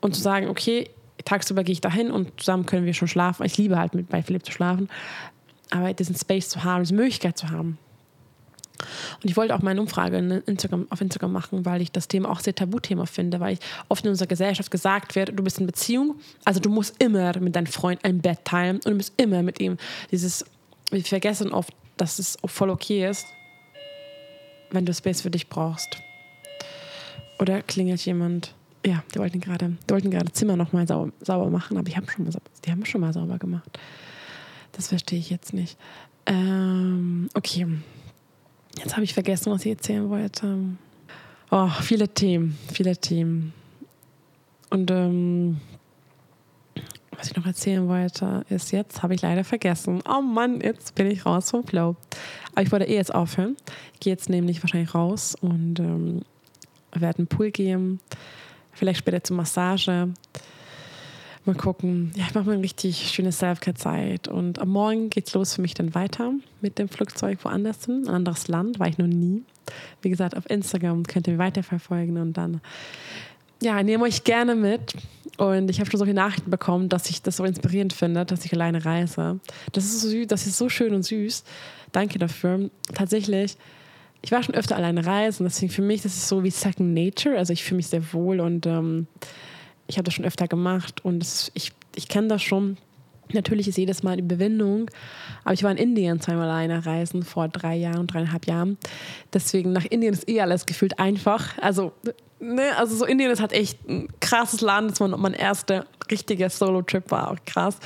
Und 0.00 0.14
zu 0.14 0.20
sagen, 0.20 0.48
okay, 0.48 0.88
tagsüber 1.24 1.64
gehe 1.64 1.72
ich 1.72 1.80
dahin 1.80 2.12
und 2.12 2.38
zusammen 2.38 2.64
können 2.64 2.86
wir 2.86 2.94
schon 2.94 3.08
schlafen. 3.08 3.44
Ich 3.44 3.58
liebe 3.58 3.76
halt 3.76 3.96
mit 3.96 4.08
bei 4.08 4.22
Philipp 4.22 4.46
zu 4.46 4.52
schlafen, 4.52 4.88
aber 5.70 5.92
diesen 5.94 6.14
Space 6.14 6.48
zu 6.48 6.62
haben, 6.62 6.84
diese 6.84 6.94
Möglichkeit 6.94 7.36
zu 7.36 7.50
haben. 7.50 7.76
Und 9.22 9.30
ich 9.30 9.36
wollte 9.36 9.54
auch 9.54 9.62
meine 9.62 9.80
Umfrage 9.80 10.18
Instagram, 10.46 10.86
auf 10.90 11.00
Instagram 11.00 11.32
machen, 11.32 11.64
weil 11.64 11.82
ich 11.82 11.92
das 11.92 12.08
Thema 12.08 12.30
auch 12.30 12.40
sehr 12.40 12.54
Tabuthema 12.54 13.06
finde, 13.06 13.40
weil 13.40 13.54
ich 13.54 13.60
oft 13.88 14.04
in 14.04 14.10
unserer 14.10 14.28
Gesellschaft 14.28 14.70
gesagt 14.70 15.14
wird, 15.14 15.38
du 15.38 15.42
bist 15.42 15.58
in 15.58 15.66
Beziehung, 15.66 16.16
also 16.44 16.60
du 16.60 16.70
musst 16.70 17.02
immer 17.02 17.38
mit 17.38 17.56
deinem 17.56 17.66
Freund 17.66 18.04
ein 18.04 18.20
Bett 18.20 18.44
teilen 18.44 18.76
und 18.76 18.86
du 18.86 18.94
musst 18.94 19.12
immer 19.16 19.42
mit 19.42 19.60
ihm 19.60 19.76
dieses, 20.10 20.44
wir 20.90 21.04
vergessen 21.04 21.52
oft, 21.52 21.72
dass 21.96 22.18
es 22.18 22.36
voll 22.44 22.70
okay 22.70 23.08
ist, 23.08 23.26
wenn 24.70 24.86
du 24.86 24.94
Space 24.94 25.20
für 25.20 25.30
dich 25.30 25.48
brauchst. 25.48 25.98
Oder 27.38 27.62
klingelt 27.62 28.04
jemand? 28.04 28.54
Ja, 28.84 29.02
die 29.14 29.18
wollten 29.18 29.40
gerade, 29.40 29.76
die 29.88 29.92
wollten 29.92 30.10
gerade 30.10 30.32
Zimmer 30.32 30.56
nochmal 30.56 30.86
sauber, 30.86 31.12
sauber 31.20 31.50
machen, 31.50 31.76
aber 31.76 31.84
die 31.88 31.96
haben 31.96 32.08
schon 32.08 32.24
mal, 32.24 32.32
die 32.64 32.70
haben 32.70 32.84
schon 32.86 33.00
mal 33.00 33.12
sauber 33.12 33.38
gemacht. 33.38 33.78
Das 34.72 34.88
verstehe 34.88 35.18
ich 35.18 35.30
jetzt 35.30 35.52
nicht. 35.52 35.76
Ähm, 36.26 37.28
okay. 37.34 37.66
Jetzt 38.78 38.94
habe 38.94 39.04
ich 39.04 39.14
vergessen, 39.14 39.52
was 39.52 39.64
ich 39.64 39.72
erzählen 39.72 40.08
wollte. 40.08 40.58
Oh, 41.50 41.68
viele 41.82 42.08
Themen, 42.08 42.56
viele 42.72 42.96
Themen. 42.96 43.52
Und 44.70 44.90
ähm, 44.90 45.60
was 47.16 47.28
ich 47.28 47.36
noch 47.36 47.44
erzählen 47.44 47.86
wollte, 47.88 48.46
ist 48.48 48.70
jetzt, 48.72 49.02
habe 49.02 49.14
ich 49.14 49.22
leider 49.22 49.44
vergessen. 49.44 50.02
Oh 50.08 50.22
Mann, 50.22 50.60
jetzt 50.60 50.94
bin 50.94 51.10
ich 51.10 51.26
raus 51.26 51.50
vom 51.50 51.64
Flow. 51.64 51.96
Aber 52.52 52.62
ich 52.62 52.72
wollte 52.72 52.86
eh 52.86 52.94
jetzt 52.94 53.14
aufhören. 53.14 53.56
Ich 53.94 54.00
gehe 54.00 54.12
jetzt 54.12 54.30
nämlich 54.30 54.62
wahrscheinlich 54.62 54.94
raus 54.94 55.34
und 55.40 55.80
ähm, 55.80 56.22
werde 56.92 57.18
einen 57.18 57.26
Pool 57.26 57.50
gehen. 57.50 58.00
Vielleicht 58.72 59.00
später 59.00 59.22
zur 59.22 59.36
Massage. 59.36 60.08
Mal 61.46 61.54
gucken. 61.54 62.12
Ja, 62.16 62.24
ich 62.28 62.34
mache 62.34 62.44
mir 62.44 62.52
eine 62.52 62.62
richtig 62.62 63.10
schöne 63.10 63.32
Selfcare-Zeit. 63.32 64.28
Und 64.28 64.58
am 64.58 64.68
Morgen 64.68 65.08
geht 65.08 65.28
es 65.28 65.34
los 65.34 65.54
für 65.54 65.62
mich 65.62 65.72
dann 65.72 65.94
weiter 65.94 66.32
mit 66.60 66.78
dem 66.78 66.88
Flugzeug 66.88 67.38
woanders 67.44 67.86
hin. 67.86 68.04
Ein 68.06 68.14
anderes 68.14 68.48
Land, 68.48 68.78
war 68.78 68.88
ich 68.88 68.98
noch 68.98 69.06
nie. 69.06 69.42
Wie 70.02 70.10
gesagt, 70.10 70.36
auf 70.36 70.48
Instagram 70.50 71.04
könnt 71.04 71.26
ihr 71.26 71.34
mich 71.34 71.38
weiterverfolgen 71.38 72.18
und 72.18 72.34
dann, 72.34 72.60
ja, 73.62 73.82
nehme 73.82 74.04
euch 74.04 74.24
gerne 74.24 74.54
mit. 74.54 74.94
Und 75.38 75.70
ich 75.70 75.80
habe 75.80 75.90
schon 75.90 75.98
so 75.98 76.04
viele 76.04 76.16
Nachrichten 76.16 76.50
bekommen, 76.50 76.90
dass 76.90 77.08
ich 77.08 77.22
das 77.22 77.38
so 77.38 77.44
inspirierend 77.44 77.94
finde, 77.94 78.26
dass 78.26 78.44
ich 78.44 78.52
alleine 78.52 78.84
reise. 78.84 79.40
Das 79.72 79.84
ist 79.84 80.02
so 80.02 80.08
süß, 80.08 80.26
das 80.26 80.46
ist 80.46 80.58
so 80.58 80.68
schön 80.68 80.94
und 80.94 81.04
süß. 81.04 81.44
Danke 81.92 82.18
dafür. 82.18 82.68
Tatsächlich, 82.92 83.56
ich 84.20 84.32
war 84.32 84.42
schon 84.42 84.54
öfter 84.54 84.76
alleine 84.76 85.06
reisen, 85.06 85.44
deswegen 85.44 85.72
für 85.72 85.82
mich, 85.82 86.02
das 86.02 86.14
ist 86.14 86.28
so 86.28 86.44
wie 86.44 86.50
Second 86.50 86.92
Nature. 86.92 87.38
Also 87.38 87.54
ich 87.54 87.64
fühle 87.64 87.76
mich 87.76 87.86
sehr 87.86 88.12
wohl 88.12 88.40
und 88.40 88.66
ähm, 88.66 89.06
ich 89.90 89.98
habe 89.98 90.04
das 90.04 90.14
schon 90.14 90.24
öfter 90.24 90.48
gemacht 90.48 91.04
und 91.04 91.22
ist, 91.22 91.50
ich, 91.54 91.72
ich 91.94 92.08
kenne 92.08 92.28
das 92.28 92.42
schon. 92.42 92.78
Natürlich 93.32 93.68
ist 93.68 93.78
jedes 93.78 94.02
Mal 94.02 94.12
eine 94.12 94.22
Überwindung, 94.22 94.90
aber 95.44 95.54
ich 95.54 95.62
war 95.62 95.70
in 95.70 95.76
Indien 95.76 96.20
zweimal 96.20 96.48
alleine 96.48 96.84
reisen 96.84 97.22
vor 97.22 97.46
drei 97.48 97.76
Jahren 97.76 98.06
dreieinhalb 98.06 98.46
Jahren. 98.46 98.76
Deswegen 99.32 99.72
nach 99.72 99.84
Indien 99.84 100.14
ist 100.14 100.28
eh 100.28 100.40
alles 100.40 100.66
gefühlt 100.66 100.98
einfach. 100.98 101.56
Also, 101.58 101.92
ne, 102.40 102.76
also 102.76 102.96
so 102.96 103.04
Indien 103.04 103.30
ist 103.30 103.40
halt 103.40 103.52
echt 103.52 103.88
ein 103.88 104.08
krasses 104.20 104.62
Land. 104.62 104.90
Das 104.90 105.00
war 105.00 105.08
mein 105.16 105.34
erster 105.34 105.86
richtiger 106.10 106.50
Solo-Trip 106.50 107.08
war 107.12 107.30
auch 107.30 107.36
krass. 107.46 107.78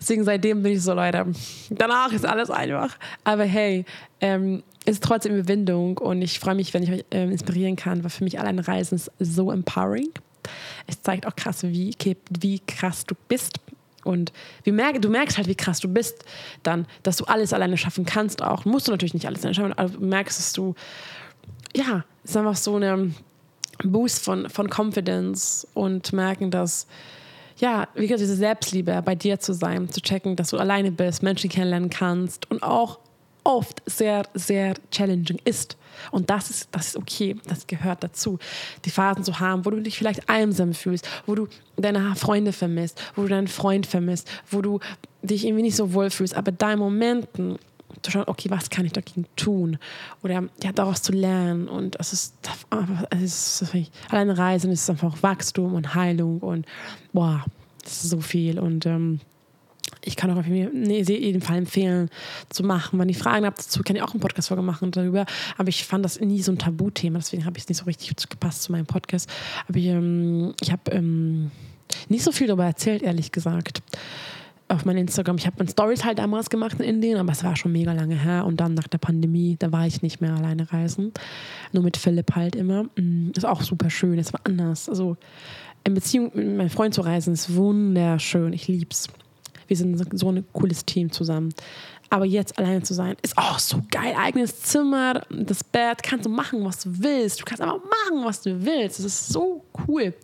Deswegen 0.00 0.22
seitdem 0.22 0.62
bin 0.62 0.72
ich 0.72 0.82
so, 0.82 0.94
Leute, 0.94 1.26
danach 1.70 2.12
ist 2.12 2.24
alles 2.24 2.50
einfach. 2.50 2.96
Aber 3.24 3.44
hey, 3.44 3.84
ähm, 4.20 4.62
ist 4.84 5.02
trotzdem 5.02 5.34
Überwindung 5.34 5.98
und 5.98 6.22
ich 6.22 6.38
freue 6.38 6.54
mich, 6.54 6.74
wenn 6.74 6.82
ich 6.82 6.92
euch 6.92 7.04
äh, 7.10 7.24
inspirieren 7.24 7.74
kann, 7.74 8.04
weil 8.04 8.10
für 8.10 8.22
mich 8.22 8.38
alleine 8.38 8.66
Reisen 8.66 8.96
ist 8.96 9.10
so 9.18 9.50
empowering. 9.50 10.10
Es 10.86 11.02
zeigt 11.02 11.26
auch 11.26 11.36
krass, 11.36 11.62
wie, 11.62 11.94
wie 12.30 12.60
krass 12.60 13.04
du 13.04 13.14
bist 13.28 13.58
und 14.04 14.32
wie 14.62 14.72
merk, 14.72 15.00
du 15.00 15.08
merkst 15.08 15.36
halt, 15.36 15.48
wie 15.48 15.54
krass 15.54 15.80
du 15.80 15.88
bist, 15.88 16.24
dann, 16.62 16.86
dass 17.02 17.16
du 17.16 17.24
alles 17.24 17.52
alleine 17.52 17.76
schaffen 17.76 18.04
kannst 18.04 18.42
auch. 18.42 18.64
Musst 18.64 18.86
du 18.86 18.92
natürlich 18.92 19.14
nicht 19.14 19.26
alles 19.26 19.40
alleine 19.40 19.54
schaffen, 19.54 19.72
aber 19.72 19.88
du 19.88 20.00
merkst, 20.04 20.38
dass 20.38 20.52
du, 20.52 20.74
ja, 21.74 22.04
es 22.22 22.30
ist 22.30 22.36
einfach 22.36 22.56
so 22.56 22.76
ein 22.76 23.14
Boost 23.82 24.24
von, 24.24 24.48
von 24.50 24.68
Confidence 24.68 25.66
und 25.74 26.12
merken, 26.12 26.50
dass, 26.50 26.86
ja, 27.58 27.88
wie 27.94 28.02
gesagt, 28.02 28.20
diese 28.20 28.36
Selbstliebe 28.36 29.02
bei 29.02 29.14
dir 29.14 29.40
zu 29.40 29.52
sein, 29.52 29.88
zu 29.88 30.00
checken, 30.00 30.36
dass 30.36 30.50
du 30.50 30.58
alleine 30.58 30.92
bist, 30.92 31.22
Menschen 31.22 31.50
kennenlernen 31.50 31.90
kannst 31.90 32.50
und 32.50 32.62
auch 32.62 32.98
oft 33.42 33.82
sehr, 33.86 34.24
sehr 34.34 34.74
challenging 34.90 35.38
ist. 35.44 35.76
Und 36.10 36.30
das 36.30 36.50
ist, 36.50 36.68
das 36.72 36.88
ist 36.88 36.96
okay, 36.96 37.36
das 37.46 37.66
gehört 37.66 38.02
dazu. 38.02 38.38
Die 38.84 38.90
Phasen 38.90 39.24
zu 39.24 39.40
haben, 39.40 39.64
wo 39.64 39.70
du 39.70 39.80
dich 39.80 39.98
vielleicht 39.98 40.28
einsam 40.28 40.74
fühlst, 40.74 41.08
wo 41.26 41.34
du 41.34 41.48
deine 41.76 42.14
Freunde 42.16 42.52
vermisst, 42.52 43.00
wo 43.16 43.22
du 43.22 43.28
deinen 43.28 43.48
Freund 43.48 43.86
vermisst, 43.86 44.30
wo 44.50 44.62
du 44.62 44.80
dich 45.22 45.44
irgendwie 45.44 45.62
nicht 45.62 45.76
so 45.76 45.92
wohl 45.92 46.10
fühlst, 46.10 46.34
aber 46.34 46.52
da 46.52 46.72
in 46.72 46.78
Momenten 46.78 47.58
zu 48.02 48.10
schauen, 48.10 48.24
okay, 48.26 48.50
was 48.50 48.70
kann 48.70 48.84
ich 48.84 48.92
dagegen 48.92 49.26
tun? 49.36 49.78
Oder 50.22 50.44
ja, 50.62 50.72
daraus 50.74 51.02
zu 51.02 51.12
lernen. 51.12 51.68
Und 51.68 51.96
es 51.98 52.12
ist, 52.12 52.34
es 53.10 53.62
ist 53.62 53.90
alleine 54.10 54.36
Reisen 54.36 54.70
ist 54.70 54.90
einfach 54.90 55.22
Wachstum 55.22 55.74
und 55.74 55.94
Heilung 55.94 56.40
und 56.40 56.66
boah, 57.12 57.44
das 57.82 58.04
ist 58.04 58.10
so 58.10 58.20
viel. 58.20 58.58
Und 58.58 58.86
ähm, 58.86 59.20
ich 60.04 60.16
kann 60.16 60.30
auch 60.30 60.36
auf 60.36 60.46
jeden 60.46 61.40
Fall 61.40 61.58
empfehlen, 61.58 62.10
zu 62.50 62.62
machen. 62.62 62.98
Wenn 62.98 63.08
ihr 63.08 63.14
Fragen 63.14 63.46
habt 63.46 63.58
dazu, 63.58 63.82
kann 63.82 63.96
ich 63.96 64.02
auch 64.02 64.12
einen 64.12 64.20
Podcast-Folge 64.20 64.62
machen 64.62 64.90
darüber. 64.90 65.26
Aber 65.56 65.68
ich 65.68 65.84
fand 65.84 66.04
das 66.04 66.20
nie 66.20 66.42
so 66.42 66.52
ein 66.52 66.58
Tabuthema, 66.58 67.18
deswegen 67.18 67.44
habe 67.44 67.56
ich 67.56 67.64
es 67.64 67.68
nicht 67.68 67.78
so 67.78 67.84
richtig 67.84 68.14
gepasst 68.28 68.62
zu 68.62 68.72
meinem 68.72 68.86
Podcast. 68.86 69.28
Aber 69.68 69.78
ich, 69.78 69.86
ähm, 69.86 70.54
ich 70.60 70.72
habe 70.72 70.90
ähm, 70.90 71.50
nicht 72.08 72.24
so 72.24 72.32
viel 72.32 72.46
darüber 72.46 72.64
erzählt, 72.64 73.02
ehrlich 73.02 73.32
gesagt. 73.32 73.82
Auf 74.66 74.86
meinem 74.86 74.98
Instagram. 74.98 75.36
Ich 75.36 75.46
habe 75.46 75.56
meine 75.58 75.70
Stories 75.70 76.04
halt 76.04 76.18
damals 76.18 76.48
gemacht 76.48 76.80
in 76.80 76.86
Indien, 76.86 77.18
aber 77.18 77.32
es 77.32 77.44
war 77.44 77.54
schon 77.54 77.72
mega 77.72 77.92
lange 77.92 78.16
her. 78.16 78.46
Und 78.46 78.60
dann 78.60 78.72
nach 78.72 78.88
der 78.88 78.98
Pandemie, 78.98 79.56
da 79.58 79.70
war 79.72 79.86
ich 79.86 80.00
nicht 80.00 80.22
mehr 80.22 80.34
alleine 80.34 80.72
reisen. 80.72 81.12
Nur 81.72 81.82
mit 81.82 81.98
Philipp 81.98 82.34
halt 82.34 82.56
immer. 82.56 82.84
Mm, 82.96 83.30
ist 83.36 83.44
auch 83.44 83.60
super 83.60 83.90
schön. 83.90 84.18
Es 84.18 84.32
war 84.32 84.40
anders. 84.44 84.88
Also 84.88 85.18
in 85.84 85.92
Beziehung 85.92 86.32
mit 86.34 86.56
meinem 86.56 86.70
Freund 86.70 86.94
zu 86.94 87.02
reisen 87.02 87.34
ist 87.34 87.54
wunderschön. 87.54 88.54
Ich 88.54 88.66
lieb's. 88.66 89.08
Wir 89.66 89.76
sind 89.76 90.18
so 90.18 90.30
ein 90.30 90.44
cooles 90.52 90.84
Team 90.84 91.10
zusammen. 91.10 91.54
Aber 92.10 92.26
jetzt 92.26 92.58
alleine 92.58 92.82
zu 92.82 92.94
sein, 92.94 93.16
ist 93.22 93.36
auch 93.36 93.58
so 93.58 93.82
geil. 93.90 94.14
Eigenes 94.16 94.60
Zimmer, 94.60 95.22
das 95.30 95.64
Bett, 95.64 96.02
kannst 96.02 96.26
du 96.26 96.30
machen, 96.30 96.64
was 96.64 96.78
du 96.80 96.90
willst. 96.98 97.40
Du 97.40 97.44
kannst 97.44 97.62
einfach 97.62 97.78
machen, 97.78 98.24
was 98.24 98.42
du 98.42 98.64
willst. 98.64 98.98
Das 98.98 99.06
ist 99.06 99.28
so 99.28 99.64
cool. 99.88 100.14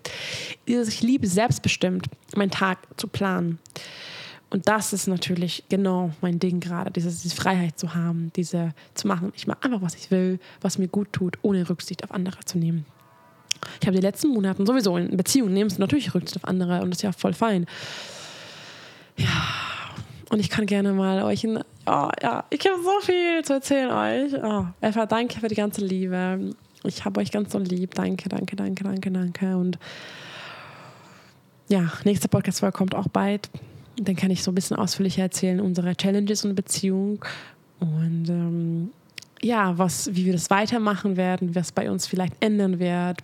Ich 0.66 1.02
liebe 1.02 1.26
selbstbestimmt, 1.26 2.06
meinen 2.36 2.50
Tag 2.50 2.78
zu 2.96 3.08
planen. 3.08 3.58
Und 4.50 4.66
das 4.66 4.92
ist 4.92 5.06
natürlich 5.06 5.64
genau 5.68 6.10
mein 6.20 6.40
Ding 6.40 6.58
gerade, 6.58 6.90
diese, 6.90 7.08
diese, 7.08 7.34
Freiheit 7.34 7.78
zu 7.78 7.94
haben, 7.94 8.32
diese 8.34 8.72
zu 8.94 9.06
machen. 9.06 9.32
Ich 9.36 9.46
mache 9.46 9.62
einfach, 9.62 9.80
was 9.80 9.94
ich 9.94 10.10
will, 10.10 10.40
was 10.60 10.76
mir 10.76 10.88
gut 10.88 11.12
tut, 11.12 11.38
ohne 11.42 11.68
Rücksicht 11.68 12.02
auf 12.02 12.10
andere 12.10 12.40
zu 12.44 12.58
nehmen. 12.58 12.84
Ich 13.80 13.86
habe 13.86 13.96
die 13.96 14.02
letzten 14.02 14.28
Monate 14.28 14.64
sowieso 14.66 14.96
in 14.96 15.16
Beziehungen 15.16 15.54
nimmst 15.54 15.78
du 15.78 15.80
natürlich 15.80 16.14
Rücksicht 16.14 16.36
auf 16.36 16.48
andere 16.48 16.82
und 16.82 16.90
das 16.90 16.98
ist 16.98 17.02
ja 17.02 17.12
voll 17.12 17.32
fein. 17.32 17.66
Ja, 19.20 19.94
und 20.30 20.40
ich 20.40 20.48
kann 20.48 20.64
gerne 20.64 20.92
mal 20.92 21.22
euch 21.24 21.44
in, 21.44 21.58
oh, 21.58 22.08
ja, 22.22 22.44
ich 22.50 22.64
habe 22.66 22.82
so 22.82 23.00
viel 23.02 23.44
zu 23.44 23.54
erzählen 23.54 23.90
euch. 23.90 24.42
Oh, 24.42 24.64
einfach 24.80 25.06
danke 25.06 25.40
für 25.40 25.48
die 25.48 25.54
ganze 25.54 25.84
Liebe. 25.84 26.54
Ich 26.84 27.04
habe 27.04 27.20
euch 27.20 27.30
ganz 27.30 27.52
so 27.52 27.58
lieb. 27.58 27.94
Danke, 27.94 28.28
danke, 28.28 28.56
danke, 28.56 28.84
danke, 28.84 29.10
danke. 29.10 29.56
Und 29.56 29.78
ja, 31.68 31.92
nächste 32.04 32.28
Podcast-Folge 32.28 32.76
kommt 32.76 32.94
auch 32.94 33.08
bald. 33.08 33.50
Dann 33.96 34.16
kann 34.16 34.30
ich 34.30 34.42
so 34.42 34.50
ein 34.50 34.54
bisschen 34.54 34.76
ausführlicher 34.76 35.22
erzählen, 35.22 35.60
unsere 35.60 35.94
Challenges 35.94 36.44
und 36.44 36.54
Beziehung. 36.54 37.22
Und 37.80 38.28
ähm, 38.28 38.90
ja, 39.42 39.76
was, 39.76 40.14
wie 40.14 40.24
wir 40.24 40.32
das 40.32 40.48
weitermachen 40.48 41.16
werden, 41.16 41.54
was 41.54 41.72
bei 41.72 41.90
uns 41.90 42.06
vielleicht 42.06 42.34
ändern 42.42 42.78
wird. 42.78 43.18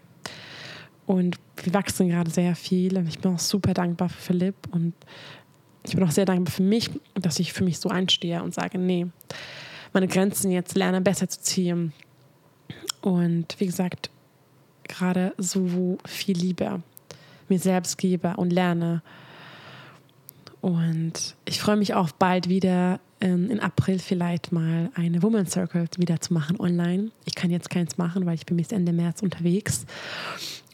Und 1.07 1.37
wir 1.63 1.73
wachsen 1.73 2.09
gerade 2.09 2.31
sehr 2.31 2.55
viel. 2.57 2.99
Und 2.99 3.09
ich 3.09 3.21
bin 3.21 3.33
auch 3.33 3.39
super 3.39 3.75
dankbar 3.75 4.09
für 4.09 4.21
Philipp 4.21 4.57
und 4.73 4.93
ich 5.89 5.97
bin 5.97 6.05
auch 6.05 6.11
sehr 6.11 6.25
dankbar 6.25 6.53
für 6.53 6.63
mich, 6.63 6.91
dass 7.15 7.39
ich 7.39 7.53
für 7.53 7.65
mich 7.65 7.79
so 7.79 7.89
einstehe 7.89 8.43
und 8.43 8.55
sage, 8.55 8.79
nee, 8.79 9.07
meine 9.93 10.09
Grenzen 10.09 10.51
jetzt 10.51 10.75
lerne 10.77 11.01
besser 11.01 11.29
zu 11.29 11.41
ziehen. 11.41 11.93
Und 13.01 13.57
wie 13.59 13.67
gesagt, 13.67 14.11
gerade 14.85 15.33
so 15.39 15.99
viel 16.05 16.37
Liebe 16.37 16.83
mir 17.49 17.59
selbst 17.59 17.99
gebe 17.99 18.37
und 18.37 18.53
lerne. 18.53 19.03
Und 20.61 21.37
ich 21.45 21.61
freue 21.61 21.77
mich 21.77 21.95
auch 21.95 22.11
bald 22.11 22.49
wieder 22.49 22.99
ähm, 23.21 23.51
in 23.51 23.61
April 23.61 23.99
vielleicht 23.99 24.53
mal 24.53 24.91
eine 24.95 25.23
Woman 25.23 25.47
Circle 25.47 25.87
wieder 25.97 26.21
zu 26.21 26.35
machen 26.35 26.59
online. 26.59 27.11
Ich 27.25 27.35
kann 27.35 27.51
jetzt 27.51 27.71
keins 27.71 27.99
machen, 27.99 28.27
weil 28.27 28.35
ich 28.35 28.47
bin 28.47 28.57
bis 28.57 28.73
Ende 28.73 28.93
März 28.93 29.23
unterwegs. 29.23 29.87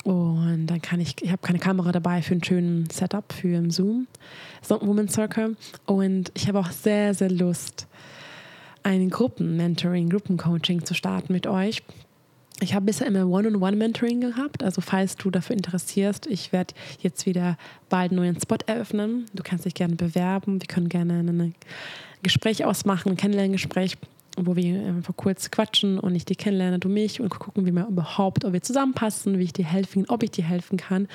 Und 0.05 0.67
dann 0.67 0.83
kann 0.83 1.01
ich, 1.01 1.15
ich 1.23 1.31
habe 1.31 1.43
keine 1.43 1.59
Kamera 1.59 1.93
dabei 1.93 2.23
für 2.23 2.33
einen 2.33 2.43
schönen 2.43 2.91
Setup 2.91 3.33
für 3.33 3.71
Zoom, 3.71 4.09
so 4.61 4.81
Woman 4.81 5.09
Circle. 5.09 5.57
Und 5.87 6.33
ich 6.35 6.49
habe 6.49 6.59
auch 6.59 6.71
sehr, 6.71 7.15
sehr 7.15 7.31
Lust, 7.31 7.87
ein 8.83 9.11
Gruppen-Mentoring, 9.11 10.09
Gruppencoaching 10.09 10.85
zu 10.85 10.95
starten 10.95 11.33
mit 11.33 11.47
euch. 11.47 11.83
Ich 12.61 12.75
habe 12.75 12.87
bisher 12.87 13.07
immer 13.07 13.27
One-on-One-Mentoring 13.27 14.21
gehabt, 14.21 14.63
also 14.63 14.81
falls 14.81 15.17
du 15.17 15.31
dafür 15.31 15.57
interessierst, 15.57 16.27
ich 16.27 16.53
werde 16.53 16.75
jetzt 17.01 17.27
wieder 17.27 17.57
bald 17.89 18.13
einen 18.13 18.21
neuen 18.21 18.41
Spot 18.41 18.59
eröffnen. 18.67 19.27
Du 19.35 19.43
kannst 19.43 19.65
dich 19.65 19.75
gerne 19.75 19.97
bewerben, 19.97 20.61
wir 20.61 20.69
können 20.69 20.89
gerne 20.89 21.21
ein 21.21 21.55
Gespräch 22.23 22.65
ausmachen, 22.65 23.11
ein 23.11 23.17
Kennenlerngespräch 23.17 23.97
wo 24.37 24.57
wir 24.57 24.87
einfach 24.87 25.17
kurz 25.17 25.51
quatschen 25.51 25.99
und 25.99 26.15
ich 26.15 26.25
dich 26.25 26.39
kennenlerne, 26.39 26.79
du 26.79 26.89
mich 26.89 27.21
und 27.21 27.29
gucken, 27.29 27.67
wie 27.67 27.73
wir 27.73 27.87
überhaupt, 27.87 28.45
ob 28.45 28.53
wir 28.53 28.63
zusammenpassen, 28.63 29.39
wie 29.39 29.45
ich 29.45 29.53
dir 29.53 29.65
helfen, 29.65 30.07
ob 30.09 30.23
ich 30.23 30.31
dir 30.31 30.45
helfen 30.45 30.79
kann. 30.79 31.09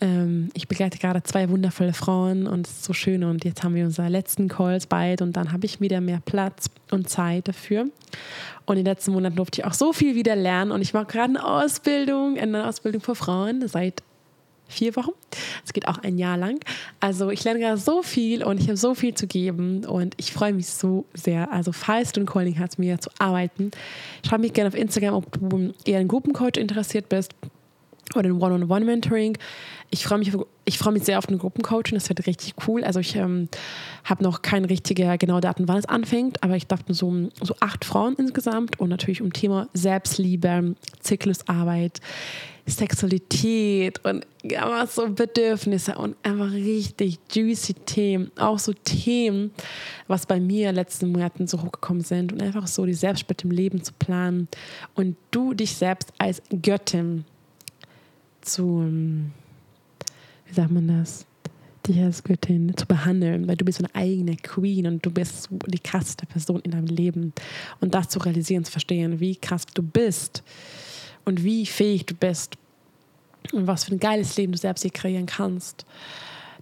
Ähm, 0.00 0.50
ich 0.54 0.66
begleite 0.66 0.98
gerade 0.98 1.22
zwei 1.22 1.50
wundervolle 1.50 1.92
Frauen 1.92 2.46
und 2.46 2.66
es 2.66 2.72
ist 2.72 2.84
so 2.84 2.92
schön 2.92 3.22
und 3.24 3.44
jetzt 3.44 3.62
haben 3.62 3.74
wir 3.74 3.84
unsere 3.84 4.08
letzten 4.08 4.48
Calls 4.48 4.86
bald 4.86 5.20
und 5.20 5.36
dann 5.36 5.52
habe 5.52 5.66
ich 5.66 5.80
wieder 5.80 6.00
mehr 6.00 6.20
Platz 6.24 6.70
und 6.90 7.08
Zeit 7.08 7.48
dafür. 7.48 7.86
Und 8.64 8.76
in 8.76 8.84
den 8.84 8.92
letzten 8.92 9.12
Monaten 9.12 9.36
durfte 9.36 9.60
ich 9.60 9.66
auch 9.66 9.74
so 9.74 9.92
viel 9.92 10.14
wieder 10.14 10.36
lernen 10.36 10.72
und 10.72 10.80
ich 10.80 10.94
mache 10.94 11.06
gerade 11.06 11.30
eine 11.30 11.44
Ausbildung, 11.44 12.38
eine 12.38 12.66
Ausbildung 12.66 13.02
für 13.02 13.14
Frauen 13.14 13.66
seit 13.68 14.02
vier 14.70 14.96
Wochen. 14.96 15.12
Es 15.64 15.72
geht 15.72 15.88
auch 15.88 15.98
ein 15.98 16.18
Jahr 16.18 16.36
lang. 16.36 16.60
Also 17.00 17.30
ich 17.30 17.44
lerne 17.44 17.60
gerade 17.60 17.76
so 17.76 18.02
viel 18.02 18.42
und 18.42 18.60
ich 18.60 18.68
habe 18.68 18.76
so 18.76 18.94
viel 18.94 19.14
zu 19.14 19.26
geben 19.26 19.84
und 19.84 20.14
ich 20.16 20.32
freue 20.32 20.52
mich 20.52 20.68
so 20.68 21.04
sehr. 21.14 21.52
Also 21.52 21.72
falls 21.72 22.12
du 22.12 22.20
ein 22.20 22.26
Calling 22.26 22.58
hast, 22.58 22.78
mir 22.78 22.98
zu 22.98 23.10
arbeiten, 23.18 23.70
schreib 24.26 24.40
mich 24.40 24.52
gerne 24.52 24.68
auf 24.68 24.74
Instagram, 24.74 25.14
ob 25.14 25.32
du 25.32 25.74
eher 25.84 25.98
ein 25.98 26.08
Gruppencoach 26.08 26.56
interessiert 26.56 27.08
bist 27.08 27.34
oder 28.16 28.28
ein 28.28 28.40
One-on-One-Mentoring. 28.40 29.38
Ich 29.90 30.04
freue 30.04 30.18
mich, 30.18 30.32
ich 30.64 30.84
mich 30.92 31.04
sehr 31.04 31.18
auf 31.18 31.28
ein 31.28 31.38
Gruppencoaching, 31.38 31.94
das 31.94 32.08
wird 32.08 32.26
richtig 32.26 32.54
cool. 32.66 32.84
Also 32.84 33.00
ich 33.00 33.16
ähm, 33.16 33.48
habe 34.04 34.22
noch 34.22 34.42
keine 34.42 34.70
richtige 34.70 35.18
genaue 35.18 35.40
Daten, 35.40 35.66
wann 35.66 35.78
es 35.78 35.86
anfängt, 35.86 36.42
aber 36.42 36.56
ich 36.56 36.66
dachte 36.66 36.94
so, 36.94 37.28
so 37.40 37.54
acht 37.60 37.84
Frauen 37.84 38.14
insgesamt 38.16 38.78
und 38.78 38.88
natürlich 38.88 39.20
um 39.20 39.32
Thema 39.32 39.68
Selbstliebe, 39.74 40.76
Zyklusarbeit, 41.00 42.00
Sexualität 42.70 44.04
und 44.04 44.26
einfach 44.44 44.88
so 44.88 45.08
Bedürfnisse 45.08 45.96
und 45.96 46.16
einfach 46.22 46.52
richtig 46.52 47.18
juicy 47.30 47.74
Themen. 47.74 48.30
Auch 48.38 48.58
so 48.58 48.72
Themen, 48.72 49.52
was 50.06 50.26
bei 50.26 50.40
mir 50.40 50.68
in 50.68 50.74
den 50.74 50.74
letzten 50.76 51.10
Monaten 51.12 51.46
so 51.46 51.62
hochgekommen 51.62 52.02
sind 52.02 52.32
und 52.32 52.42
einfach 52.42 52.66
so 52.66 52.86
die 52.86 52.94
Selbstbild 52.94 53.44
im 53.44 53.50
Leben 53.50 53.82
zu 53.82 53.92
planen 53.98 54.48
und 54.94 55.16
du 55.30 55.54
dich 55.54 55.74
selbst 55.74 56.12
als 56.18 56.42
Göttin 56.62 57.24
zu, 58.42 58.84
wie 60.46 60.54
sagt 60.54 60.70
man 60.70 60.88
das? 60.88 61.26
dich 61.86 62.00
als 62.02 62.22
Göttin 62.22 62.76
zu 62.76 62.86
behandeln, 62.86 63.48
weil 63.48 63.56
du 63.56 63.64
bist 63.64 63.78
eine 63.78 63.94
eigene 63.94 64.36
Queen 64.36 64.86
und 64.86 65.04
du 65.04 65.10
bist 65.10 65.48
die 65.66 65.78
krasseste 65.78 66.26
Person 66.26 66.60
in 66.60 66.72
deinem 66.72 66.86
Leben. 66.86 67.32
Und 67.80 67.94
das 67.94 68.08
zu 68.08 68.18
realisieren, 68.18 68.64
zu 68.64 68.72
verstehen, 68.72 69.20
wie 69.20 69.36
krass 69.36 69.66
du 69.66 69.82
bist 69.82 70.42
und 71.24 71.42
wie 71.42 71.66
fähig 71.66 72.06
du 72.06 72.14
bist 72.14 72.56
und 73.52 73.66
was 73.66 73.84
für 73.84 73.92
ein 73.92 74.00
geiles 74.00 74.36
Leben 74.36 74.52
du 74.52 74.58
selbst 74.58 74.82
hier 74.82 74.90
kreieren 74.90 75.26
kannst. 75.26 75.86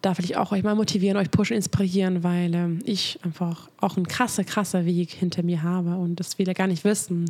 da 0.01 0.17
will 0.17 0.25
ich 0.25 0.37
auch 0.37 0.53
euch 0.53 0.63
mal 0.63 0.77
motivieren, 0.77 1.17
euch 1.17 1.31
pushen, 1.31 1.57
inspirieren, 1.57 2.23
weil 2.23 2.55
ähm, 2.55 2.79
ich 2.85 3.19
einfach 3.25 3.69
auch 3.81 3.97
einen 3.97 4.07
krasser, 4.07 4.45
krasser 4.45 4.87
Weg 4.87 5.11
hinter 5.11 5.43
mir 5.43 5.65
habe 5.65 5.97
und 5.97 6.21
das 6.21 6.39
ihr 6.39 6.55
gar 6.55 6.69
nicht 6.69 6.85
wissen. 6.85 7.29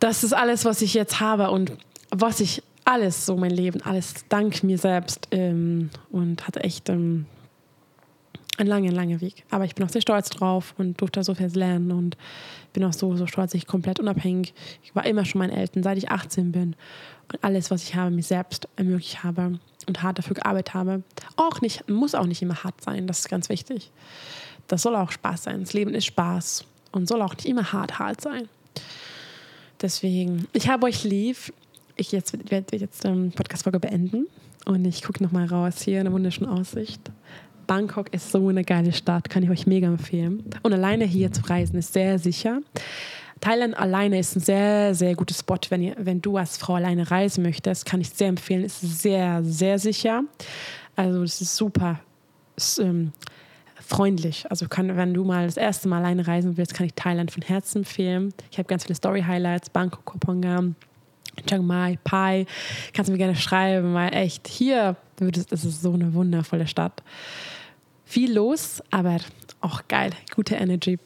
Das 0.00 0.24
ist 0.24 0.32
alles, 0.32 0.64
was 0.64 0.82
ich 0.82 0.92
jetzt 0.92 1.20
habe 1.20 1.50
und 1.50 1.72
was 2.10 2.40
ich 2.40 2.62
alles, 2.84 3.26
so 3.26 3.36
mein 3.36 3.50
Leben, 3.50 3.80
alles 3.82 4.26
dank 4.28 4.62
mir 4.62 4.78
selbst 4.78 5.28
ähm, 5.30 5.90
und 6.10 6.46
hatte 6.46 6.60
echt 6.60 6.88
ähm, 6.88 7.26
ein 8.56 8.66
langer, 8.66 8.92
langer 8.92 9.20
Weg. 9.20 9.44
Aber 9.50 9.64
ich 9.64 9.74
bin 9.74 9.84
auch 9.84 9.90
sehr 9.90 10.02
stolz 10.02 10.30
drauf 10.30 10.74
und 10.78 11.00
durfte 11.00 11.22
so 11.24 11.34
viel 11.34 11.46
lernen 11.46 11.90
und 11.90 12.16
bin 12.72 12.84
auch 12.84 12.92
so, 12.92 13.16
so 13.16 13.26
stolz, 13.26 13.54
ich 13.54 13.66
komplett 13.66 14.00
unabhängig. 14.00 14.54
Ich 14.82 14.94
war 14.94 15.06
immer 15.06 15.24
schon 15.24 15.40
meinen 15.40 15.52
Eltern, 15.52 15.82
seit 15.82 15.98
ich 15.98 16.10
18 16.10 16.52
bin. 16.52 16.76
Und 17.32 17.42
alles, 17.42 17.70
was 17.70 17.82
ich 17.82 17.94
habe, 17.94 18.10
mir 18.10 18.22
selbst 18.22 18.68
ermöglicht 18.76 19.24
habe 19.24 19.58
und 19.86 20.02
hart 20.02 20.18
dafür 20.18 20.34
gearbeitet 20.34 20.74
habe. 20.74 21.02
Auch 21.36 21.60
nicht, 21.60 21.88
muss 21.88 22.14
auch 22.14 22.26
nicht 22.26 22.42
immer 22.42 22.62
hart 22.62 22.80
sein, 22.80 23.06
das 23.06 23.20
ist 23.20 23.28
ganz 23.28 23.48
wichtig. 23.48 23.90
Das 24.68 24.82
soll 24.82 24.96
auch 24.96 25.10
Spaß 25.10 25.44
sein. 25.44 25.60
Das 25.60 25.72
Leben 25.72 25.94
ist 25.94 26.06
Spaß 26.06 26.64
und 26.92 27.08
soll 27.08 27.22
auch 27.22 27.34
nicht 27.34 27.46
immer 27.46 27.72
hart, 27.72 27.98
hart 27.98 28.20
sein. 28.20 28.48
Deswegen, 29.80 30.46
ich 30.52 30.68
habe 30.68 30.86
euch 30.86 31.04
lieb. 31.04 31.52
Ich 31.96 32.12
jetzt, 32.12 32.50
werde 32.50 32.76
jetzt 32.76 33.04
die 33.04 33.08
ähm, 33.08 33.32
Podcast-Folge 33.32 33.80
beenden 33.80 34.26
und 34.64 34.84
ich 34.84 35.02
gucke 35.02 35.22
nochmal 35.22 35.46
raus. 35.46 35.82
Hier 35.82 36.00
eine 36.00 36.12
wunderschöne 36.12 36.50
Aussicht. 36.50 37.00
Bangkok 37.66 38.12
ist 38.12 38.30
so 38.30 38.48
eine 38.48 38.64
geile 38.64 38.92
Stadt, 38.92 39.30
kann 39.30 39.42
ich 39.42 39.50
euch 39.50 39.66
mega 39.66 39.86
empfehlen. 39.86 40.44
Und 40.62 40.72
alleine 40.72 41.04
hier 41.04 41.32
zu 41.32 41.42
reisen 41.42 41.76
ist 41.76 41.92
sehr 41.92 42.18
sicher. 42.18 42.60
Thailand 43.40 43.78
alleine 43.78 44.18
ist 44.18 44.36
ein 44.36 44.40
sehr, 44.40 44.94
sehr 44.94 45.14
guter 45.14 45.34
Spot, 45.34 45.58
wenn, 45.68 45.82
ihr, 45.82 45.96
wenn 45.98 46.20
du 46.20 46.36
als 46.36 46.56
Frau 46.56 46.74
alleine 46.74 47.10
reisen 47.10 47.42
möchtest, 47.42 47.86
kann 47.86 48.00
ich 48.00 48.10
sehr 48.10 48.28
empfehlen. 48.28 48.64
Ist 48.64 48.80
sehr, 48.80 49.42
sehr 49.44 49.78
sicher. 49.78 50.24
Also 50.96 51.22
es 51.22 51.40
ist 51.40 51.56
super 51.56 52.00
ist, 52.56 52.78
ähm, 52.78 53.12
freundlich. 53.80 54.46
Also 54.50 54.68
kann, 54.68 54.96
wenn 54.96 55.14
du 55.14 55.24
mal 55.24 55.46
das 55.46 55.56
erste 55.56 55.88
Mal 55.88 55.98
alleine 55.98 56.26
reisen 56.26 56.56
willst, 56.56 56.74
kann 56.74 56.86
ich 56.86 56.94
Thailand 56.94 57.30
von 57.30 57.42
Herzen 57.42 57.78
empfehlen. 57.78 58.32
Ich 58.50 58.58
habe 58.58 58.66
ganz 58.66 58.84
viele 58.84 58.94
Story-Highlights, 58.94 59.70
Bangkok, 59.70 60.04
Kopangan. 60.04 60.76
Chiang 61.46 61.66
Mai, 61.66 61.98
Pai, 62.04 62.46
kannst 62.92 63.08
du 63.08 63.12
mir 63.12 63.18
gerne 63.18 63.36
schreiben, 63.36 63.94
weil 63.94 64.14
echt 64.14 64.48
hier, 64.48 64.96
das 65.16 65.64
ist 65.64 65.82
so 65.82 65.92
eine 65.92 66.14
wundervolle 66.14 66.66
Stadt. 66.66 67.02
Viel 68.04 68.32
los, 68.34 68.82
aber 68.90 69.18
auch 69.60 69.82
geil, 69.88 70.10
gute 70.34 70.54
Energy. 70.54 70.98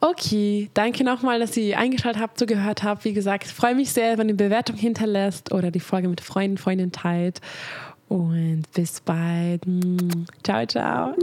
Okay, 0.00 0.70
danke 0.74 1.02
nochmal, 1.02 1.40
dass 1.40 1.56
ihr 1.56 1.76
eingeschaltet 1.76 2.22
habt, 2.22 2.38
zugehört 2.38 2.84
habt. 2.84 3.04
Wie 3.04 3.12
gesagt, 3.12 3.46
freue 3.48 3.74
mich 3.74 3.92
sehr, 3.92 4.16
wenn 4.16 4.28
ihr 4.28 4.36
Bewertung 4.36 4.76
hinterlässt 4.76 5.52
oder 5.52 5.70
die 5.70 5.80
Folge 5.80 6.08
mit 6.08 6.20
Freunden, 6.20 6.56
Freundinnen 6.56 6.92
teilt. 6.92 7.40
Und 8.08 8.64
bis 8.74 9.00
bald. 9.00 9.62
Ciao, 10.42 10.66
ciao. 10.66 11.14